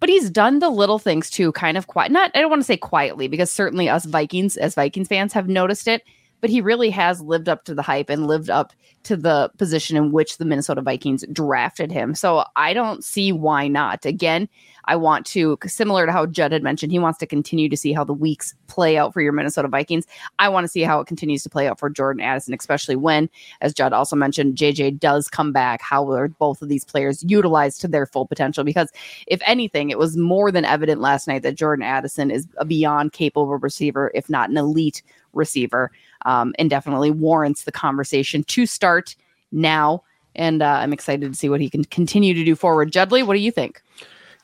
but 0.00 0.08
he's 0.08 0.30
done 0.30 0.58
the 0.58 0.70
little 0.70 0.98
things 0.98 1.30
too, 1.30 1.52
kind 1.52 1.76
of 1.76 1.86
quiet. 1.86 2.12
Not, 2.12 2.30
I 2.34 2.40
don't 2.40 2.50
want 2.50 2.60
to 2.60 2.66
say 2.66 2.76
quietly, 2.76 3.28
because 3.28 3.50
certainly 3.50 3.88
us 3.88 4.04
Vikings, 4.04 4.56
as 4.56 4.74
Vikings 4.74 5.08
fans, 5.08 5.32
have 5.32 5.48
noticed 5.48 5.88
it. 5.88 6.02
But 6.44 6.50
he 6.50 6.60
really 6.60 6.90
has 6.90 7.22
lived 7.22 7.48
up 7.48 7.64
to 7.64 7.74
the 7.74 7.80
hype 7.80 8.10
and 8.10 8.26
lived 8.26 8.50
up 8.50 8.74
to 9.04 9.16
the 9.16 9.50
position 9.56 9.96
in 9.96 10.12
which 10.12 10.36
the 10.36 10.44
Minnesota 10.44 10.82
Vikings 10.82 11.24
drafted 11.32 11.90
him. 11.90 12.14
So 12.14 12.44
I 12.54 12.74
don't 12.74 13.02
see 13.02 13.32
why 13.32 13.66
not. 13.66 14.04
Again, 14.04 14.50
I 14.84 14.96
want 14.96 15.24
to, 15.28 15.56
similar 15.64 16.04
to 16.04 16.12
how 16.12 16.26
Judd 16.26 16.52
had 16.52 16.62
mentioned, 16.62 16.92
he 16.92 16.98
wants 16.98 17.18
to 17.20 17.26
continue 17.26 17.70
to 17.70 17.78
see 17.78 17.94
how 17.94 18.04
the 18.04 18.12
weeks 18.12 18.54
play 18.66 18.98
out 18.98 19.14
for 19.14 19.22
your 19.22 19.32
Minnesota 19.32 19.68
Vikings. 19.68 20.06
I 20.38 20.50
want 20.50 20.64
to 20.64 20.68
see 20.68 20.82
how 20.82 21.00
it 21.00 21.06
continues 21.06 21.42
to 21.44 21.48
play 21.48 21.66
out 21.66 21.78
for 21.78 21.88
Jordan 21.88 22.22
Addison, 22.22 22.52
especially 22.52 22.96
when, 22.96 23.30
as 23.62 23.72
Judd 23.72 23.94
also 23.94 24.14
mentioned, 24.14 24.56
JJ 24.56 25.00
does 25.00 25.30
come 25.30 25.50
back. 25.50 25.80
How 25.80 26.10
are 26.10 26.28
both 26.28 26.60
of 26.60 26.68
these 26.68 26.84
players 26.84 27.24
utilized 27.26 27.80
to 27.80 27.88
their 27.88 28.04
full 28.04 28.26
potential? 28.26 28.64
Because 28.64 28.92
if 29.26 29.40
anything, 29.46 29.88
it 29.88 29.98
was 29.98 30.18
more 30.18 30.52
than 30.52 30.66
evident 30.66 31.00
last 31.00 31.26
night 31.26 31.42
that 31.42 31.54
Jordan 31.54 31.84
Addison 31.84 32.30
is 32.30 32.46
a 32.58 32.66
beyond 32.66 33.12
capable 33.14 33.56
receiver, 33.56 34.10
if 34.14 34.28
not 34.28 34.50
an 34.50 34.58
elite 34.58 35.02
receiver, 35.32 35.90
um, 36.24 36.54
and 36.58 36.70
definitely 36.70 37.10
warrants 37.10 37.64
the 37.64 37.72
conversation 37.72 38.42
to 38.44 38.66
start 38.66 39.16
now. 39.52 40.02
And 40.34 40.62
uh, 40.62 40.66
I'm 40.66 40.92
excited 40.92 41.32
to 41.32 41.38
see 41.38 41.48
what 41.48 41.60
he 41.60 41.70
can 41.70 41.84
continue 41.84 42.34
to 42.34 42.44
do 42.44 42.56
forward. 42.56 42.92
Judley, 42.92 43.22
what 43.22 43.34
do 43.34 43.40
you 43.40 43.52
think? 43.52 43.82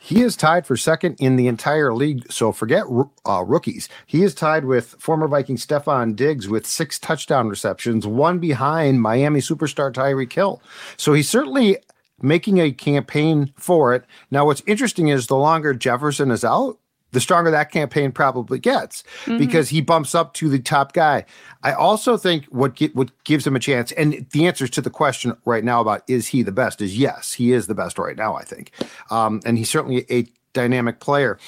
He 0.02 0.22
is 0.22 0.34
tied 0.34 0.66
for 0.66 0.78
second 0.78 1.16
in 1.20 1.36
the 1.36 1.46
entire 1.46 1.92
league. 1.92 2.32
So 2.32 2.52
forget 2.52 2.84
uh, 3.26 3.44
rookies. 3.44 3.88
He 4.06 4.22
is 4.22 4.34
tied 4.34 4.64
with 4.64 4.96
former 4.98 5.28
Viking 5.28 5.56
Stefon 5.56 6.16
Diggs 6.16 6.48
with 6.48 6.66
six 6.66 6.98
touchdown 6.98 7.50
receptions, 7.50 8.06
one 8.06 8.38
behind 8.38 9.02
Miami 9.02 9.40
superstar 9.40 9.92
Tyreek 9.92 10.32
Hill. 10.32 10.62
So 10.96 11.12
he's 11.12 11.28
certainly 11.28 11.76
making 12.22 12.58
a 12.60 12.72
campaign 12.72 13.52
for 13.56 13.94
it. 13.94 14.04
Now, 14.30 14.46
what's 14.46 14.62
interesting 14.66 15.08
is 15.08 15.26
the 15.26 15.36
longer 15.36 15.74
Jefferson 15.74 16.30
is 16.30 16.44
out, 16.44 16.78
the 17.12 17.20
stronger 17.20 17.50
that 17.50 17.70
campaign 17.70 18.12
probably 18.12 18.58
gets 18.58 19.02
mm-hmm. 19.24 19.38
because 19.38 19.68
he 19.68 19.80
bumps 19.80 20.14
up 20.14 20.34
to 20.34 20.48
the 20.48 20.58
top 20.58 20.92
guy. 20.92 21.24
I 21.62 21.72
also 21.72 22.16
think 22.16 22.44
what 22.46 22.76
get, 22.76 22.94
what 22.94 23.10
gives 23.24 23.46
him 23.46 23.56
a 23.56 23.60
chance, 23.60 23.92
and 23.92 24.26
the 24.32 24.46
answers 24.46 24.70
to 24.70 24.80
the 24.80 24.90
question 24.90 25.36
right 25.44 25.64
now 25.64 25.80
about 25.80 26.02
is 26.08 26.28
he 26.28 26.42
the 26.42 26.52
best 26.52 26.80
is 26.80 26.96
yes, 26.96 27.32
he 27.32 27.52
is 27.52 27.66
the 27.66 27.74
best 27.74 27.98
right 27.98 28.16
now. 28.16 28.34
I 28.34 28.44
think, 28.44 28.72
um, 29.10 29.40
and 29.44 29.58
he's 29.58 29.70
certainly 29.70 30.06
a 30.10 30.26
dynamic 30.52 31.00
player. 31.00 31.38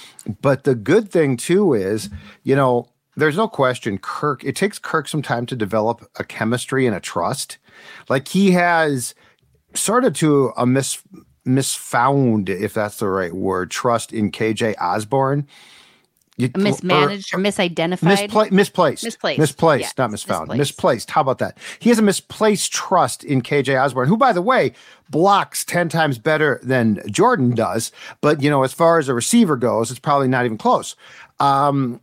But 0.41 0.65
the 0.65 0.75
good 0.75 1.11
thing 1.11 1.37
too 1.37 1.75
is, 1.75 2.11
you 2.45 2.57
know, 2.57 2.89
there's 3.17 3.37
no 3.37 3.49
question 3.49 3.99
Kirk. 3.99 4.45
It 4.45 4.57
takes 4.57 4.79
Kirk 4.79 5.09
some 5.09 5.23
time 5.23 5.47
to 5.47 5.57
develop 5.57 6.09
a 6.17 6.25
chemistry 6.25 6.87
and 6.87 6.97
a 6.97 7.01
trust. 7.01 7.59
Like 8.09 8.29
he 8.29 8.53
has 8.53 9.15
sort 9.75 10.05
of 10.05 10.15
to 10.15 10.53
a 10.57 10.67
mis 10.67 11.03
misfound, 11.47 12.49
if 12.49 12.75
that's 12.75 12.99
the 12.99 13.09
right 13.09 13.33
word, 13.33 13.71
trust 13.71 14.13
in 14.13 14.31
KJ 14.31 14.77
Osborn. 14.81 15.47
You, 16.39 16.49
mismanaged 16.57 17.35
or, 17.35 17.39
or 17.39 17.43
misidentified, 17.43 18.29
mispla- 18.29 18.51
misplaced, 18.51 19.05
misplaced, 19.05 19.39
misplaced, 19.39 19.99
not 19.99 20.11
misfound, 20.11 20.49
misplaced. 20.49 20.59
misplaced. 20.59 21.11
How 21.11 21.21
about 21.21 21.39
that? 21.39 21.59
He 21.79 21.91
has 21.91 21.99
a 21.99 22.03
misplaced 22.03 22.73
trust 22.73 23.23
in 23.23 23.43
KJ 23.43 23.81
Osborn, 23.81 24.09
who, 24.09 24.17
by 24.17 24.33
the 24.33 24.41
way, 24.41 24.73
blocks 25.11 25.63
ten 25.63 25.91
times 25.91 26.19
better 26.19 26.59
than 26.63 27.03
Jordan 27.11 27.55
does. 27.55 27.93
But 28.23 28.43
you 28.43 28.49
know, 28.49 28.63
as 28.63 28.73
far 28.73 28.99
as 28.99 29.11
a 29.11 29.15
receiver 29.15 29.57
goes, 29.57 29.91
it's 29.91 30.01
probably 30.01 30.27
not 30.27 30.47
even 30.47 30.57
close. 30.57 30.97
Um, 31.39 32.01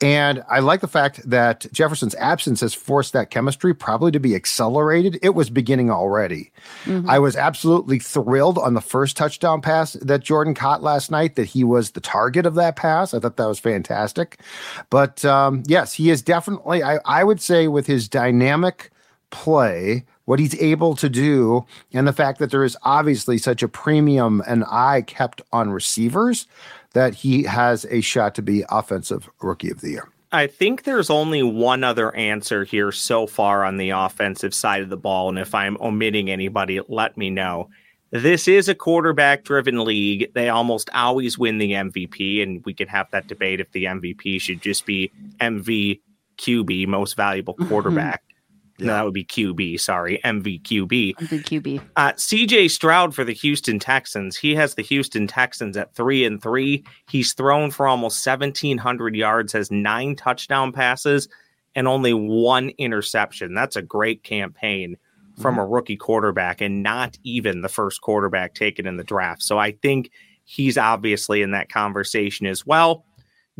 and 0.00 0.42
I 0.48 0.60
like 0.60 0.80
the 0.80 0.88
fact 0.88 1.28
that 1.28 1.66
Jefferson's 1.72 2.14
absence 2.14 2.62
has 2.62 2.72
forced 2.72 3.12
that 3.12 3.30
chemistry 3.30 3.74
probably 3.74 4.10
to 4.12 4.20
be 4.20 4.34
accelerated. 4.34 5.18
It 5.22 5.34
was 5.34 5.50
beginning 5.50 5.90
already. 5.90 6.52
Mm-hmm. 6.84 7.08
I 7.08 7.18
was 7.18 7.36
absolutely 7.36 7.98
thrilled 7.98 8.56
on 8.56 8.72
the 8.72 8.80
first 8.80 9.16
touchdown 9.16 9.60
pass 9.60 9.92
that 9.94 10.22
Jordan 10.22 10.54
caught 10.54 10.82
last 10.82 11.10
night 11.10 11.36
that 11.36 11.44
he 11.44 11.64
was 11.64 11.90
the 11.90 12.00
target 12.00 12.46
of 12.46 12.54
that 12.54 12.76
pass. 12.76 13.12
I 13.12 13.18
thought 13.18 13.36
that 13.36 13.46
was 13.46 13.58
fantastic. 13.58 14.40
But 14.88 15.22
um, 15.26 15.64
yes, 15.66 15.92
he 15.92 16.08
is 16.08 16.22
definitely, 16.22 16.82
I, 16.82 16.98
I 17.04 17.22
would 17.22 17.40
say, 17.40 17.68
with 17.68 17.86
his 17.86 18.08
dynamic 18.08 18.90
play, 19.28 20.04
what 20.24 20.38
he's 20.38 20.58
able 20.60 20.94
to 20.96 21.08
do, 21.08 21.66
and 21.92 22.06
the 22.06 22.12
fact 22.12 22.38
that 22.38 22.50
there 22.50 22.64
is 22.64 22.76
obviously 22.84 23.36
such 23.36 23.62
a 23.62 23.68
premium 23.68 24.42
and 24.46 24.64
eye 24.64 25.02
kept 25.02 25.42
on 25.52 25.70
receivers 25.70 26.46
that 26.92 27.14
he 27.14 27.44
has 27.44 27.86
a 27.90 28.00
shot 28.00 28.34
to 28.34 28.42
be 28.42 28.64
offensive 28.68 29.28
rookie 29.40 29.70
of 29.70 29.80
the 29.80 29.90
year. 29.90 30.08
I 30.32 30.46
think 30.46 30.84
there's 30.84 31.10
only 31.10 31.42
one 31.42 31.82
other 31.82 32.14
answer 32.14 32.64
here 32.64 32.92
so 32.92 33.26
far 33.26 33.64
on 33.64 33.78
the 33.78 33.90
offensive 33.90 34.54
side 34.54 34.82
of 34.82 34.88
the 34.88 34.96
ball. 34.96 35.28
And 35.28 35.38
if 35.38 35.54
I'm 35.54 35.76
omitting 35.80 36.30
anybody, 36.30 36.80
let 36.88 37.16
me 37.16 37.30
know. 37.30 37.68
This 38.12 38.46
is 38.46 38.68
a 38.68 38.74
quarterback 38.74 39.44
driven 39.44 39.84
league. 39.84 40.32
They 40.34 40.48
almost 40.48 40.90
always 40.94 41.38
win 41.38 41.58
the 41.58 41.72
MVP. 41.72 42.42
And 42.42 42.64
we 42.64 42.74
could 42.74 42.88
have 42.88 43.10
that 43.10 43.26
debate 43.26 43.60
if 43.60 43.72
the 43.72 43.84
MVP 43.84 44.40
should 44.40 44.62
just 44.62 44.86
be 44.86 45.10
MVQB, 45.40 46.86
most 46.86 47.16
valuable 47.16 47.54
mm-hmm. 47.54 47.68
quarterback. 47.68 48.22
Yeah. 48.80 48.88
No, 48.88 48.92
that 48.94 49.04
would 49.04 49.14
be 49.14 49.24
QB. 49.24 49.80
Sorry, 49.80 50.20
MVQB. 50.24 51.14
MVQB. 51.16 51.82
Uh, 51.96 52.12
CJ 52.12 52.70
Stroud 52.70 53.14
for 53.14 53.24
the 53.24 53.34
Houston 53.34 53.78
Texans. 53.78 54.36
He 54.36 54.54
has 54.54 54.74
the 54.74 54.82
Houston 54.82 55.26
Texans 55.26 55.76
at 55.76 55.94
three 55.94 56.24
and 56.24 56.42
three. 56.42 56.84
He's 57.08 57.32
thrown 57.32 57.70
for 57.70 57.86
almost 57.86 58.22
seventeen 58.22 58.78
hundred 58.78 59.14
yards, 59.14 59.52
has 59.52 59.70
nine 59.70 60.16
touchdown 60.16 60.72
passes, 60.72 61.28
and 61.74 61.86
only 61.86 62.12
one 62.12 62.70
interception. 62.78 63.54
That's 63.54 63.76
a 63.76 63.82
great 63.82 64.22
campaign 64.22 64.96
from 65.40 65.58
a 65.58 65.66
rookie 65.66 65.96
quarterback 65.96 66.60
and 66.60 66.82
not 66.82 67.18
even 67.24 67.62
the 67.62 67.68
first 67.68 68.00
quarterback 68.02 68.54
taken 68.54 68.86
in 68.86 68.96
the 68.96 69.04
draft. 69.04 69.42
So 69.42 69.58
I 69.58 69.72
think 69.72 70.10
he's 70.44 70.76
obviously 70.76 71.42
in 71.42 71.52
that 71.52 71.70
conversation 71.70 72.46
as 72.46 72.66
well. 72.66 73.04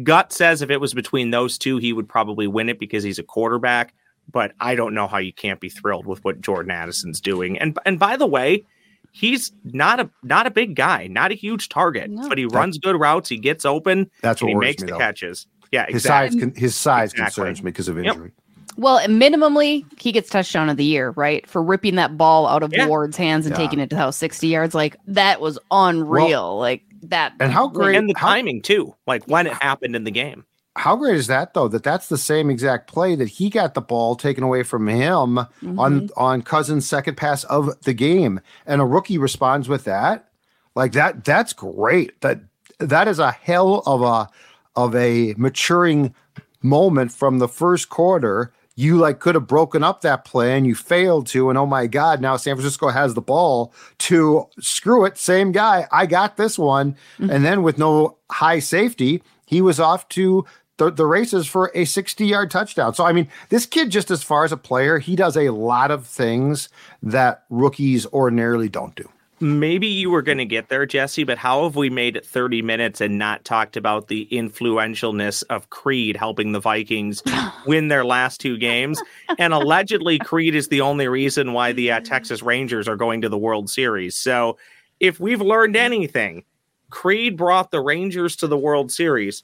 Gut 0.03 0.33
says 0.33 0.63
if 0.63 0.71
it 0.71 0.81
was 0.81 0.95
between 0.95 1.31
those 1.31 1.59
two, 1.59 1.79
he 1.79 1.93
would 1.93 2.09
probably 2.09 2.47
win 2.47 2.69
it 2.69 2.79
because 2.79 3.03
he's 3.03 3.19
a 3.19 3.25
quarterback. 3.25 3.95
But 4.31 4.53
I 4.61 4.75
don't 4.75 4.95
know 4.95 5.07
how 5.07 5.19
you 5.19 5.33
can't 5.33 5.61
be 5.61 5.69
thrilled 5.69 6.07
with 6.07 6.23
what 6.25 6.41
Jordan 6.41 6.71
Addison's 6.71 7.21
doing. 7.21 7.59
And 7.59 7.79
and 7.85 7.99
by 7.99 8.17
the 8.17 8.27
way, 8.27 8.65
he's 9.13 9.53
not 9.65 10.01
a 10.01 10.11
not 10.23 10.47
a 10.47 10.51
big 10.51 10.75
guy, 10.77 11.07
not 11.09 11.31
a 11.33 11.35
huge 11.35 11.69
target, 11.69 12.11
No. 12.11 12.29
but 12.29 12.39
he 12.39 12.45
runs 12.47 12.79
good 12.79 12.99
routes. 12.99 13.29
He 13.29 13.39
gets 13.39 13.65
open. 13.65 14.11
That's 14.23 14.41
what 14.43 14.49
he 14.49 14.55
worries 14.55 14.69
makes 14.69 14.83
me, 14.83 14.87
the 14.87 14.93
though. 14.93 14.99
catches. 14.99 15.47
Yeah, 15.73 15.87
His 15.87 15.97
exactly. 16.05 16.39
size, 16.41 16.41
con- 16.49 16.55
his 16.57 16.75
size 16.75 17.13
Exactly. 17.13 17.43
concerns 17.45 17.63
me 17.63 17.71
because 17.71 17.89
of 17.89 17.97
Yep. 17.97 18.07
injury. 18.15 18.33
Well, 18.77 19.01
minimally, 19.09 19.85
he 20.01 20.11
gets 20.13 20.31
touchdown 20.31 20.69
of 20.71 20.77
the 20.77 20.85
year, 20.85 21.11
right? 21.11 21.47
For 21.47 21.63
ripping 21.63 21.97
that 21.97 22.17
ball 22.17 22.47
out 22.47 22.63
of 22.63 22.73
Yeah. 22.73 22.87
Ward's 22.87 23.17
hands 23.17 23.47
and 23.47 23.53
Yeah. 23.55 23.59
taking 23.65 23.79
it 23.81 23.91
to 23.91 23.97
how 23.97 24.11
60 24.11 24.47
yards. 24.49 24.75
Like 24.75 24.97
that 25.09 25.41
was 25.41 25.59
unreal. 25.71 26.57
like 26.59 26.83
that. 27.03 27.33
And 27.41 27.51
how 27.53 27.67
great- 27.69 27.97
and 27.97 28.09
the 28.09 28.15
how- 28.17 28.29
timing 28.29 28.63
too, 28.63 28.95
like 29.07 29.25
when 29.27 29.47
it 29.47 29.55
happened 29.55 29.97
in 29.97 30.05
the 30.05 30.11
game. 30.11 30.45
How 30.77 30.97
great 30.97 31.17
is 31.17 31.27
that 31.27 31.53
though? 31.55 31.69
That 31.69 31.83
that's 31.83 32.09
the 32.09 32.17
same 32.19 32.49
exact 32.49 32.87
play 32.87 33.15
that 33.17 33.29
he 33.29 33.51
got 33.51 33.75
the 33.75 33.81
ball 33.81 34.15
taken 34.17 34.45
away 34.45 34.63
from 34.63 34.87
him 34.89 35.37
Mm-hmm. 35.37 35.79
on 35.79 36.11
on 36.17 36.43
Cousins' 36.43 36.87
second 36.87 37.17
pass 37.17 37.45
of 37.45 37.81
the 37.83 37.93
game, 37.93 38.41
and 38.67 38.81
a 38.81 38.87
rookie 38.87 39.19
responds 39.19 39.69
with 39.69 39.85
that. 39.85 40.29
Like 40.77 40.93
that, 40.93 41.25
that's 41.25 41.53
great. 41.53 42.21
That 42.21 42.41
that 42.79 43.09
is 43.09 43.19
a 43.19 43.33
hell 43.33 43.83
of 43.85 44.03
a 44.03 44.29
of 44.77 44.95
a 44.95 45.35
maturing 45.37 46.15
moment 46.63 47.13
from 47.13 47.39
the 47.39 47.49
first 47.49 47.89
quarter. 47.89 48.53
You 48.77 48.97
like 48.97 49.19
could 49.19 49.35
have 49.35 49.47
broken 49.49 49.83
up 49.83 50.01
that 50.03 50.25
play 50.25 50.57
and 50.57 50.67
you 50.67 50.75
failed 50.75 51.27
to, 51.29 51.51
and 51.51 51.59
oh 51.59 51.67
my 51.67 51.87
god, 51.89 52.21
now 52.23 52.37
San 52.37 52.55
Francisco 52.55 52.89
has 52.89 53.13
the 53.15 53.21
ball 53.21 53.75
to 53.99 54.47
screw 54.61 55.05
it. 55.05 55.19
Same 55.19 55.53
guy, 55.53 55.87
I 55.93 56.07
got 56.07 56.37
this 56.39 56.59
one, 56.59 56.97
and 57.19 57.45
then 57.45 57.63
with 57.63 57.77
no 57.77 58.17
high 58.31 58.61
safety, 58.61 59.23
he 59.45 59.61
was 59.61 59.81
off 59.81 60.09
to 60.11 60.47
the, 60.81 60.91
the 60.91 61.07
races 61.07 61.47
for 61.47 61.71
a 61.75 61.85
60 61.85 62.27
yard 62.27 62.51
touchdown. 62.51 62.95
So, 62.95 63.05
I 63.05 63.13
mean, 63.13 63.29
this 63.51 63.67
kid, 63.67 63.91
just 63.91 64.11
as 64.11 64.23
far 64.23 64.45
as 64.45 64.51
a 64.51 64.57
player, 64.57 64.99
he 64.99 65.15
does 65.15 65.37
a 65.37 65.51
lot 65.51 65.91
of 65.91 66.07
things 66.07 66.71
that 67.03 67.45
rookies 67.51 68.07
ordinarily 68.07 68.71
don't 68.71 68.95
do. 68.95 69.09
Maybe 69.43 69.87
you 69.87 70.11
were 70.11 70.23
going 70.23 70.39
to 70.39 70.45
get 70.45 70.69
there, 70.69 70.85
Jesse, 70.85 71.25
but 71.25 71.39
how 71.39 71.65
have 71.65 71.77
we 71.77 71.89
made 71.89 72.17
it 72.17 72.27
30 72.27 72.61
minutes 72.61 73.01
and 73.01 73.19
not 73.19 73.45
talked 73.45 73.77
about 73.77 74.09
the 74.09 74.27
influentialness 74.31 75.45
of 75.49 75.71
Creed 75.71 76.17
helping 76.17 76.53
the 76.53 76.61
Vikings 76.61 77.23
win 77.67 77.89
their 77.89 78.05
last 78.05 78.41
two 78.41 78.59
games? 78.59 79.03
And 79.39 79.53
allegedly, 79.53 80.19
Creed 80.19 80.55
is 80.55 80.69
the 80.69 80.81
only 80.81 81.09
reason 81.09 81.53
why 81.53 81.73
the 81.73 81.93
uh, 81.93 82.01
Texas 82.01 82.43
Rangers 82.43 82.89
are 82.89 82.97
going 82.97 83.21
to 83.21 83.29
the 83.29 83.39
World 83.39 83.69
Series. 83.71 84.15
So, 84.15 84.57
if 84.99 85.21
we've 85.21 85.41
learned 85.41 85.77
anything, 85.77 86.45
Creed 86.91 87.37
brought 87.37 87.71
the 87.71 87.81
Rangers 87.81 88.37
to 88.37 88.47
the 88.47 88.59
World 88.59 88.93
Series. 88.93 89.43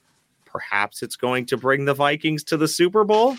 Perhaps 0.57 1.03
it's 1.03 1.15
going 1.15 1.45
to 1.45 1.57
bring 1.57 1.85
the 1.85 1.93
Vikings 1.93 2.43
to 2.45 2.57
the 2.57 2.67
Super 2.67 3.03
Bowl. 3.03 3.37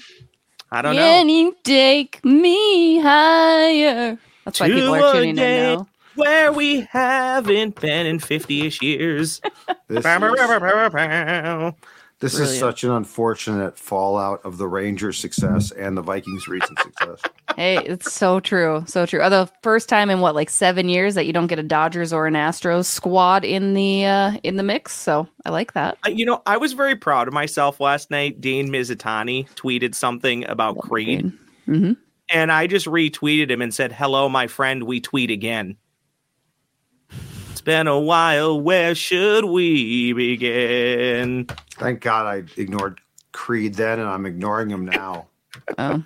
I 0.71 0.83
don't 0.83 0.95
know. 0.95 1.03
Can 1.03 1.29
you 1.29 1.57
take 1.65 2.25
me 2.25 3.01
higher? 3.01 4.17
That's 4.45 4.61
why 4.61 4.69
To 4.69 4.75
people 4.75 4.95
are 4.95 5.13
tuning 5.15 5.31
in 5.31 5.35
now. 5.37 5.89
Where 6.15 6.53
we 6.53 6.83
haven't 6.83 7.81
been 7.81 8.07
in 8.07 8.21
50 8.21 8.67
ish 8.67 8.83
years. 8.83 9.41
This, 12.21 12.33
Bow, 12.33 12.39
bow, 12.39 12.43
is, 12.43 12.49
Brilliant. 12.51 12.61
such 12.61 12.85
an 12.85 12.91
unfortunate 12.91 13.79
fallout 13.79 14.45
of 14.45 14.59
the 14.59 14.67
Rangers' 14.67 15.19
success 15.19 15.71
and 15.71 15.97
the 15.97 16.03
Vikings' 16.03 16.49
recent 16.49 16.77
success. 16.81 17.21
Hey, 17.55 17.77
it's 17.77 18.13
so 18.13 18.41
true. 18.41 18.83
So 18.89 19.07
true. 19.07 19.21
The 19.21 19.49
first 19.63 19.89
time 19.89 20.11
in 20.11 20.21
what, 20.21 20.35
like 20.35 20.51
seven 20.51 20.89
years 20.89 21.15
that 21.15 21.27
you 21.27 21.33
don't 21.33 21.47
get 21.47 21.59
a 21.61 21.63
Dodgers 21.63 22.13
or 22.13 22.27
an 22.27 22.35
Astros 22.35 22.87
squad 22.87 23.45
in 23.45 23.75
the 23.75 24.05
uh 24.05 24.33
in 24.43 24.57
the 24.57 24.63
mix. 24.65 24.93
So 24.95 25.29
I 25.45 25.51
like 25.51 25.75
that. 25.75 25.97
Uh, 26.05 26.11
You 26.11 26.25
know, 26.25 26.43
I 26.47 26.57
was 26.57 26.73
very 26.73 26.97
proud 26.97 27.29
of 27.29 27.35
myself 27.35 27.79
last 27.81 28.11
night. 28.11 28.41
Dean 28.41 28.69
Mizutani 28.69 29.49
tweeted 29.55 29.95
something 29.95 30.45
about 30.49 30.79
Creed, 30.79 31.33
hmm 31.67 31.93
and 32.31 32.53
I 32.53 32.67
just 32.67 32.87
retweeted 32.87 33.51
him 33.51 33.63
and 33.63 33.73
said, 33.73 33.91
Hello, 33.93 34.29
my 34.29 34.49
friend, 34.49 34.83
we 34.83 35.01
tweet 35.01 35.31
again. 35.31 35.77
It's 37.69 37.75
been 37.75 37.87
a 37.87 38.01
while. 38.01 38.59
Where 38.59 38.95
should 38.95 39.45
we 39.45 40.15
begin? 40.15 41.45
Thank 41.73 42.01
God 42.01 42.25
I 42.25 42.37
ignored 42.59 42.99
Creed 43.33 43.75
then, 43.75 43.99
and 43.99 44.09
I'm 44.09 44.25
ignoring 44.25 44.71
him 44.71 44.87
now. 44.87 45.27
Oh, 45.77 46.03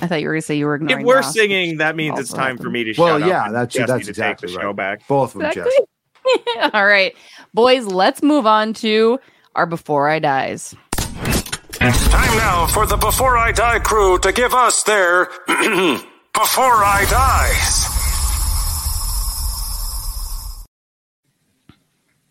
I 0.00 0.06
thought 0.06 0.20
you 0.20 0.28
were 0.28 0.34
going 0.34 0.40
to 0.40 0.46
say 0.46 0.54
you 0.56 0.66
were 0.66 0.76
ignoring. 0.76 1.00
If 1.00 1.06
we're 1.06 1.16
Ross, 1.16 1.32
singing, 1.34 1.78
that 1.78 1.96
means 1.96 2.16
it's 2.20 2.30
also 2.30 2.40
time 2.44 2.58
for 2.58 2.70
me 2.70 2.84
to 2.84 2.94
Well, 2.96 3.18
shut 3.18 3.28
yeah, 3.28 3.46
and 3.46 3.54
that's 3.54 3.74
Jesse 3.74 3.86
that's 3.92 4.06
exactly 4.08 4.46
take 4.46 4.52
the 4.54 4.58
right. 4.58 4.62
show 4.68 4.72
back. 4.72 5.08
Both 5.08 5.34
of 5.34 5.40
them, 5.40 5.50
Exactly. 5.50 5.72
Jess. 6.56 6.70
All 6.74 6.86
right, 6.86 7.12
boys, 7.54 7.86
let's 7.86 8.22
move 8.22 8.46
on 8.46 8.72
to 8.74 9.18
our 9.56 9.66
Before 9.66 10.08
I 10.08 10.20
Dies. 10.20 10.76
Time 11.80 12.36
now 12.38 12.68
for 12.68 12.86
the 12.86 12.96
Before 12.96 13.36
I 13.36 13.50
Die 13.50 13.78
crew 13.80 14.16
to 14.20 14.30
give 14.32 14.54
us 14.54 14.84
their 14.84 15.24
Before 15.48 16.84
I 16.84 17.04
Dies. 17.10 17.96
Do 21.68 21.74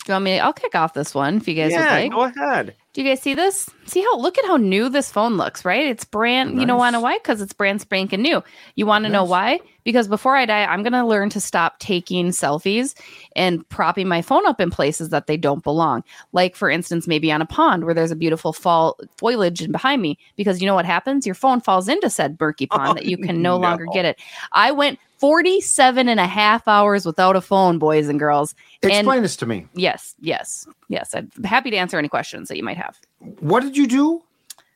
you 0.08 0.14
want 0.14 0.24
me? 0.26 0.40
I'll 0.40 0.54
kick 0.54 0.76
off 0.76 0.94
this 0.94 1.14
one 1.14 1.38
if 1.38 1.48
you 1.48 1.54
guys 1.56 1.72
would 1.72 1.80
Yeah, 1.80 1.92
like. 1.92 2.12
go 2.12 2.24
ahead. 2.24 2.76
Do 2.94 3.04
you 3.04 3.08
guys 3.08 3.22
see 3.22 3.36
this? 3.36 3.70
See 3.86 4.02
how 4.02 4.18
look 4.18 4.38
at 4.40 4.46
how 4.46 4.58
new 4.58 4.90
this 4.90 5.12
phone 5.12 5.38
looks, 5.38 5.64
right? 5.64 5.86
It's 5.86 6.04
brand. 6.06 6.60
You 6.60 6.66
know 6.66 6.76
want 6.76 6.94
to 6.94 6.98
know 6.98 7.04
why? 7.04 7.18
Because 7.20 7.40
it's 7.40 7.54
brand 7.54 7.82
spanking 7.82 8.22
new. 8.24 8.42
You 8.76 8.88
want 8.88 9.06
to 9.06 9.12
know 9.12 9.24
why? 9.24 9.60
Because 9.84 10.08
before 10.08 10.36
I 10.36 10.46
die, 10.48 10.66
I'm 10.66 10.82
gonna 10.82 11.06
learn 11.06 11.30
to 11.32 11.40
stop 11.40 11.78
taking 11.80 12.30
selfies 12.30 12.96
and 13.36 13.68
propping 13.70 14.08
my 14.08 14.24
phone 14.24 14.46
up 14.48 14.60
in 14.60 14.72
places 14.72 15.10
that 15.10 15.28
they 15.28 15.38
don't 15.38 15.64
belong. 15.64 16.04
Like 16.32 16.56
for 16.56 16.70
instance, 16.70 17.08
maybe 17.08 17.32
on 17.32 17.42
a 17.44 17.46
pond 17.46 17.86
where 17.86 17.94
there's 17.94 18.12
a 18.12 18.16
beautiful 18.16 18.54
fall 18.54 18.98
foliage 19.18 19.62
in 19.62 19.72
behind 19.72 20.02
me. 20.02 20.18
Because 20.36 20.60
you 20.60 20.66
know 20.66 20.76
what 20.76 20.86
happens? 20.86 21.28
Your 21.28 21.36
phone 21.36 21.62
falls 21.62 21.88
into 21.88 22.10
said 22.10 22.40
murky 22.40 22.66
pond 22.66 22.90
Oh, 22.90 22.94
that 22.96 23.06
you 23.06 23.18
can 23.18 23.42
no, 23.44 23.58
longer 23.58 23.86
get 23.94 24.06
it. 24.06 24.20
I 24.52 24.72
went 24.72 25.00
47 25.20 26.08
and 26.08 26.20
a 26.20 26.26
half 26.28 26.68
hours 26.68 27.06
without 27.06 27.36
a 27.36 27.42
phone, 27.42 27.78
boys 27.78 28.08
and 28.08 28.20
girls. 28.20 28.56
And- 28.82 28.92
Explain 28.92 29.22
this 29.22 29.36
to 29.38 29.46
me. 29.46 29.68
Yes, 29.74 30.16
yes, 30.20 30.68
yes. 30.88 31.14
I'm 31.14 31.30
happy 31.44 31.70
to 31.72 31.78
answer 31.78 31.98
any 31.98 32.08
questions 32.08 32.48
that 32.48 32.58
you 32.58 32.64
might 32.64 32.78
have. 32.78 32.98
What 33.40 33.62
did 33.62 33.76
you 33.76 33.86
do? 33.86 34.24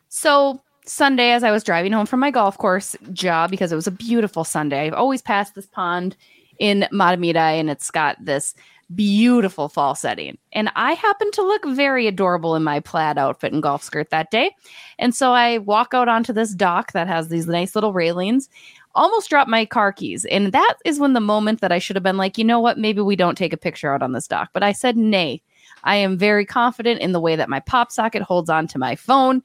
So 0.09 0.61
Sunday, 0.85 1.31
as 1.31 1.43
I 1.43 1.51
was 1.51 1.63
driving 1.63 1.93
home 1.93 2.05
from 2.05 2.19
my 2.19 2.29
golf 2.29 2.57
course 2.57 2.95
job, 3.13 3.49
because 3.49 3.71
it 3.71 3.75
was 3.75 3.87
a 3.87 3.91
beautiful 3.91 4.43
Sunday, 4.43 4.85
I've 4.87 4.93
always 4.93 5.21
passed 5.21 5.55
this 5.55 5.65
pond 5.65 6.15
in 6.59 6.85
Matamida, 6.91 7.39
and 7.39 7.69
it's 7.69 7.89
got 7.89 8.23
this 8.23 8.53
beautiful 8.93 9.69
fall 9.69 9.95
setting. 9.95 10.37
And 10.51 10.69
I 10.75 10.93
happened 10.93 11.33
to 11.33 11.41
look 11.41 11.65
very 11.65 12.05
adorable 12.05 12.55
in 12.55 12.63
my 12.63 12.79
plaid 12.79 13.17
outfit 13.17 13.53
and 13.53 13.63
golf 13.63 13.81
skirt 13.81 14.09
that 14.11 14.29
day. 14.29 14.51
And 14.99 15.15
so 15.15 15.31
I 15.31 15.59
walk 15.59 15.93
out 15.93 16.07
onto 16.09 16.31
this 16.33 16.53
dock 16.53 16.91
that 16.91 17.07
has 17.07 17.29
these 17.29 17.47
nice 17.47 17.73
little 17.75 17.93
railings. 17.93 18.49
Almost 18.95 19.29
dropped 19.29 19.49
my 19.49 19.65
car 19.65 19.91
keys. 19.91 20.25
And 20.25 20.51
that 20.51 20.75
is 20.85 20.99
when 20.99 21.13
the 21.13 21.19
moment 21.19 21.61
that 21.61 21.71
I 21.71 21.79
should 21.79 21.95
have 21.95 22.03
been 22.03 22.17
like, 22.17 22.37
you 22.37 22.43
know 22.43 22.59
what, 22.59 22.77
maybe 22.77 23.01
we 23.01 23.15
don't 23.15 23.37
take 23.37 23.53
a 23.53 23.57
picture 23.57 23.93
out 23.93 24.03
on 24.03 24.11
this 24.11 24.27
dock. 24.27 24.49
But 24.53 24.63
I 24.63 24.71
said, 24.71 24.97
nay. 24.97 25.41
I 25.83 25.95
am 25.95 26.17
very 26.17 26.45
confident 26.45 27.01
in 27.01 27.11
the 27.11 27.19
way 27.19 27.35
that 27.35 27.49
my 27.49 27.59
pop 27.59 27.91
socket 27.91 28.21
holds 28.21 28.49
onto 28.49 28.79
my 28.79 28.95
phone. 28.95 29.43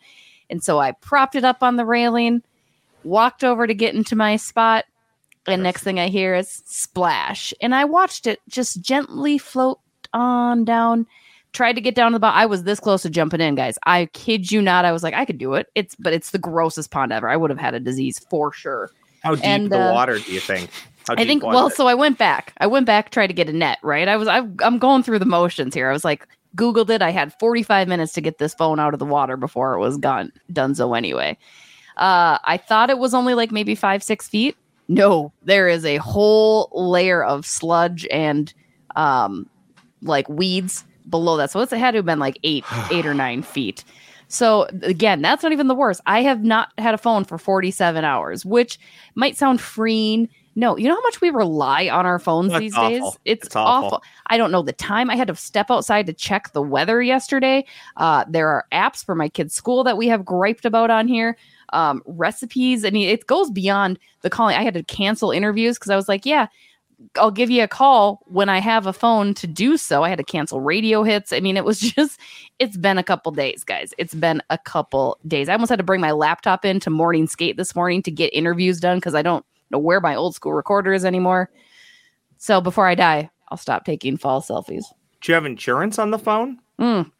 And 0.51 0.63
so 0.63 0.79
I 0.79 0.93
propped 0.93 1.35
it 1.35 1.45
up 1.45 1.63
on 1.63 1.77
the 1.77 1.85
railing, 1.85 2.43
walked 3.05 3.43
over 3.45 3.67
to 3.67 3.75
get 3.75 3.95
into 3.95 4.17
my 4.17 4.37
spot, 4.37 4.85
and 5.47 5.63
next 5.63 5.83
thing 5.83 5.99
I 5.99 6.09
hear 6.09 6.35
is 6.35 6.63
splash. 6.67 7.53
And 7.61 7.75
I 7.75 7.85
watched 7.85 8.27
it 8.27 8.41
just 8.49 8.81
gently 8.83 9.39
float 9.39 9.81
on 10.13 10.65
down. 10.65 11.07
Tried 11.53 11.73
to 11.75 11.81
get 11.81 11.95
down 11.95 12.13
to 12.13 12.17
the 12.17 12.21
bottom. 12.21 12.39
I 12.39 12.47
was 12.47 12.65
this 12.65 12.79
close 12.79 13.03
to 13.03 13.11
jumping 13.11 13.41
in, 13.41 13.55
guys. 13.55 13.79
I 13.87 14.07
kid 14.13 14.53
you 14.53 14.61
not. 14.61 14.85
I 14.85 14.93
was 14.93 15.03
like, 15.03 15.15
I 15.15 15.25
could 15.25 15.39
do 15.39 15.55
it. 15.55 15.69
It's 15.75 15.95
but 15.95 16.13
it's 16.13 16.31
the 16.31 16.39
grossest 16.39 16.91
pond 16.91 17.11
ever. 17.11 17.29
I 17.29 17.37
would 17.37 17.49
have 17.49 17.59
had 17.59 17.75
a 17.75 17.81
disease 17.81 18.19
for 18.31 18.53
sure. 18.53 18.91
How 19.22 19.35
deep 19.35 19.44
And, 19.44 19.70
the 19.70 19.90
uh, 19.90 19.92
water 19.92 20.18
do 20.18 20.33
you 20.33 20.40
think? 20.40 20.70
How 21.07 21.14
I 21.16 21.24
think 21.24 21.42
well, 21.42 21.68
it? 21.68 21.74
so 21.74 21.87
I 21.87 21.94
went 21.94 22.18
back. 22.18 22.52
I 22.59 22.66
went 22.66 22.87
back, 22.87 23.11
tried 23.11 23.28
to 23.28 23.33
get 23.33 23.48
a 23.48 23.52
net, 23.52 23.78
right? 23.83 24.09
I 24.09 24.16
was 24.16 24.28
I, 24.28 24.42
I'm 24.61 24.78
going 24.78 25.02
through 25.02 25.18
the 25.18 25.24
motions 25.24 25.74
here. 25.74 25.88
I 25.88 25.92
was 25.92 26.04
like, 26.04 26.26
Googled 26.57 26.90
it. 26.90 27.02
I 27.02 27.11
had 27.11 27.33
45 27.38 27.88
minutes 27.88 28.12
to 28.14 28.20
get 28.20 28.38
this 28.38 28.54
phone 28.54 28.78
out 28.78 28.94
of 28.94 28.98
the 28.98 29.07
water 29.07 29.37
before 29.37 29.74
it 29.74 29.81
was 29.81 29.96
gone. 29.96 30.33
Dunzo 30.52 30.96
anyway. 30.96 31.37
Uh, 31.96 32.38
I 32.44 32.57
thought 32.57 32.90
it 32.90 32.98
was 32.98 33.14
only 33.14 33.35
like 33.35 33.50
maybe 33.50 33.74
five, 33.74 34.02
six 34.02 34.28
feet. 34.28 34.57
No, 34.88 35.33
there 35.42 35.69
is 35.69 35.85
a 35.85 35.96
whole 35.96 36.71
layer 36.73 37.23
of 37.23 37.44
sludge 37.44 38.06
and 38.10 38.52
um 38.96 39.48
like 40.02 40.29
weeds 40.29 40.85
below 41.08 41.37
that. 41.37 41.50
So 41.50 41.60
it's 41.60 41.73
it 41.73 41.79
had 41.79 41.92
to 41.92 41.98
have 41.98 42.06
been 42.06 42.19
like 42.19 42.38
eight, 42.42 42.64
eight 42.90 43.06
or 43.06 43.14
nine 43.14 43.42
feet. 43.42 43.85
So 44.29 44.68
again, 44.83 45.22
that's 45.22 45.42
not 45.42 45.52
even 45.52 45.68
the 45.68 45.74
worst. 45.74 46.00
I 46.06 46.22
have 46.22 46.44
not 46.44 46.72
had 46.79 46.94
a 46.94 46.98
phone 46.98 47.24
for 47.24 47.38
47 47.38 48.04
hours, 48.04 48.44
which 48.44 48.79
might 49.14 49.37
sound 49.37 49.60
freeing. 49.60 50.29
No, 50.54 50.76
you 50.76 50.88
know 50.88 50.96
how 50.96 51.02
much 51.02 51.20
we 51.20 51.31
rely 51.31 51.88
on 51.88 52.04
our 52.04 52.18
phones 52.18 52.50
That's 52.50 52.60
these 52.60 52.74
awful. 52.74 52.88
days? 52.90 53.18
It's, 53.24 53.46
It's 53.46 53.56
awful. 53.56 53.87
awful. 53.87 54.02
I 54.26 54.37
don't 54.37 54.50
know 54.50 54.62
the 54.62 54.72
time. 54.72 55.08
I 55.08 55.14
had 55.16 55.29
to 55.29 55.37
step 55.37 55.70
outside 55.70 56.06
to 56.06 56.12
check 56.12 56.52
the 56.52 56.62
weather 56.62 57.00
yesterday. 57.00 57.64
Uh, 57.96 58.24
there 58.29 58.48
are 58.48 58.66
apps 58.72 59.04
for 59.04 59.14
my 59.14 59.29
kids' 59.29 59.54
school 59.54 59.85
that 59.85 59.96
we 59.96 60.08
have 60.08 60.24
griped 60.24 60.64
about 60.64 60.90
on 60.90 61.06
here. 61.08 61.37
um, 61.74 62.02
recipes. 62.06 62.85
I 62.85 62.90
mean, 62.90 63.08
it 63.08 63.26
goes 63.26 63.50
beyond 63.50 63.98
the 64.22 64.31
calling. 64.31 64.56
I 64.56 64.62
had 64.62 64.74
to 64.74 64.83
cancel 64.83 65.31
interviews 65.31 65.79
because 65.79 65.90
I 65.90 65.96
was 65.96 66.08
like, 66.08 66.24
yeah, 66.26 66.46
I'll 67.17 67.31
give 67.31 67.51
you 67.51 67.63
a 67.63 67.69
call 67.69 68.23
when 68.27 68.49
I 68.49 68.59
have 68.59 68.87
a 68.87 68.92
phone 68.92 69.35
to 69.35 69.46
do 69.46 69.77
so. 69.77 70.03
I 70.03 70.09
had 70.09 70.19
to 70.19 70.25
cancel 70.25 70.61
radio 70.61 71.03
hits. 71.05 71.33
I 71.33 71.40
mean, 71.40 71.57
it 71.57 71.65
was 71.65 71.81
just, 71.94 72.19
it's 72.59 72.77
been 72.77 72.99
a 72.99 73.03
couple 73.03 73.33
days, 73.33 73.65
guys. 73.65 73.94
It's 73.99 74.15
been 74.15 74.42
a 74.51 74.59
couple 74.59 75.19
days. 75.27 75.49
I 75.49 75.53
almost 75.53 75.71
had 75.71 75.79
to 75.79 75.85
bring 75.85 76.01
my 76.01 76.13
laptop 76.13 76.65
in 76.65 76.81
to 76.81 76.90
morning 76.90 77.27
skate 77.27 77.57
this 77.57 77.75
morning 77.75 78.03
to 78.03 78.11
get 78.11 78.29
interviews 78.29 78.81
done 78.81 78.99
because 78.99 79.15
I 79.15 79.23
don't 79.23 79.44
know 79.71 79.79
where 79.79 80.01
my 80.01 80.15
old 80.15 80.35
school 80.35 80.53
recorder 80.53 80.92
is 80.92 81.05
anymore. 81.05 81.51
So 82.38 82.61
before 82.61 82.87
I 82.87 82.94
die, 82.94 83.31
I'll 83.49 83.59
stop 83.59 83.85
taking 83.85 84.17
fall 84.17 84.40
selfies. 84.40 84.85
Do 85.21 85.33
you 85.33 85.35
have 85.35 85.46
insurance 85.46 85.99
on 85.99 86.11
the 86.11 86.19
phone? 86.19 86.59
Mm. 86.81 87.11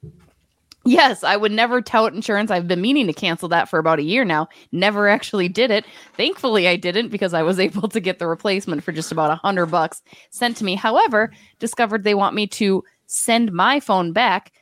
Yes, 0.85 1.22
I 1.22 1.37
would 1.37 1.53
never 1.53 1.83
tout 1.83 2.14
insurance. 2.14 2.51
I've 2.51 2.68
been 2.68 2.81
meaning 2.81 3.07
to 3.09 3.12
cancel 3.12 3.49
that 3.51 3.68
for 3.68 3.79
about 3.79 3.99
a 3.99 4.03
year 4.03 4.24
now. 4.24 4.49
Never 4.72 5.09
actually 5.09 5.49
did 5.49 5.70
it. 5.70 5.85
Thankfully, 6.16 6.66
I 6.68 6.76
didn't 6.76 7.09
because 7.09 7.35
I 7.35 7.43
was 7.43 7.59
able 7.61 7.89
to 7.89 8.01
get 8.01 8.18
the 8.18 8.26
replacement 8.26 8.83
for 8.83 8.93
just 8.93 9.12
about 9.12 9.31
a 9.31 9.35
hundred 9.37 9.66
bucks 9.66 10.03
sent 10.31 10.57
to 10.59 10.64
me. 10.64 10.76
However, 10.76 11.33
discovered 11.59 12.05
they 12.05 12.14
want 12.14 12.35
me 12.35 12.47
to 12.49 12.85
send 13.07 13.53
my 13.53 13.81
phone 13.81 14.12
back, 14.12 14.53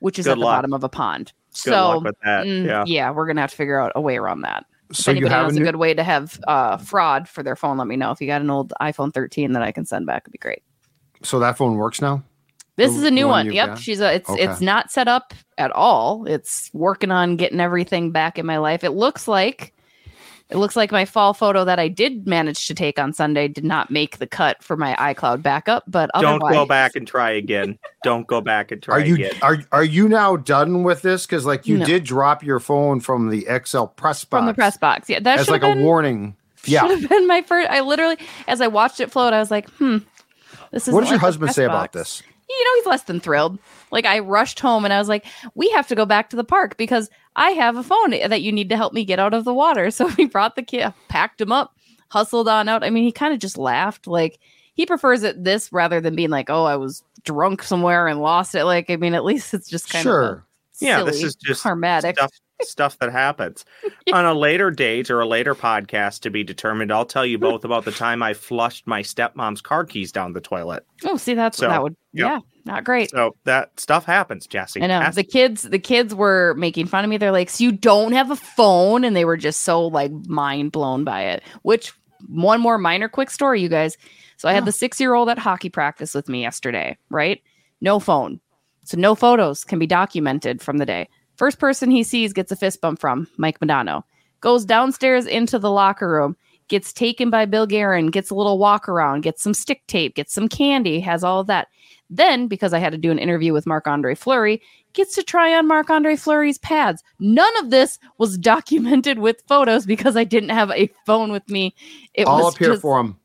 which 0.00 0.18
is 0.18 0.24
Good 0.26 0.32
at 0.32 0.38
the 0.38 0.44
bottom 0.44 0.72
of 0.72 0.82
a 0.82 0.88
pond. 0.88 1.32
Good 1.64 1.70
so, 1.70 1.88
luck 1.88 2.04
with 2.04 2.16
that. 2.24 2.46
mm, 2.46 2.84
yeah. 2.86 3.10
we're 3.10 3.26
gonna 3.26 3.40
have 3.40 3.50
to 3.50 3.56
figure 3.56 3.80
out 3.80 3.92
a 3.94 4.00
way 4.00 4.16
around 4.16 4.40
that. 4.42 4.64
If 4.90 4.96
So 4.96 5.10
you 5.10 5.18
anybody 5.18 5.34
have 5.34 5.40
a 5.40 5.48
knows 5.48 5.56
a, 5.56 5.58
new, 5.60 5.64
good 5.64 5.76
way 5.76 5.94
to 5.94 6.04
have 6.04 6.40
uh, 6.46 6.76
fraud 6.78 7.28
for 7.28 7.42
their 7.42 7.56
phone, 7.56 7.78
let 7.78 7.86
me 7.86 7.96
know. 7.96 8.10
If 8.10 8.20
you 8.20 8.26
got 8.26 8.40
an 8.40 8.50
old 8.50 8.72
iPhone 8.80 9.12
13 9.12 9.52
that 9.52 9.62
I 9.62 9.72
can 9.72 9.84
send 9.86 10.06
back, 10.06 10.22
it'd 10.24 10.32
be 10.32 10.38
great. 10.38 10.62
so 11.22 11.38
that 11.38 11.56
phone 11.56 11.76
works 11.76 12.00
now. 12.00 12.22
This 12.76 12.92
The- 12.92 12.98
is 12.98 13.04
a 13.04 13.10
new 13.10 13.26
one 13.26 13.46
one. 13.46 13.54
Yep, 13.54 13.66
got? 13.68 13.78
she's 13.78 14.00
a. 14.00 14.14
It's 14.14 14.28
Okay. 14.30 14.42
it's 14.44 14.60
not 14.60 14.90
set 14.90 15.08
up 15.08 15.32
at 15.58 15.70
all. 15.72 16.26
It's 16.26 16.70
working 16.74 17.10
on 17.10 17.36
getting 17.36 17.60
everything 17.60 18.10
back 18.12 18.38
in 18.38 18.46
my 18.46 18.58
life. 18.58 18.84
It 18.84 18.90
looks 18.90 19.26
like 19.26 19.72
it 20.48 20.58
looks 20.58 20.76
like 20.76 20.92
my 20.92 21.04
fall 21.04 21.34
photo 21.34 21.64
that 21.64 21.80
I 21.80 21.88
did 21.88 22.24
manage 22.28 22.68
to 22.68 22.74
take 22.74 23.00
on 23.00 23.12
Sunday 23.12 23.48
did 23.48 23.64
not 23.64 23.90
make 23.90 24.18
the 24.18 24.28
cut 24.28 24.62
for 24.62 24.76
my 24.76 24.94
iCloud 24.94 25.42
backup. 25.42 25.82
But 25.88 26.08
Don't 26.14 26.24
otherwise, 26.36 26.52
go 26.54 26.66
back 26.66 26.94
and 26.94 27.04
try 27.04 27.30
again. 27.32 27.78
Don't 28.04 28.28
go 28.28 28.40
back 28.40 28.70
and 28.70 28.80
try 28.80 28.94
Are 28.96 29.00
you 29.00 29.14
again. 29.14 29.32
are 29.42 29.58
are 29.72 29.82
you 29.82 30.08
now 30.08 30.36
done 30.36 30.84
with 30.84 31.02
this? 31.02 31.26
Because 31.26 31.46
like 31.46 31.66
you 31.66 31.78
No. 31.78 31.84
did 31.86 32.04
drop 32.04 32.44
your 32.44 32.60
phone 32.60 33.00
from 33.00 33.30
the 33.30 33.44
XL 33.48 33.86
press 33.86 34.22
box 34.24 34.40
from 34.40 34.46
the 34.46 34.54
press 34.54 34.76
box. 34.76 35.08
Yeah, 35.10 35.18
that's 35.20 35.48
like 35.48 35.62
have 35.62 35.72
a 35.72 35.74
been, 35.74 35.84
warning. 35.84 36.36
should 36.62 36.72
Yeah. 36.74 36.86
have 36.86 37.08
been 37.08 37.26
my 37.26 37.42
first. 37.42 37.68
I 37.70 37.80
literally, 37.80 38.16
as 38.46 38.60
I 38.60 38.66
watched 38.68 39.00
it 39.00 39.10
float, 39.10 39.32
I 39.32 39.40
was 39.40 39.50
like, 39.50 39.68
hmm. 39.70 39.98
This 40.72 40.86
is 40.86 40.94
What 40.94 41.00
does 41.00 41.10
your 41.10 41.18
husband 41.18 41.52
say 41.54 41.64
about 41.64 41.92
this? 41.92 42.22
You 42.48 42.64
know 42.64 42.70
he's 42.76 42.86
less 42.86 43.02
than 43.04 43.20
thrilled. 43.20 43.58
Like 43.90 44.04
i 44.04 44.18
rushed 44.18 44.60
home 44.60 44.84
and 44.84 44.92
i 44.92 44.98
was 44.98 45.08
like 45.08 45.24
we 45.54 45.70
have 45.70 45.86
to 45.88 45.94
go 45.94 46.06
back 46.06 46.30
to 46.30 46.36
the 46.36 46.44
park 46.44 46.76
because 46.76 47.08
i 47.34 47.50
have 47.50 47.76
a 47.76 47.82
phone 47.82 48.10
that 48.10 48.42
you 48.42 48.52
need 48.52 48.68
to 48.70 48.76
help 48.76 48.92
me 48.92 49.04
get 49.04 49.18
out 49.18 49.34
of 49.34 49.44
the 49.44 49.54
water. 49.54 49.90
So 49.96 50.08
we 50.18 50.26
brought 50.26 50.56
the 50.56 50.62
kid 50.62 50.92
packed 51.08 51.40
him 51.40 51.52
up 51.52 51.74
hustled 52.08 52.48
on 52.48 52.68
out. 52.68 52.84
I 52.84 52.90
mean 52.90 53.04
he 53.04 53.12
kind 53.12 53.32
of 53.34 53.40
just 53.40 53.58
laughed. 53.58 54.06
Like 54.06 54.38
he 54.74 54.86
prefers 54.86 55.22
it 55.22 55.42
this 55.42 55.72
rather 55.72 56.00
than 56.00 56.14
being 56.14 56.30
like 56.30 56.50
oh 56.50 56.64
i 56.64 56.76
was 56.76 57.02
drunk 57.24 57.62
somewhere 57.62 58.06
and 58.06 58.20
lost 58.20 58.54
it. 58.54 58.64
Like 58.64 58.90
i 58.90 58.96
mean 58.96 59.14
at 59.14 59.24
least 59.24 59.52
it's 59.54 59.68
just 59.68 59.88
kind 59.90 60.00
of 60.06 60.10
Sure. 60.10 60.22
a 60.22 60.44
yeah, 60.80 61.02
this 61.02 61.22
is 61.22 61.34
just 61.36 61.62
karmatic 61.62 62.14
stuff 62.14 62.32
stuff 62.62 62.98
that 63.00 63.12
happens 63.12 63.66
on 64.12 64.24
a 64.24 64.32
later 64.32 64.70
date 64.70 65.10
or 65.10 65.20
a 65.20 65.26
later 65.26 65.54
podcast 65.54 66.20
to 66.20 66.30
be 66.30 66.42
determined. 66.42 66.90
I'll 66.90 67.04
tell 67.04 67.26
you 67.26 67.38
both 67.38 67.64
about 67.64 67.84
the 67.84 67.92
time 67.92 68.22
I 68.22 68.32
flushed 68.32 68.86
my 68.86 69.02
stepmom's 69.02 69.60
car 69.60 69.84
keys 69.84 70.10
down 70.10 70.32
the 70.32 70.40
toilet. 70.40 70.86
oh 71.04 71.16
see 71.16 71.34
that's 71.34 71.58
So, 71.58 71.68
that 71.68 71.82
would 71.82 71.96
yep. 72.12 72.28
yeah 72.28 72.40
not 72.66 72.82
great 72.82 73.10
So 73.10 73.36
that 73.44 73.78
stuff 73.78 74.04
happens, 74.04 74.46
Jesse. 74.46 74.82
I 74.82 74.88
know 74.88 75.10
the 75.10 75.22
kids. 75.22 75.62
The 75.62 75.78
kids 75.78 76.14
were 76.14 76.54
making 76.54 76.86
fun 76.86 77.04
of 77.04 77.10
me. 77.10 77.16
They're 77.16 77.30
like, 77.30 77.48
"So 77.48 77.62
you 77.62 77.72
don't 77.72 78.12
have 78.12 78.32
a 78.32 78.36
phone?" 78.36 79.04
And 79.04 79.14
they 79.14 79.24
were 79.24 79.36
just 79.36 79.60
so 79.60 79.86
like 79.86 80.10
mind 80.26 80.72
blown 80.72 81.04
by 81.04 81.22
it. 81.22 81.44
Which 81.62 81.92
one 82.28 82.60
more 82.60 82.76
minor 82.76 83.08
quick 83.08 83.30
story, 83.30 83.62
you 83.62 83.68
guys. 83.68 83.96
So 84.36 84.48
I 84.48 84.52
had 84.52 84.64
the 84.64 84.72
six 84.72 84.98
year 84.98 85.14
old 85.14 85.28
at 85.28 85.38
hockey 85.38 85.70
practice 85.70 86.12
with 86.12 86.28
me 86.28 86.42
yesterday. 86.42 86.98
Right, 87.08 87.40
no 87.80 88.00
phone, 88.00 88.40
so 88.86 88.96
no 88.96 89.14
photos 89.14 89.64
can 89.64 89.78
be 89.78 89.86
documented 89.86 90.62
from 90.62 90.78
the 90.78 90.86
day. 90.86 91.08
First 91.36 91.58
person 91.58 91.90
he 91.90 92.02
sees 92.02 92.32
gets 92.32 92.52
a 92.52 92.56
fist 92.56 92.80
bump 92.80 93.00
from 93.00 93.28
Mike 93.36 93.60
Modano. 93.60 94.02
Goes 94.40 94.64
downstairs 94.64 95.26
into 95.26 95.58
the 95.58 95.70
locker 95.70 96.08
room. 96.10 96.36
Gets 96.68 96.92
taken 96.92 97.30
by 97.30 97.44
Bill 97.44 97.66
Guerin. 97.66 98.08
Gets 98.08 98.30
a 98.30 98.34
little 98.34 98.58
walk 98.58 98.88
around. 98.88 99.20
Gets 99.22 99.42
some 99.42 99.54
stick 99.54 99.86
tape. 99.86 100.14
Gets 100.14 100.32
some 100.32 100.48
candy. 100.48 100.98
Has 101.00 101.22
all 101.24 101.40
of 101.40 101.46
that. 101.46 101.68
Then, 102.10 102.46
because 102.48 102.72
I 102.72 102.78
had 102.78 102.92
to 102.92 102.98
do 102.98 103.10
an 103.10 103.18
interview 103.18 103.52
with 103.52 103.66
Marc 103.66 103.86
Andre 103.88 104.14
Fleury, 104.14 104.62
gets 104.92 105.14
to 105.16 105.22
try 105.24 105.52
on 105.56 105.66
Marc 105.66 105.90
Andre 105.90 106.14
Fleury's 106.16 106.58
pads. 106.58 107.02
None 107.18 107.56
of 107.58 107.70
this 107.70 107.98
was 108.18 108.38
documented 108.52 109.18
with 109.18 109.42
photos 109.48 109.86
because 109.86 110.16
I 110.16 110.24
didn't 110.24 110.50
have 110.50 110.70
a 110.70 110.88
phone 111.04 111.32
with 111.32 111.48
me. 111.50 111.74
It 112.14 112.26
All 112.26 112.44
was 112.44 112.54
up 112.54 112.58
here 112.58 112.70
just, 112.70 112.82
for 112.82 113.00
him. 113.00 113.18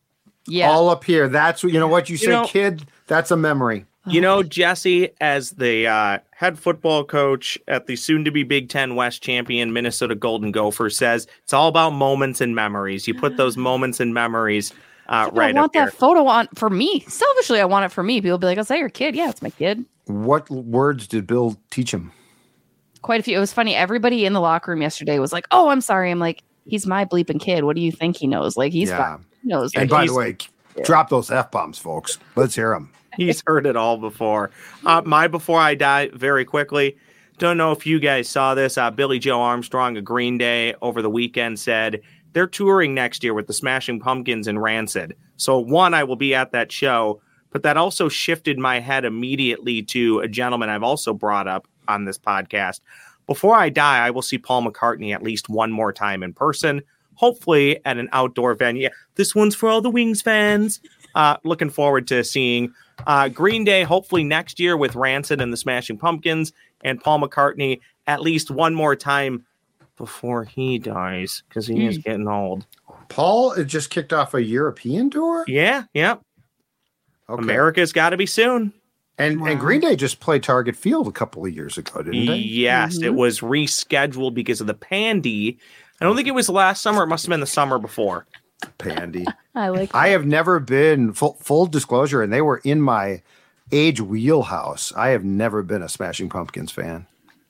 yeah. 0.47 0.69
All 0.71 0.89
up 0.89 1.03
here. 1.03 1.27
That's 1.29 1.63
what 1.63 1.71
you 1.73 1.79
know. 1.79 1.87
What 1.87 2.09
you 2.09 2.13
You 2.13 2.17
say, 2.17 2.27
know- 2.31 2.45
kid? 2.45 2.85
That's 3.07 3.29
a 3.31 3.37
memory. 3.37 3.85
You 4.07 4.19
know, 4.19 4.41
Jesse, 4.41 5.09
as 5.21 5.51
the 5.51 5.85
uh, 5.85 6.19
head 6.31 6.57
football 6.57 7.03
coach 7.03 7.57
at 7.67 7.85
the 7.85 7.95
soon 7.95 8.25
to 8.25 8.31
be 8.31 8.41
Big 8.43 8.67
Ten 8.69 8.95
West 8.95 9.21
champion 9.21 9.73
Minnesota 9.73 10.15
Golden 10.15 10.51
Gophers, 10.51 10.97
says 10.97 11.27
it's 11.43 11.53
all 11.53 11.67
about 11.67 11.91
moments 11.91 12.41
and 12.41 12.55
memories. 12.55 13.07
You 13.07 13.13
put 13.13 13.37
those 13.37 13.57
moments 13.57 13.99
and 13.99 14.11
memories 14.11 14.73
uh, 15.07 15.29
Yeah, 15.33 15.39
right 15.39 15.55
I 15.55 15.59
want 15.59 15.73
there. 15.73 15.85
that 15.85 15.93
photo 15.93 16.25
on 16.25 16.47
for 16.55 16.69
me. 16.71 17.01
Selfishly, 17.01 17.59
I 17.61 17.65
want 17.65 17.85
it 17.85 17.89
for 17.91 18.01
me. 18.01 18.21
People 18.21 18.39
be 18.39 18.47
like, 18.47 18.57
"Oh, 18.57 18.61
is 18.61 18.69
that 18.69 18.79
your 18.79 18.89
kid?" 18.89 19.15
Yeah, 19.15 19.29
it's 19.29 19.41
my 19.43 19.51
kid. 19.51 19.85
What 20.05 20.49
words 20.49 21.07
did 21.07 21.27
Bill 21.27 21.55
teach 21.69 21.93
him? 21.93 22.11
Quite 23.03 23.19
a 23.19 23.23
few. 23.23 23.37
It 23.37 23.39
was 23.39 23.53
funny. 23.53 23.75
Everybody 23.75 24.25
in 24.25 24.33
the 24.33 24.41
locker 24.41 24.71
room 24.71 24.81
yesterday 24.81 25.19
was 25.19 25.31
like, 25.31 25.45
"Oh, 25.51 25.69
I'm 25.69 25.81
sorry." 25.81 26.09
I'm 26.09 26.17
like, 26.19 26.41
"He's 26.65 26.87
my 26.87 27.05
bleeping 27.05 27.39
kid. 27.39 27.65
What 27.65 27.75
do 27.75 27.83
you 27.83 27.91
think 27.91 28.17
he 28.17 28.25
knows? 28.25 28.57
Like, 28.57 28.73
he's 28.73 28.89
Yeah. 28.89 28.97
fine. 28.97 29.25
He 29.43 29.47
knows." 29.47 29.73
And 29.75 29.91
Like, 29.91 30.01
by 30.01 30.05
the 30.07 30.13
way, 30.15 30.37
drop 30.83 31.09
those 31.09 31.29
f 31.29 31.51
bombs, 31.51 31.77
folks. 31.77 32.17
Let's 32.35 32.55
hear 32.55 32.71
them. 32.71 32.89
He's 33.21 33.43
heard 33.47 33.65
it 33.65 33.75
all 33.75 33.97
before. 33.97 34.51
Uh, 34.85 35.01
my 35.05 35.27
before 35.27 35.59
I 35.59 35.75
die, 35.75 36.09
very 36.13 36.45
quickly. 36.45 36.97
Don't 37.37 37.57
know 37.57 37.71
if 37.71 37.85
you 37.85 37.99
guys 37.99 38.27
saw 38.29 38.55
this. 38.55 38.77
Uh, 38.77 38.91
Billie 38.91 39.19
Joe 39.19 39.41
Armstrong 39.41 39.97
of 39.97 40.03
Green 40.03 40.37
Day 40.37 40.75
over 40.81 41.01
the 41.01 41.09
weekend 41.09 41.59
said 41.59 42.01
they're 42.33 42.47
touring 42.47 42.93
next 42.93 43.23
year 43.23 43.33
with 43.33 43.47
the 43.47 43.53
Smashing 43.53 43.99
Pumpkins 43.99 44.47
and 44.47 44.61
Rancid. 44.61 45.15
So 45.37 45.59
one, 45.59 45.93
I 45.93 46.03
will 46.03 46.15
be 46.15 46.33
at 46.33 46.51
that 46.51 46.71
show, 46.71 47.21
but 47.51 47.63
that 47.63 47.77
also 47.77 48.09
shifted 48.09 48.57
my 48.57 48.79
head 48.79 49.05
immediately 49.05 49.81
to 49.83 50.19
a 50.19 50.27
gentleman 50.27 50.69
I've 50.69 50.83
also 50.83 51.13
brought 51.13 51.47
up 51.47 51.67
on 51.87 52.05
this 52.05 52.17
podcast. 52.17 52.79
Before 53.27 53.55
I 53.55 53.69
die, 53.69 54.05
I 54.05 54.11
will 54.11 54.21
see 54.21 54.37
Paul 54.37 54.63
McCartney 54.63 55.13
at 55.13 55.23
least 55.23 55.49
one 55.49 55.71
more 55.71 55.93
time 55.93 56.23
in 56.23 56.33
person, 56.33 56.81
hopefully 57.15 57.79
at 57.85 57.97
an 57.97 58.09
outdoor 58.13 58.55
venue. 58.55 58.89
This 59.15 59.35
one's 59.35 59.55
for 59.55 59.69
all 59.69 59.81
the 59.81 59.89
Wings 59.89 60.21
fans. 60.21 60.79
Uh, 61.15 61.37
looking 61.43 61.69
forward 61.69 62.07
to 62.07 62.23
seeing 62.23 62.73
uh, 63.07 63.27
Green 63.29 63.63
Day 63.63 63.83
hopefully 63.83 64.23
next 64.23 64.59
year 64.59 64.77
with 64.77 64.95
Rancid 64.95 65.41
and 65.41 65.51
the 65.51 65.57
Smashing 65.57 65.97
Pumpkins 65.97 66.53
and 66.83 67.01
Paul 67.01 67.19
McCartney 67.21 67.79
at 68.07 68.21
least 68.21 68.49
one 68.51 68.73
more 68.73 68.95
time 68.95 69.45
before 69.97 70.43
he 70.43 70.79
dies 70.79 71.43
because 71.47 71.67
he 71.67 71.85
is 71.85 71.97
getting 71.99 72.27
old. 72.27 72.65
Paul 73.09 73.55
just 73.65 73.89
kicked 73.89 74.13
off 74.13 74.33
a 74.33 74.41
European 74.41 75.09
tour. 75.09 75.43
Yeah, 75.47 75.83
yeah. 75.93 76.15
Okay. 77.29 77.43
America's 77.43 77.93
got 77.93 78.09
to 78.09 78.17
be 78.17 78.25
soon. 78.25 78.73
and 79.17 79.39
and 79.41 79.59
Green 79.59 79.79
Day 79.81 79.95
just 79.95 80.19
played 80.19 80.43
Target 80.43 80.75
Field 80.75 81.07
a 81.07 81.11
couple 81.11 81.45
of 81.45 81.53
years 81.53 81.77
ago, 81.77 82.01
didn't 82.01 82.25
they? 82.25 82.37
Yes, 82.37 83.01
it 83.01 83.13
was 83.13 83.39
rescheduled 83.41 84.33
because 84.33 84.59
of 84.61 84.67
the 84.67 84.73
pandy. 84.73 85.59
I 85.99 86.05
don't 86.05 86.15
think 86.15 86.27
it 86.27 86.33
was 86.33 86.49
last 86.49 86.81
summer. 86.81 87.03
It 87.03 87.07
must 87.07 87.25
have 87.25 87.29
been 87.29 87.39
the 87.41 87.45
summer 87.45 87.77
before. 87.77 88.25
Pandy. 88.77 89.25
I 89.55 89.69
like. 89.69 89.93
I 89.95 90.09
have 90.09 90.25
never 90.25 90.59
been 90.59 91.13
full, 91.13 91.33
full 91.41 91.65
disclosure, 91.65 92.21
and 92.21 92.31
they 92.31 92.41
were 92.41 92.61
in 92.63 92.81
my 92.81 93.21
age 93.71 94.01
wheelhouse. 94.01 94.91
I 94.95 95.09
have 95.09 95.23
never 95.23 95.63
been 95.63 95.81
a 95.81 95.89
Smashing 95.89 96.29
Pumpkins 96.29 96.71
fan. 96.71 97.07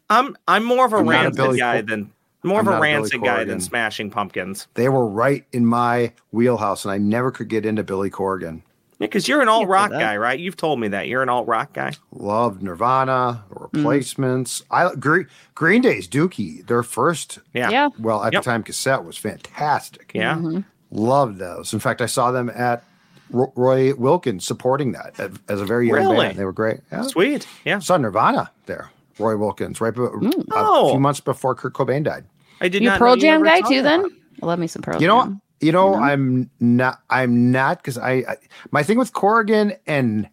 I'm 0.10 0.36
I'm 0.48 0.64
more 0.64 0.86
of 0.86 0.94
a 0.94 0.98
I'm 0.98 1.06
not 1.06 1.12
a 1.12 1.24
rancid 1.24 1.36
Billy 1.38 1.60
guy 1.60 1.74
Cor- 1.78 1.82
than 1.84 2.12
more 2.44 2.60
I'm 2.60 2.68
of 2.68 2.72
not 2.72 2.76
a 2.76 2.78
a 2.78 2.82
rancid 2.82 3.22
guy 3.24 3.44
than 3.44 3.62
Smashing 3.62 4.10
Pumpkins. 4.12 4.68
They 4.74 4.90
were 4.90 5.08
right 5.08 5.46
in 5.52 5.66
my 5.66 6.12
wheelhouse, 6.32 6.86
and 6.86 6.92
I 6.92 6.98
never 6.98 7.32
could 7.32 7.48
get 7.50 7.66
into 7.66 7.84
Billy 7.84 8.10
Corgan. 8.10 8.62
Because 9.00 9.28
you're 9.28 9.42
an 9.42 9.50
alt 9.50 9.68
rock 9.68 9.90
guy, 9.90 10.16
right? 10.18 10.40
You've 10.40 10.58
told 10.58 10.80
me 10.80 10.88
that 10.90 11.08
you're 11.08 11.24
an 11.24 11.30
alt 11.30 11.48
rock 11.48 11.74
guy. 11.74 11.94
Loved 12.12 12.62
Nirvana, 12.62 13.44
Mm. 13.50 13.62
replacements. 13.74 14.62
I 14.70 14.94
Green, 14.94 15.26
Green 15.56 15.82
Day's 15.82 16.08
Dookie, 16.08 16.68
their 16.68 16.84
first, 16.84 17.40
Yeah. 17.54 17.72
Yeah. 17.72 17.90
well 17.98 18.24
at 18.24 18.32
Yep. 18.34 18.44
the 18.44 18.50
time 18.52 18.62
cassette 18.64 19.04
was 19.04 19.18
fantastic. 19.18 20.12
Yeah. 20.14 20.36
Mm-hmm. 20.36 20.60
Loved 20.92 21.40
those. 21.40 21.74
In 21.74 21.80
fact, 21.80 22.02
I 22.02 22.06
saw 22.06 22.32
them 22.32 22.50
at 22.54 22.84
Roy 23.32 23.94
Wilkins 23.96 24.46
supporting 24.46 24.92
that 24.92 25.18
as- 25.20 25.32
as 25.48 25.62
a 25.62 25.66
very 25.66 25.88
young 25.88 25.96
Really? 26.00 26.28
band. 26.28 26.38
They 26.38 26.44
were 26.46 26.52
great. 26.52 26.82
Yeah. 26.92 27.04
Sweet. 27.04 27.48
Yeah. 27.64 27.80
Saw 27.80 27.96
Nirvana 27.98 28.52
there. 28.66 28.90
Roy 29.20 29.38
Wilkins, 29.38 29.80
right 29.80 29.94
be- 29.94 30.02
mm. 30.02 30.34
a 30.52 30.54
Oh. 30.54 30.92
few 30.92 31.00
months 31.00 31.20
before 31.22 31.56
Kurt 31.56 31.74
Cobain 31.74 32.04
died. 32.04 32.26
I 32.60 32.68
did 32.68 32.82
You 32.82 32.90
not 32.90 33.00
Pearl 33.00 33.16
Jam 33.16 33.36
ever 33.36 33.46
guy 33.46 33.62
too? 33.62 33.82
Then 33.82 34.06
I 34.42 34.46
love 34.46 34.60
me 34.60 34.68
some 34.68 34.82
Pearl 34.82 35.02
You 35.02 35.08
know, 35.08 35.22
Jam. 35.24 35.42
you 35.62 35.72
know, 35.72 35.96
I'm 35.96 36.50
not. 36.60 37.00
I'm 37.10 37.52
not 37.52 37.78
because 37.78 37.98
I, 37.98 38.12
I. 38.28 38.36
My 38.72 38.84
thing 38.84 38.98
with 38.98 39.14
Corgan 39.14 39.78
and 39.88 40.28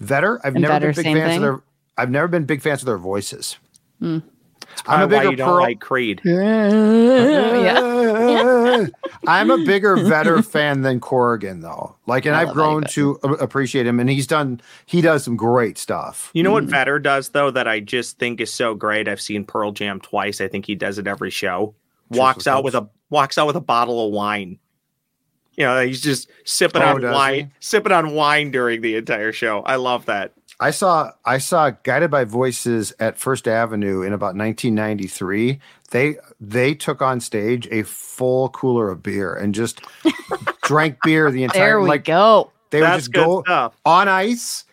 Vedder, 0.00 0.40
I've 0.44 0.54
And 0.54 0.62
never 0.62 0.74
Vedder, 0.74 0.86
been 0.92 0.94
big 0.94 1.04
fans 1.16 1.28
thing? 1.30 1.36
of 1.38 1.42
their. 1.42 1.60
I've 1.96 2.10
never 2.10 2.28
been 2.28 2.44
big 2.44 2.62
fans 2.62 2.80
of 2.82 2.86
their 2.86 2.98
voices. 2.98 3.56
Hmm. 4.00 4.18
I'm 4.86 5.02
a 5.02 5.08
Probably 5.08 5.16
why 5.16 5.20
bigger 5.22 5.30
you 5.30 5.36
don't 5.36 5.48
Pearl. 5.48 5.60
like 5.62 5.80
Creed. 5.80 6.20
yeah. 7.58 8.86
I'm 9.26 9.50
a 9.50 9.58
bigger 9.64 9.96
Vedder 10.04 10.42
fan 10.42 10.82
than 10.82 11.00
Corgan, 11.00 11.62
though. 11.62 11.96
Like, 12.06 12.26
and 12.26 12.34
I 12.36 12.42
I've 12.42 12.52
grown 12.54 12.84
to 12.84 13.18
a- 13.22 13.32
appreciate 13.34 13.86
him, 13.86 14.00
and 14.00 14.08
he's 14.08 14.26
done. 14.26 14.60
He 14.86 15.00
does 15.00 15.24
some 15.24 15.36
great 15.36 15.78
stuff. 15.78 16.30
You 16.34 16.42
know 16.42 16.50
Mm. 16.50 16.54
what 16.54 16.64
Vedder 16.64 16.98
does 16.98 17.30
though 17.30 17.50
that 17.50 17.66
I 17.68 17.80
just 17.80 18.18
think 18.18 18.40
is 18.40 18.52
so 18.52 18.74
great. 18.74 19.08
I've 19.08 19.20
seen 19.20 19.44
Pearl 19.44 19.72
Jam 19.72 20.00
twice. 20.00 20.40
I 20.40 20.48
think 20.48 20.66
he 20.66 20.74
does 20.74 20.98
it 20.98 21.06
every 21.06 21.30
show. 21.30 21.74
Walks 22.10 22.46
out 22.46 22.64
with 22.64 22.74
a 22.74 22.88
walks 23.10 23.36
out 23.38 23.46
with 23.46 23.56
a 23.56 23.60
bottle 23.60 24.06
of 24.06 24.12
wine. 24.12 24.58
You 25.56 25.64
know, 25.64 25.84
he's 25.84 26.00
just 26.00 26.30
sipping 26.44 26.82
Oh, 26.82 26.94
on 26.94 27.02
wine, 27.02 27.34
he? 27.46 27.50
sipping 27.60 27.92
on 27.92 28.14
wine 28.14 28.50
during 28.52 28.80
the 28.80 28.94
entire 28.96 29.32
show. 29.32 29.60
I 29.62 29.76
love 29.76 30.06
that. 30.06 30.32
I 30.60 30.70
saw 30.72 31.12
I 31.24 31.38
saw 31.38 31.70
Guided 31.84 32.10
by 32.10 32.24
Voices 32.24 32.92
at 32.98 33.16
First 33.18 33.46
Avenue 33.46 34.02
in 34.02 34.12
about 34.12 34.34
1993. 34.34 35.60
They 35.90 36.16
they 36.40 36.74
took 36.74 37.00
on 37.00 37.20
stage 37.20 37.68
a 37.70 37.84
full 37.84 38.48
cooler 38.50 38.90
of 38.90 39.02
beer 39.02 39.34
and 39.34 39.54
just 39.54 39.80
drank 40.62 40.98
beer 41.02 41.30
the 41.30 41.44
entire 41.44 41.66
There 41.68 41.80
we 41.80 41.88
like 41.88 42.04
go. 42.04 42.50
they 42.70 42.80
would 42.80 42.86
That's 42.88 43.04
just 43.04 43.12
good 43.12 43.24
go 43.24 43.42
stuff. 43.42 43.76
on 43.84 44.08
ice 44.08 44.64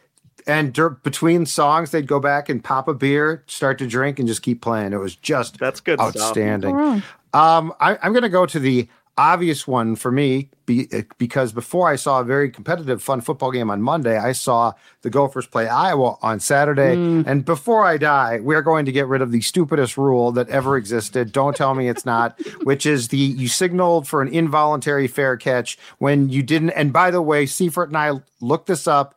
and 0.48 0.74
dur- 0.74 0.90
between 0.90 1.46
songs 1.46 1.92
they'd 1.92 2.08
go 2.08 2.20
back 2.20 2.50
and 2.50 2.64
pop 2.64 2.88
a 2.88 2.94
beer, 2.94 3.44
start 3.48 3.78
to 3.80 3.88
drink 3.88 4.20
and 4.20 4.28
just 4.28 4.42
keep 4.42 4.62
playing. 4.62 4.94
It 4.94 4.98
was 5.00 5.16
just 5.16 5.58
That's 5.60 5.80
good 5.82 6.00
outstanding. 6.00 6.76
wrong. 6.76 7.04
Um, 7.34 7.74
I, 7.80 7.98
I'm 8.02 8.12
going 8.14 8.24
to 8.24 8.30
go 8.30 8.46
to 8.46 8.60
the 8.60 8.88
obvious 9.18 9.66
one 9.66 9.96
for 9.96 10.12
me 10.12 10.50
be, 10.66 10.90
uh, 10.92 11.04
because 11.18 11.54
before 11.54 11.88
I 11.88 11.96
saw 11.96 12.20
a 12.20 12.24
very 12.24 12.50
competitive, 12.50 13.02
fun 13.02 13.22
football 13.22 13.52
game 13.52 13.70
on 13.70 13.82
Monday, 13.82 14.18
I 14.18 14.34
saw 14.34 14.74
the 15.04 15.10
Gophers 15.10 15.48
play 15.48 15.68
Iowa 15.68 16.18
on 16.22 16.40
Saturday. 16.40 16.94
And 17.26 17.46
before 17.46 17.86
I 17.86 17.98
die, 17.98 18.40
we're 18.42 18.62
going 18.62 18.86
to 18.86 18.92
get 18.92 19.08
rid 19.08 19.22
of 19.22 19.32
the 19.32 19.42
stupidest 19.42 19.98
rule 19.98 20.32
that 20.34 20.50
ever 20.50 20.76
existed. 20.76 21.32
Don't 21.32 21.56
tell 21.56 21.76
me 21.76 21.88
it's 21.88 22.06
not, 22.06 22.40
which 22.64 22.86
is 22.86 23.10
the 23.10 23.18
you 23.18 23.48
signaled 23.48 24.08
for 24.08 24.22
an 24.22 24.28
involuntary 24.28 25.08
fair 25.08 25.38
catch 25.38 25.78
when 26.00 26.30
you 26.30 26.44
didn't. 26.44 26.72
And 26.72 26.92
by 26.92 27.12
the 27.12 27.22
way, 27.22 27.46
Seifert 27.46 27.90
and 27.90 27.98
I 27.98 28.22
looked 28.42 28.68
this 28.68 28.88
up. 28.88 29.16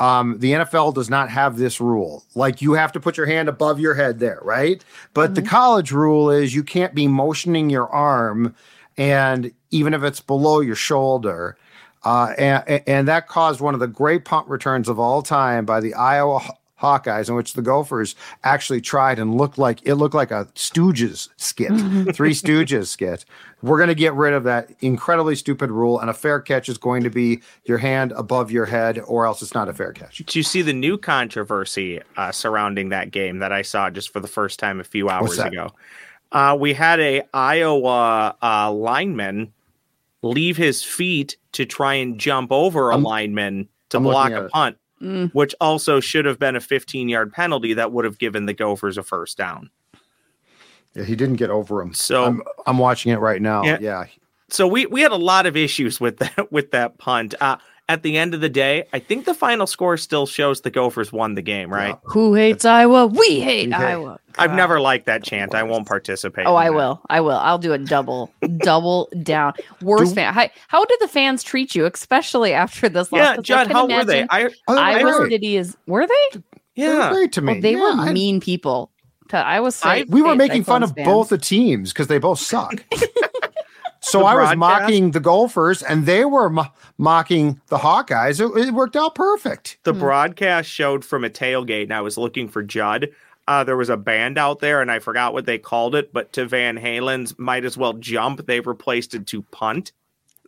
Um, 0.00 0.40
the 0.40 0.52
NFL 0.54 0.94
does 0.94 1.08
not 1.08 1.30
have 1.30 1.56
this 1.56 1.80
rule. 1.80 2.24
Like 2.34 2.60
you 2.60 2.72
have 2.72 2.90
to 2.92 3.00
put 3.00 3.16
your 3.16 3.26
hand 3.26 3.48
above 3.48 3.78
your 3.78 3.94
head 3.94 4.18
there, 4.18 4.40
right? 4.42 4.84
But 5.14 5.36
the 5.36 5.42
college 5.42 5.92
rule 5.92 6.30
is 6.30 6.52
you 6.52 6.64
can't 6.64 6.96
be 6.96 7.06
motioning 7.06 7.70
your 7.70 7.88
arm, 7.88 8.56
and 8.98 9.52
even 9.70 9.94
if 9.94 10.02
it's 10.02 10.20
below 10.20 10.60
your 10.60 10.76
shoulder. 10.76 11.56
Uh, 12.04 12.34
and, 12.38 12.82
and 12.86 13.08
that 13.08 13.26
caused 13.26 13.60
one 13.60 13.74
of 13.74 13.80
the 13.80 13.88
great 13.88 14.24
punt 14.24 14.46
returns 14.48 14.88
of 14.88 14.98
all 14.98 15.22
time 15.22 15.64
by 15.64 15.80
the 15.80 15.94
Iowa 15.94 16.40
Hawkeyes, 16.80 17.28
in 17.28 17.34
which 17.34 17.54
the 17.54 17.62
Gophers 17.62 18.14
actually 18.44 18.80
tried 18.80 19.18
and 19.18 19.36
looked 19.36 19.58
like 19.58 19.80
it 19.84 19.96
looked 19.96 20.14
like 20.14 20.30
a 20.30 20.46
Stooges 20.54 21.28
skit, 21.36 21.70
Three 22.14 22.32
Stooges 22.32 22.86
skit. 22.86 23.24
We're 23.62 23.78
going 23.78 23.88
to 23.88 23.96
get 23.96 24.14
rid 24.14 24.32
of 24.32 24.44
that 24.44 24.70
incredibly 24.80 25.34
stupid 25.34 25.72
rule, 25.72 25.98
and 25.98 26.08
a 26.08 26.14
fair 26.14 26.40
catch 26.40 26.68
is 26.68 26.78
going 26.78 27.02
to 27.02 27.10
be 27.10 27.40
your 27.64 27.78
hand 27.78 28.12
above 28.12 28.52
your 28.52 28.66
head, 28.66 29.00
or 29.00 29.26
else 29.26 29.42
it's 29.42 29.54
not 29.54 29.68
a 29.68 29.72
fair 29.72 29.92
catch. 29.92 30.18
Do 30.18 30.38
you 30.38 30.44
see 30.44 30.62
the 30.62 30.72
new 30.72 30.96
controversy 30.96 32.00
uh, 32.16 32.30
surrounding 32.30 32.90
that 32.90 33.10
game 33.10 33.40
that 33.40 33.50
I 33.52 33.62
saw 33.62 33.90
just 33.90 34.12
for 34.12 34.20
the 34.20 34.28
first 34.28 34.60
time 34.60 34.78
a 34.78 34.84
few 34.84 35.08
hours 35.08 35.36
ago? 35.40 35.72
Uh, 36.30 36.56
we 36.58 36.74
had 36.74 37.00
a 37.00 37.22
Iowa 37.32 38.36
uh, 38.42 38.70
lineman 38.72 39.52
leave 40.22 40.56
his 40.56 40.82
feet 40.82 41.36
to 41.52 41.64
try 41.64 41.94
and 41.94 42.18
jump 42.18 42.52
over 42.52 42.90
a 42.90 42.94
I'm- 42.94 43.02
lineman 43.02 43.68
to 43.90 43.96
I'm 43.98 44.02
block 44.02 44.32
a 44.32 44.48
punt, 44.48 44.76
Mm. 45.00 45.30
which 45.32 45.54
also 45.60 46.00
should 46.00 46.24
have 46.24 46.38
been 46.40 46.56
a 46.56 46.60
15 46.60 47.08
yard 47.08 47.32
penalty 47.32 47.74
that 47.74 47.92
would 47.92 48.04
have 48.04 48.18
given 48.18 48.46
the 48.46 48.52
Gophers 48.52 48.98
a 48.98 49.02
first 49.04 49.38
down. 49.38 49.70
Yeah, 50.94 51.04
he 51.04 51.14
didn't 51.14 51.36
get 51.36 51.50
over 51.50 51.80
him. 51.80 51.94
So- 51.94 52.24
I'm, 52.24 52.42
I'm 52.66 52.78
watching 52.78 53.12
it 53.12 53.20
right 53.20 53.40
now. 53.40 53.62
Yeah. 53.62 53.78
Yeah. 53.80 54.04
So 54.50 54.66
we 54.66 54.86
we 54.86 55.02
had 55.02 55.12
a 55.12 55.16
lot 55.16 55.46
of 55.46 55.56
issues 55.56 56.00
with 56.00 56.16
that 56.18 56.50
with 56.52 56.72
that 56.72 56.98
punt. 56.98 57.34
Uh, 57.40 57.58
at 57.88 58.02
the 58.02 58.18
end 58.18 58.34
of 58.34 58.40
the 58.40 58.48
day, 58.50 58.84
I 58.92 58.98
think 58.98 59.24
the 59.24 59.32
final 59.34 59.66
score 59.66 59.96
still 59.96 60.26
shows 60.26 60.60
the 60.60 60.70
Gophers 60.70 61.10
won 61.12 61.34
the 61.34 61.42
game, 61.42 61.72
right? 61.72 61.96
Who 62.04 62.34
hates 62.34 62.64
Iowa? 62.64 63.06
We 63.06 63.40
hate 63.40 63.68
We 63.68 63.72
hate- 63.72 63.74
Iowa. 63.74 64.18
I've 64.40 64.52
never 64.54 64.78
liked 64.80 65.06
that 65.06 65.24
chant. 65.24 65.54
I 65.54 65.62
won't 65.64 65.86
participate. 65.88 66.46
Oh, 66.46 66.54
I 66.54 66.66
that. 66.66 66.74
will. 66.74 67.00
I 67.10 67.20
will. 67.20 67.32
I'll 67.38 67.58
do 67.58 67.72
a 67.72 67.78
double, 67.78 68.30
double 68.58 69.08
down. 69.22 69.54
Worst 69.82 70.10
Do- 70.12 70.14
fan. 70.16 70.32
How, 70.34 70.48
how 70.68 70.84
did 70.84 70.98
the 71.00 71.08
fans 71.08 71.42
treat 71.42 71.74
you, 71.74 71.86
especially 71.86 72.52
after 72.52 72.88
this 72.88 73.10
loss? 73.10 73.20
Yeah, 73.20 73.34
'Cause 73.36 73.38
I 73.38 73.42
Judd, 73.42 73.72
how 73.72 73.82
were 73.86 74.04
they? 74.04 74.20
imagine 74.20 74.28
I 74.30 74.42
they 74.42 74.44
were 74.74 74.78
Iowa 75.10 75.18
great. 75.20 75.30
City 75.32 75.56
is. 75.56 75.76
Were 75.86 76.06
they? 76.06 76.38
They 76.76 76.86
were 76.88 76.94
yeah. 76.94 77.10
great 77.12 77.32
to 77.32 77.40
me. 77.40 77.54
Well, 77.54 77.62
they 77.62 77.72
Yeah, 77.72 77.80
were 77.80 78.02
I- 78.02 78.12
mean 78.12 78.38
people. 78.40 78.90
To 79.30 79.36
Iowa 79.36 79.72
State. 79.72 80.08
we 80.08 80.22
were 80.22 80.34
making 80.34 80.64
fun 80.64 80.82
of 80.82 80.88
Cyclones 80.90 81.06
both 81.06 81.28
the 81.28 81.36
teams 81.38 81.92
because 81.92 82.06
they 82.06 82.16
both 82.18 82.38
suck. 82.38 82.82
so 84.00 84.24
I 84.24 84.34
was 84.34 84.56
mocking 84.56 85.10
the 85.12 85.20
Gophers, 85.20 85.82
and 85.82 86.06
they 86.06 86.24
were 86.24 86.50
mo- 86.50 86.72
mocking 86.96 87.60
the 87.68 87.78
Hawkeyes. 87.78 88.40
It, 88.40 88.68
it 88.68 88.74
worked 88.74 88.96
out 88.96 89.14
perfect. 89.14 89.78
The 89.82 89.92
broadcast 89.92 90.70
showed 90.70 91.04
from 91.04 91.24
a 91.24 91.30
tailgate, 91.30 91.84
and 91.84 91.94
I 91.94 92.00
was 92.00 92.16
looking 92.16 92.48
for 92.48 92.62
Judd. 92.62 93.08
Uh, 93.46 93.64
there 93.64 93.76
was 93.76 93.88
a 93.88 93.96
band 93.96 94.36
out 94.36 94.60
there, 94.60 94.82
and 94.82 94.90
I 94.90 94.98
forgot 94.98 95.32
what 95.32 95.46
they 95.46 95.58
called 95.58 95.94
it, 95.94 96.12
but 96.12 96.32
to 96.34 96.44
Van 96.46 96.76
Halen's 96.76 97.38
"Might 97.38 97.64
as 97.64 97.76
well 97.76 97.94
jump," 97.94 98.46
they 98.46 98.60
replaced 98.60 99.14
it 99.14 99.26
to 99.28 99.42
punt. 99.42 99.92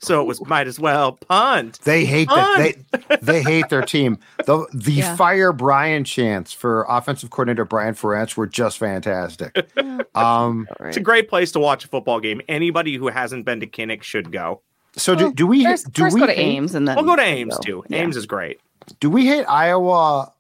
So 0.03 0.21
it 0.21 0.25
was 0.27 0.45
"Might 0.47 0.67
as 0.67 0.81
well 0.81 1.13
punt." 1.13 1.79
They 1.85 2.05
hate 2.07 2.29
that. 2.29 2.75
They 3.01 3.17
they 3.23 3.43
hate 3.43 3.69
their 3.69 3.83
team. 3.83 4.19
The 4.47 4.67
the 4.73 4.93
Yeah. 4.95 5.15
fire 5.17 5.53
Brian 5.53 6.05
chants 6.05 6.53
for 6.53 6.87
offensive 6.89 7.31
coordinator 7.31 7.65
Brian 7.67 7.95
Ferentz 7.95 8.37
were 8.37 8.47
just 8.47 8.79
fantastic. 8.79 9.55
Um, 10.15 10.67
It's 10.81 10.97
a 10.97 11.01
great 11.01 11.29
place 11.29 11.53
to 11.53 11.61
watch 11.61 11.85
a 11.85 11.89
football 11.89 12.19
game. 12.19 12.41
Anybody 12.49 12.97
who 12.97 13.09
hasn't 13.09 13.45
been 13.45 13.61
to 13.61 13.67
Kinnick 13.67 14.03
should 14.03 14.33
go. 14.33 14.61
so 14.97 15.15
do, 15.15 15.33
do 15.33 15.47
we 15.47 15.65
First, 15.65 15.93
do 15.93 16.03
first 16.03 16.15
we 16.15 16.21
go 16.21 16.27
to 16.27 16.33
hate, 16.33 16.57
Ames 16.57 16.75
and 16.75 16.89
then 16.89 16.97
We'll 16.97 17.05
go 17.05 17.15
to 17.17 17.23
Ames 17.23 17.55
go. 17.59 17.63
too. 17.63 17.85
Yeah. 17.89 17.99
Ames 17.99 18.17
is 18.17 18.27
great. 18.27 18.59
do 18.99 19.09
we 19.09 19.27
hate 19.27 19.45
Iowa 19.45 20.33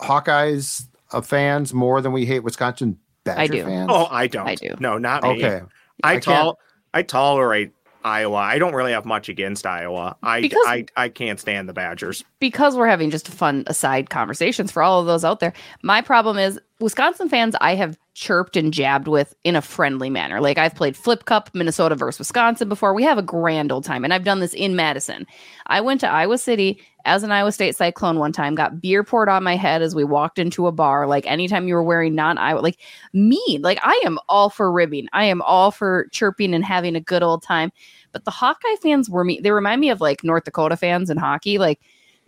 Hawkeyes 0.00 0.86
uh, 1.12 1.20
fans 1.20 1.72
more 1.72 2.00
than 2.00 2.12
we 2.12 2.26
hate 2.26 2.40
Wisconsin 2.40 2.98
Badger 3.24 3.52
do. 3.52 3.64
fans? 3.64 3.90
Oh, 3.92 4.06
I 4.10 4.26
don't. 4.26 4.48
I 4.48 4.54
do. 4.56 4.74
No, 4.80 4.98
not 4.98 5.22
me. 5.22 5.28
okay. 5.44 5.62
I, 6.02 6.08
I 6.08 6.12
can't- 6.14 6.24
tol- 6.24 6.58
I 6.92 7.02
tolerate 7.02 7.72
Iowa. 8.04 8.36
I 8.36 8.58
don't 8.58 8.74
really 8.74 8.92
have 8.92 9.04
much 9.06 9.28
against 9.28 9.66
Iowa. 9.66 10.16
I 10.22 10.40
Because- 10.42 10.66
I, 10.66 10.84
I 10.96 11.08
can't 11.08 11.40
stand 11.40 11.68
the 11.68 11.72
Badgers. 11.72 12.22
because 12.38 12.76
we're 12.76 12.86
having 12.86 13.10
just 13.10 13.28
fun 13.28 13.64
aside 13.66 14.10
conversations 14.10 14.70
for 14.70 14.82
all 14.82 15.00
of 15.00 15.06
those 15.06 15.24
out 15.24 15.40
there. 15.40 15.54
My 15.82 16.02
problem 16.02 16.36
is 16.38 16.60
Wisconsin 16.80 17.28
fans 17.28 17.54
I 17.60 17.76
have 17.76 17.96
chirped 18.14 18.56
and 18.56 18.72
jabbed 18.72 19.06
with 19.06 19.34
in 19.44 19.54
a 19.54 19.62
friendly 19.62 20.10
manner. 20.10 20.40
Like 20.40 20.58
I've 20.58 20.74
played 20.74 20.96
Flip 20.96 21.24
Cup 21.24 21.50
Minnesota 21.54 21.94
versus 21.94 22.18
Wisconsin 22.18 22.68
before. 22.68 22.94
We 22.94 23.04
have 23.04 23.18
a 23.18 23.22
grand 23.22 23.70
old 23.70 23.84
time 23.84 24.02
and 24.02 24.12
I've 24.12 24.24
done 24.24 24.40
this 24.40 24.54
in 24.54 24.74
Madison. 24.74 25.24
I 25.66 25.80
went 25.80 26.00
to 26.00 26.08
Iowa 26.08 26.36
City 26.36 26.80
as 27.04 27.22
an 27.22 27.30
Iowa 27.30 27.52
State 27.52 27.76
Cyclone 27.76 28.18
one 28.18 28.32
time, 28.32 28.54
got 28.56 28.80
beer 28.80 29.04
poured 29.04 29.28
on 29.28 29.44
my 29.44 29.56
head 29.56 29.82
as 29.82 29.94
we 29.94 30.04
walked 30.04 30.38
into 30.38 30.66
a 30.66 30.72
bar. 30.72 31.06
Like 31.06 31.26
anytime 31.26 31.68
you 31.68 31.74
were 31.74 31.82
wearing 31.82 32.14
non 32.14 32.38
Iowa, 32.38 32.60
like 32.60 32.80
me, 33.12 33.58
like 33.62 33.78
I 33.82 34.00
am 34.04 34.18
all 34.28 34.50
for 34.50 34.72
ribbing. 34.72 35.08
I 35.12 35.24
am 35.24 35.42
all 35.42 35.70
for 35.70 36.08
chirping 36.10 36.54
and 36.54 36.64
having 36.64 36.96
a 36.96 37.00
good 37.00 37.22
old 37.22 37.42
time. 37.42 37.70
But 38.10 38.24
the 38.24 38.30
Hawkeye 38.32 38.76
fans 38.82 39.08
were 39.08 39.24
me. 39.24 39.38
They 39.40 39.52
remind 39.52 39.80
me 39.80 39.90
of 39.90 40.00
like 40.00 40.24
North 40.24 40.44
Dakota 40.44 40.76
fans 40.76 41.08
in 41.08 41.18
hockey. 41.18 41.58
Like 41.58 41.80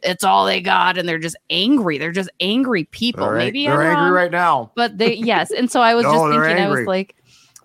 it's 0.03 0.24
all 0.24 0.44
they 0.47 0.61
got, 0.61 0.99
and 0.99 1.09
they're 1.09 1.18
just 1.18 1.36
angry. 1.51 1.99
They're 1.99 2.12
just 2.12 2.30
angry 2.40 2.84
people. 2.84 3.24
All 3.24 3.32
right. 3.32 3.44
Maybe 3.47 3.66
they're 3.66 3.80
I'm 3.80 3.86
angry 3.88 4.05
wrong, 4.05 4.12
right 4.12 4.30
now. 4.30 4.70
but 4.74 4.99
they 4.99 5.14
yes. 5.16 5.51
And 5.51 5.70
so 5.70 5.80
I 5.80 5.94
was 5.94 6.05
No, 6.05 6.12
just 6.12 6.30
they're 6.32 6.44
thinking, 6.47 6.64
I 6.64 6.68
was 6.68 6.86
like, 6.86 7.16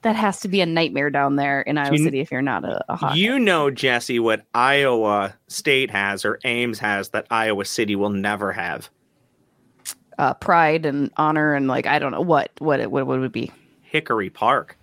that 0.03 0.15
has 0.15 0.39
to 0.39 0.47
be 0.47 0.61
a 0.61 0.65
nightmare 0.65 1.09
down 1.11 1.35
there 1.35 1.61
in 1.61 1.77
Iowa 1.77 1.95
You- 1.95 2.03
City 2.03 2.19
if 2.21 2.31
you're 2.31 2.41
not 2.41 2.63
a, 2.65 2.83
a 2.89 2.95
Hawkeye. 2.95 3.15
You 3.15 3.37
know, 3.37 3.69
Jesse, 3.69 4.19
what 4.19 4.41
Iowa 4.55 5.35
State 5.47 5.91
has 5.91 6.25
or 6.25 6.39
Ames 6.43 6.79
has 6.79 7.09
that 7.09 7.27
Iowa 7.29 7.65
City 7.65 7.95
will 7.95 8.09
never 8.09 8.51
have. 8.51 8.89
uh, 10.17 10.33
pride 10.35 10.85
and 10.85 11.11
honor 11.17 11.53
and 11.53 11.67
like 11.67 11.85
I 11.87 11.99
don't 11.99 12.11
know 12.11 12.21
what 12.21 12.51
what 12.59 12.79
it 12.79 12.91
what 12.91 13.05
would 13.07 13.21
it 13.23 13.31
be. 13.31 13.51
Hickory 13.81 14.29
Park. 14.29 14.77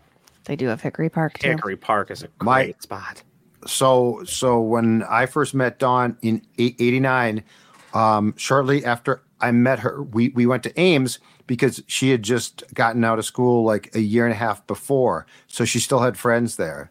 They 0.44 0.56
do 0.56 0.66
have 0.68 0.80
Hickory 0.80 1.10
Park 1.10 1.38
too. 1.38 1.48
Hickory 1.50 1.76
Park 1.76 2.10
is 2.10 2.22
a 2.22 2.28
great 2.38 2.44
My- 2.44 2.74
spot. 2.80 3.22
So 3.68 4.22
so 4.24 4.60
when 4.60 5.02
I 5.04 5.26
first 5.26 5.54
met 5.54 5.78
Dawn 5.78 6.16
in 6.22 6.42
'89, 6.58 7.42
um, 7.94 8.34
shortly 8.36 8.84
after 8.84 9.22
I 9.40 9.50
met 9.52 9.78
her, 9.80 10.02
we 10.02 10.30
we 10.30 10.46
went 10.46 10.62
to 10.64 10.80
Ames 10.80 11.18
because 11.46 11.82
she 11.86 12.10
had 12.10 12.22
just 12.22 12.62
gotten 12.74 13.04
out 13.04 13.18
of 13.18 13.24
school 13.24 13.64
like 13.64 13.94
a 13.94 14.00
year 14.00 14.24
and 14.26 14.32
a 14.32 14.36
half 14.36 14.66
before, 14.66 15.26
so 15.46 15.64
she 15.64 15.78
still 15.78 16.00
had 16.00 16.16
friends 16.18 16.56
there, 16.56 16.90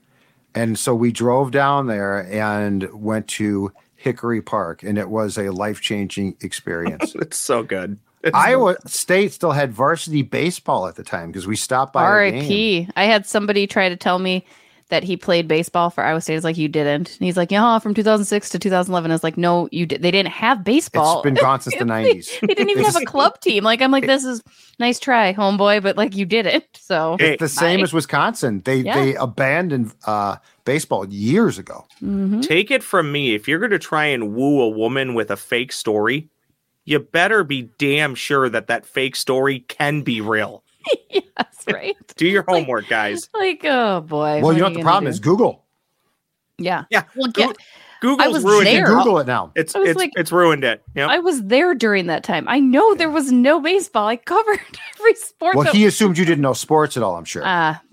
and 0.56 0.80
so 0.80 0.96
we 0.96 1.12
drove 1.12 1.52
down 1.52 1.88
there 1.88 2.20
and 2.32 2.88
went 2.94 3.28
to 3.28 3.72
Hickory 3.96 4.42
Park, 4.42 4.84
and 4.84 4.98
it 4.98 5.10
was 5.10 5.38
a 5.38 5.50
life 5.52 5.82
changing 5.82 6.38
experience. 6.42 7.16
It's 7.22 7.38
so 7.38 7.64
good. 7.64 7.98
It's- 8.24 8.34
Iowa 8.48 8.76
State 8.86 9.32
still 9.32 9.52
had 9.52 9.72
varsity 9.74 10.22
baseball 10.22 10.88
at 10.88 10.96
the 10.96 11.04
time 11.04 11.32
because 11.32 11.46
we 11.48 11.56
stopped 11.56 11.94
by. 11.94 12.04
a 12.04 12.32
game. 12.32 12.40
R.I.P. 12.42 12.90
I 12.96 13.04
had 13.06 13.26
somebody 13.26 13.68
try 13.68 13.90
to 13.90 13.96
tell 13.96 14.20
me 14.20 14.44
that 14.90 15.04
he 15.04 15.18
played 15.18 15.48
baseball 15.50 15.90
for 15.90 16.04
Iowa 16.04 16.22
State. 16.22 16.36
Is 16.36 16.44
like 16.44 16.58
you 16.58 16.68
didn't. 16.70 17.10
And 17.18 17.26
he's 17.26 17.36
like, 17.36 17.52
yeah, 17.52 17.78
from 17.80 17.94
2006 17.94 18.50
to 18.52 18.60
2011. 18.60 19.12
I 19.12 19.14
was 19.14 19.24
like, 19.24 19.38
no, 19.38 19.68
you 19.72 19.86
did. 19.86 20.02
They 20.02 20.12
didn't 20.12 20.32
have 20.32 20.64
baseball. 20.64 21.18
It's 21.20 21.24
been 21.24 21.34
gone 21.34 21.60
since 21.60 21.76
the 21.80 21.84
90s. 21.86 22.40
They 22.40 22.48
didn't 22.54 22.70
even 22.70 22.86
have 22.86 22.96
a 22.96 23.04
club 23.06 23.40
team. 23.42 23.64
Like 23.64 23.82
I'm 23.82 23.92
like, 23.92 24.06
this 24.06 24.24
is 24.24 24.42
nice 24.80 25.00
try, 25.00 25.34
homeboy, 25.34 25.84
but 25.84 25.98
like 25.98 26.16
you 26.16 26.26
didn't. 26.26 26.64
So 26.88 27.18
It's 27.20 27.42
the 27.42 27.50
same 27.50 27.82
I- 27.82 27.84
as 27.84 27.92
Wisconsin. 27.94 28.62
They 28.64 28.78
Yeah. 28.78 28.96
they 28.96 29.16
abandoned 29.16 29.94
uh, 30.06 30.38
baseball 30.64 31.06
years 31.10 31.58
ago. 31.60 31.86
Mhm. 32.02 32.42
Take 32.42 32.72
it 32.72 32.82
from 32.82 33.12
me, 33.12 33.36
if 33.36 33.46
you're 33.46 33.60
going 33.60 33.72
to 33.72 33.80
try 33.80 34.06
and 34.06 34.34
woo 34.34 34.62
a 34.62 34.70
woman 34.70 35.14
with 35.14 35.30
a 35.30 35.36
fake 35.36 35.74
story, 35.74 36.30
you 36.86 37.00
better 37.00 37.44
be 37.44 37.64
damn 37.78 38.16
sure 38.16 38.48
that 38.48 38.68
that 38.68 38.86
fake 38.86 39.18
story 39.18 39.60
can 39.68 40.02
be 40.02 40.22
real. 40.22 40.64
yes, 41.10 41.64
right. 41.72 41.96
Do 42.16 42.28
your 42.28 42.44
homework, 42.48 42.88
guys. 42.88 43.30
Like, 43.34 43.62
oh 43.66 44.02
boy. 44.02 44.42
Well, 44.42 44.54
you 44.54 44.60
know 44.60 44.66
what 44.66 44.74
the 44.74 44.82
problem 44.82 45.06
do? 45.06 45.10
is? 45.10 45.20
Google. 45.20 45.64
Yeah. 46.58 46.86
Yeah. 46.90 47.04
Well, 47.16 47.32
Goo- 47.32 47.48
get, 47.48 47.58
Google's 48.02 48.34
was 48.34 48.44
ruined 48.44 48.68
there. 48.68 48.86
it. 48.86 48.88
Google 48.88 49.20
it 49.20 49.28
now. 49.28 49.52
It's 49.56 49.74
it's 49.76 49.98
like- 49.98 50.12
it's 50.16 50.32
ruined 50.32 50.64
it. 50.64 50.84
Yep. 50.96 51.10
I 51.10 51.20
was 51.20 51.44
there 51.44 51.74
during 51.76 52.08
that 52.08 52.24
time. 52.24 52.48
I 52.48 52.60
know 52.60 52.96
there 52.96 53.10
was 53.10 53.32
no 53.32 53.60
baseball. 53.60 54.08
I 54.08 54.16
covered 54.18 54.60
every 55.00 55.16
sport. 55.16 55.56
Well, 55.56 55.66
that- 55.66 55.76
he 55.76 55.86
assumed 55.86 56.18
you 56.18 56.26
didn't 56.26 56.42
know 56.42 56.54
sports 56.54 56.98
at 56.98 57.04
all. 57.04 57.16
I'm 57.16 57.26
sure. 57.26 57.44
Ah, 57.46 57.80
that- 57.82 57.87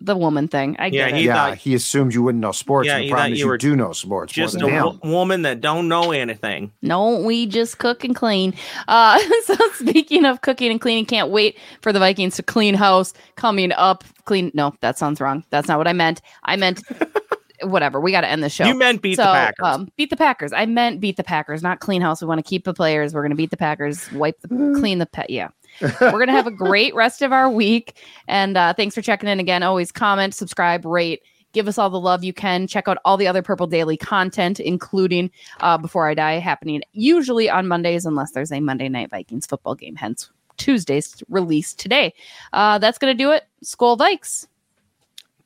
the 0.00 0.16
woman 0.16 0.48
thing. 0.48 0.76
I 0.78 0.86
Yeah, 0.86 1.08
get 1.10 1.14
he 1.16 1.22
it. 1.22 1.26
yeah, 1.26 1.34
thought- 1.34 1.58
he 1.58 1.74
assumed 1.74 2.14
you 2.14 2.22
wouldn't 2.22 2.40
know 2.40 2.52
sports. 2.52 2.86
Yeah, 2.86 2.94
and 2.94 3.02
he 3.04 3.08
the 3.08 3.12
problem 3.12 3.30
thought 3.30 3.32
is 3.32 3.38
you 3.38 3.44
you, 3.44 3.50
were 3.50 3.58
do 3.58 3.76
know 3.76 3.92
sports 3.92 4.32
Just 4.32 4.54
a 4.54 4.60
more 4.60 4.70
than 4.70 4.82
wo- 4.84 4.90
him. 5.02 5.10
woman 5.10 5.42
that 5.42 5.60
don't 5.60 5.88
know 5.88 6.12
anything. 6.12 6.72
No, 6.82 7.20
we 7.20 7.46
just 7.46 7.78
cook 7.78 8.04
and 8.04 8.14
clean. 8.14 8.54
Uh, 8.88 9.18
so 9.44 9.54
speaking 9.74 10.24
of 10.24 10.40
cooking 10.42 10.70
and 10.70 10.80
cleaning, 10.80 11.04
can't 11.04 11.30
wait 11.30 11.58
for 11.82 11.92
the 11.92 11.98
Vikings 11.98 12.36
to 12.36 12.42
clean 12.42 12.74
house 12.74 13.12
coming 13.34 13.72
up. 13.72 14.04
Clean. 14.24 14.50
No, 14.54 14.74
that 14.80 14.98
sounds 14.98 15.20
wrong. 15.20 15.44
That's 15.50 15.68
not 15.68 15.78
what 15.78 15.88
I 15.88 15.92
meant. 15.92 16.20
I 16.44 16.56
meant 16.56 16.80
whatever. 17.62 18.00
We 18.00 18.12
got 18.12 18.20
to 18.22 18.28
end 18.28 18.42
the 18.42 18.48
show. 18.50 18.66
You 18.66 18.74
meant 18.78 19.02
beat 19.02 19.16
the 19.16 19.22
So, 19.24 19.32
Packers. 19.32 19.66
Um, 19.66 19.88
beat 19.96 20.10
the 20.10 20.16
Packers. 20.16 20.52
I 20.52 20.66
meant 20.66 21.00
beat 21.00 21.16
the 21.16 21.24
Packers, 21.24 21.62
not 21.62 21.80
clean 21.80 22.02
house. 22.02 22.20
We 22.22 22.28
want 22.28 22.38
to 22.38 22.48
keep 22.48 22.64
the 22.64 22.74
players. 22.74 23.14
We're 23.14 23.22
going 23.22 23.30
to 23.30 23.36
beat 23.36 23.50
the 23.50 23.56
Packers, 23.56 24.10
wipe 24.12 24.40
the, 24.42 24.48
clean 24.78 24.98
the 24.98 25.06
pet. 25.06 25.30
Yeah. 25.30 25.48
We're 25.80 26.10
going 26.10 26.26
to 26.26 26.32
have 26.32 26.46
a 26.46 26.52
great 26.52 26.94
rest 26.94 27.22
of 27.22 27.32
our 27.32 27.50
week. 27.50 28.02
And 28.28 28.56
uh, 28.56 28.74
thanks 28.74 28.94
for 28.94 29.02
checking 29.02 29.28
in 29.28 29.40
again. 29.40 29.62
Always 29.62 29.92
comment, 29.92 30.34
subscribe, 30.34 30.84
rate. 30.84 31.22
Give 31.52 31.68
us 31.68 31.78
all 31.78 31.88
the 31.88 32.00
love 32.00 32.22
you 32.22 32.34
can. 32.34 32.66
Check 32.66 32.86
out 32.86 32.98
all 33.04 33.16
the 33.16 33.26
other 33.26 33.42
Purple 33.42 33.66
Daily 33.66 33.96
content, 33.96 34.60
including 34.60 35.30
uh, 35.60 35.78
Before 35.78 36.08
I 36.08 36.14
Die, 36.14 36.38
happening 36.38 36.82
usually 36.92 37.48
on 37.48 37.66
Mondays, 37.66 38.04
unless 38.04 38.32
there's 38.32 38.52
a 38.52 38.60
Monday 38.60 38.90
Night 38.90 39.08
Vikings 39.10 39.46
football 39.46 39.74
game. 39.74 39.96
Hence, 39.96 40.30
Tuesday's 40.58 41.22
release 41.30 41.72
today. 41.72 42.12
Uh, 42.52 42.78
that's 42.78 42.98
going 42.98 43.16
to 43.16 43.16
do 43.16 43.30
it. 43.30 43.44
Skull 43.62 43.96
Vikes. 43.96 44.46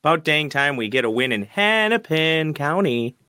About 0.03 0.24
dang 0.24 0.49
time 0.49 0.76
we 0.76 0.89
get 0.89 1.05
a 1.05 1.11
win 1.11 1.31
in 1.31 1.43
Hennepin 1.43 2.55
County. 2.55 3.14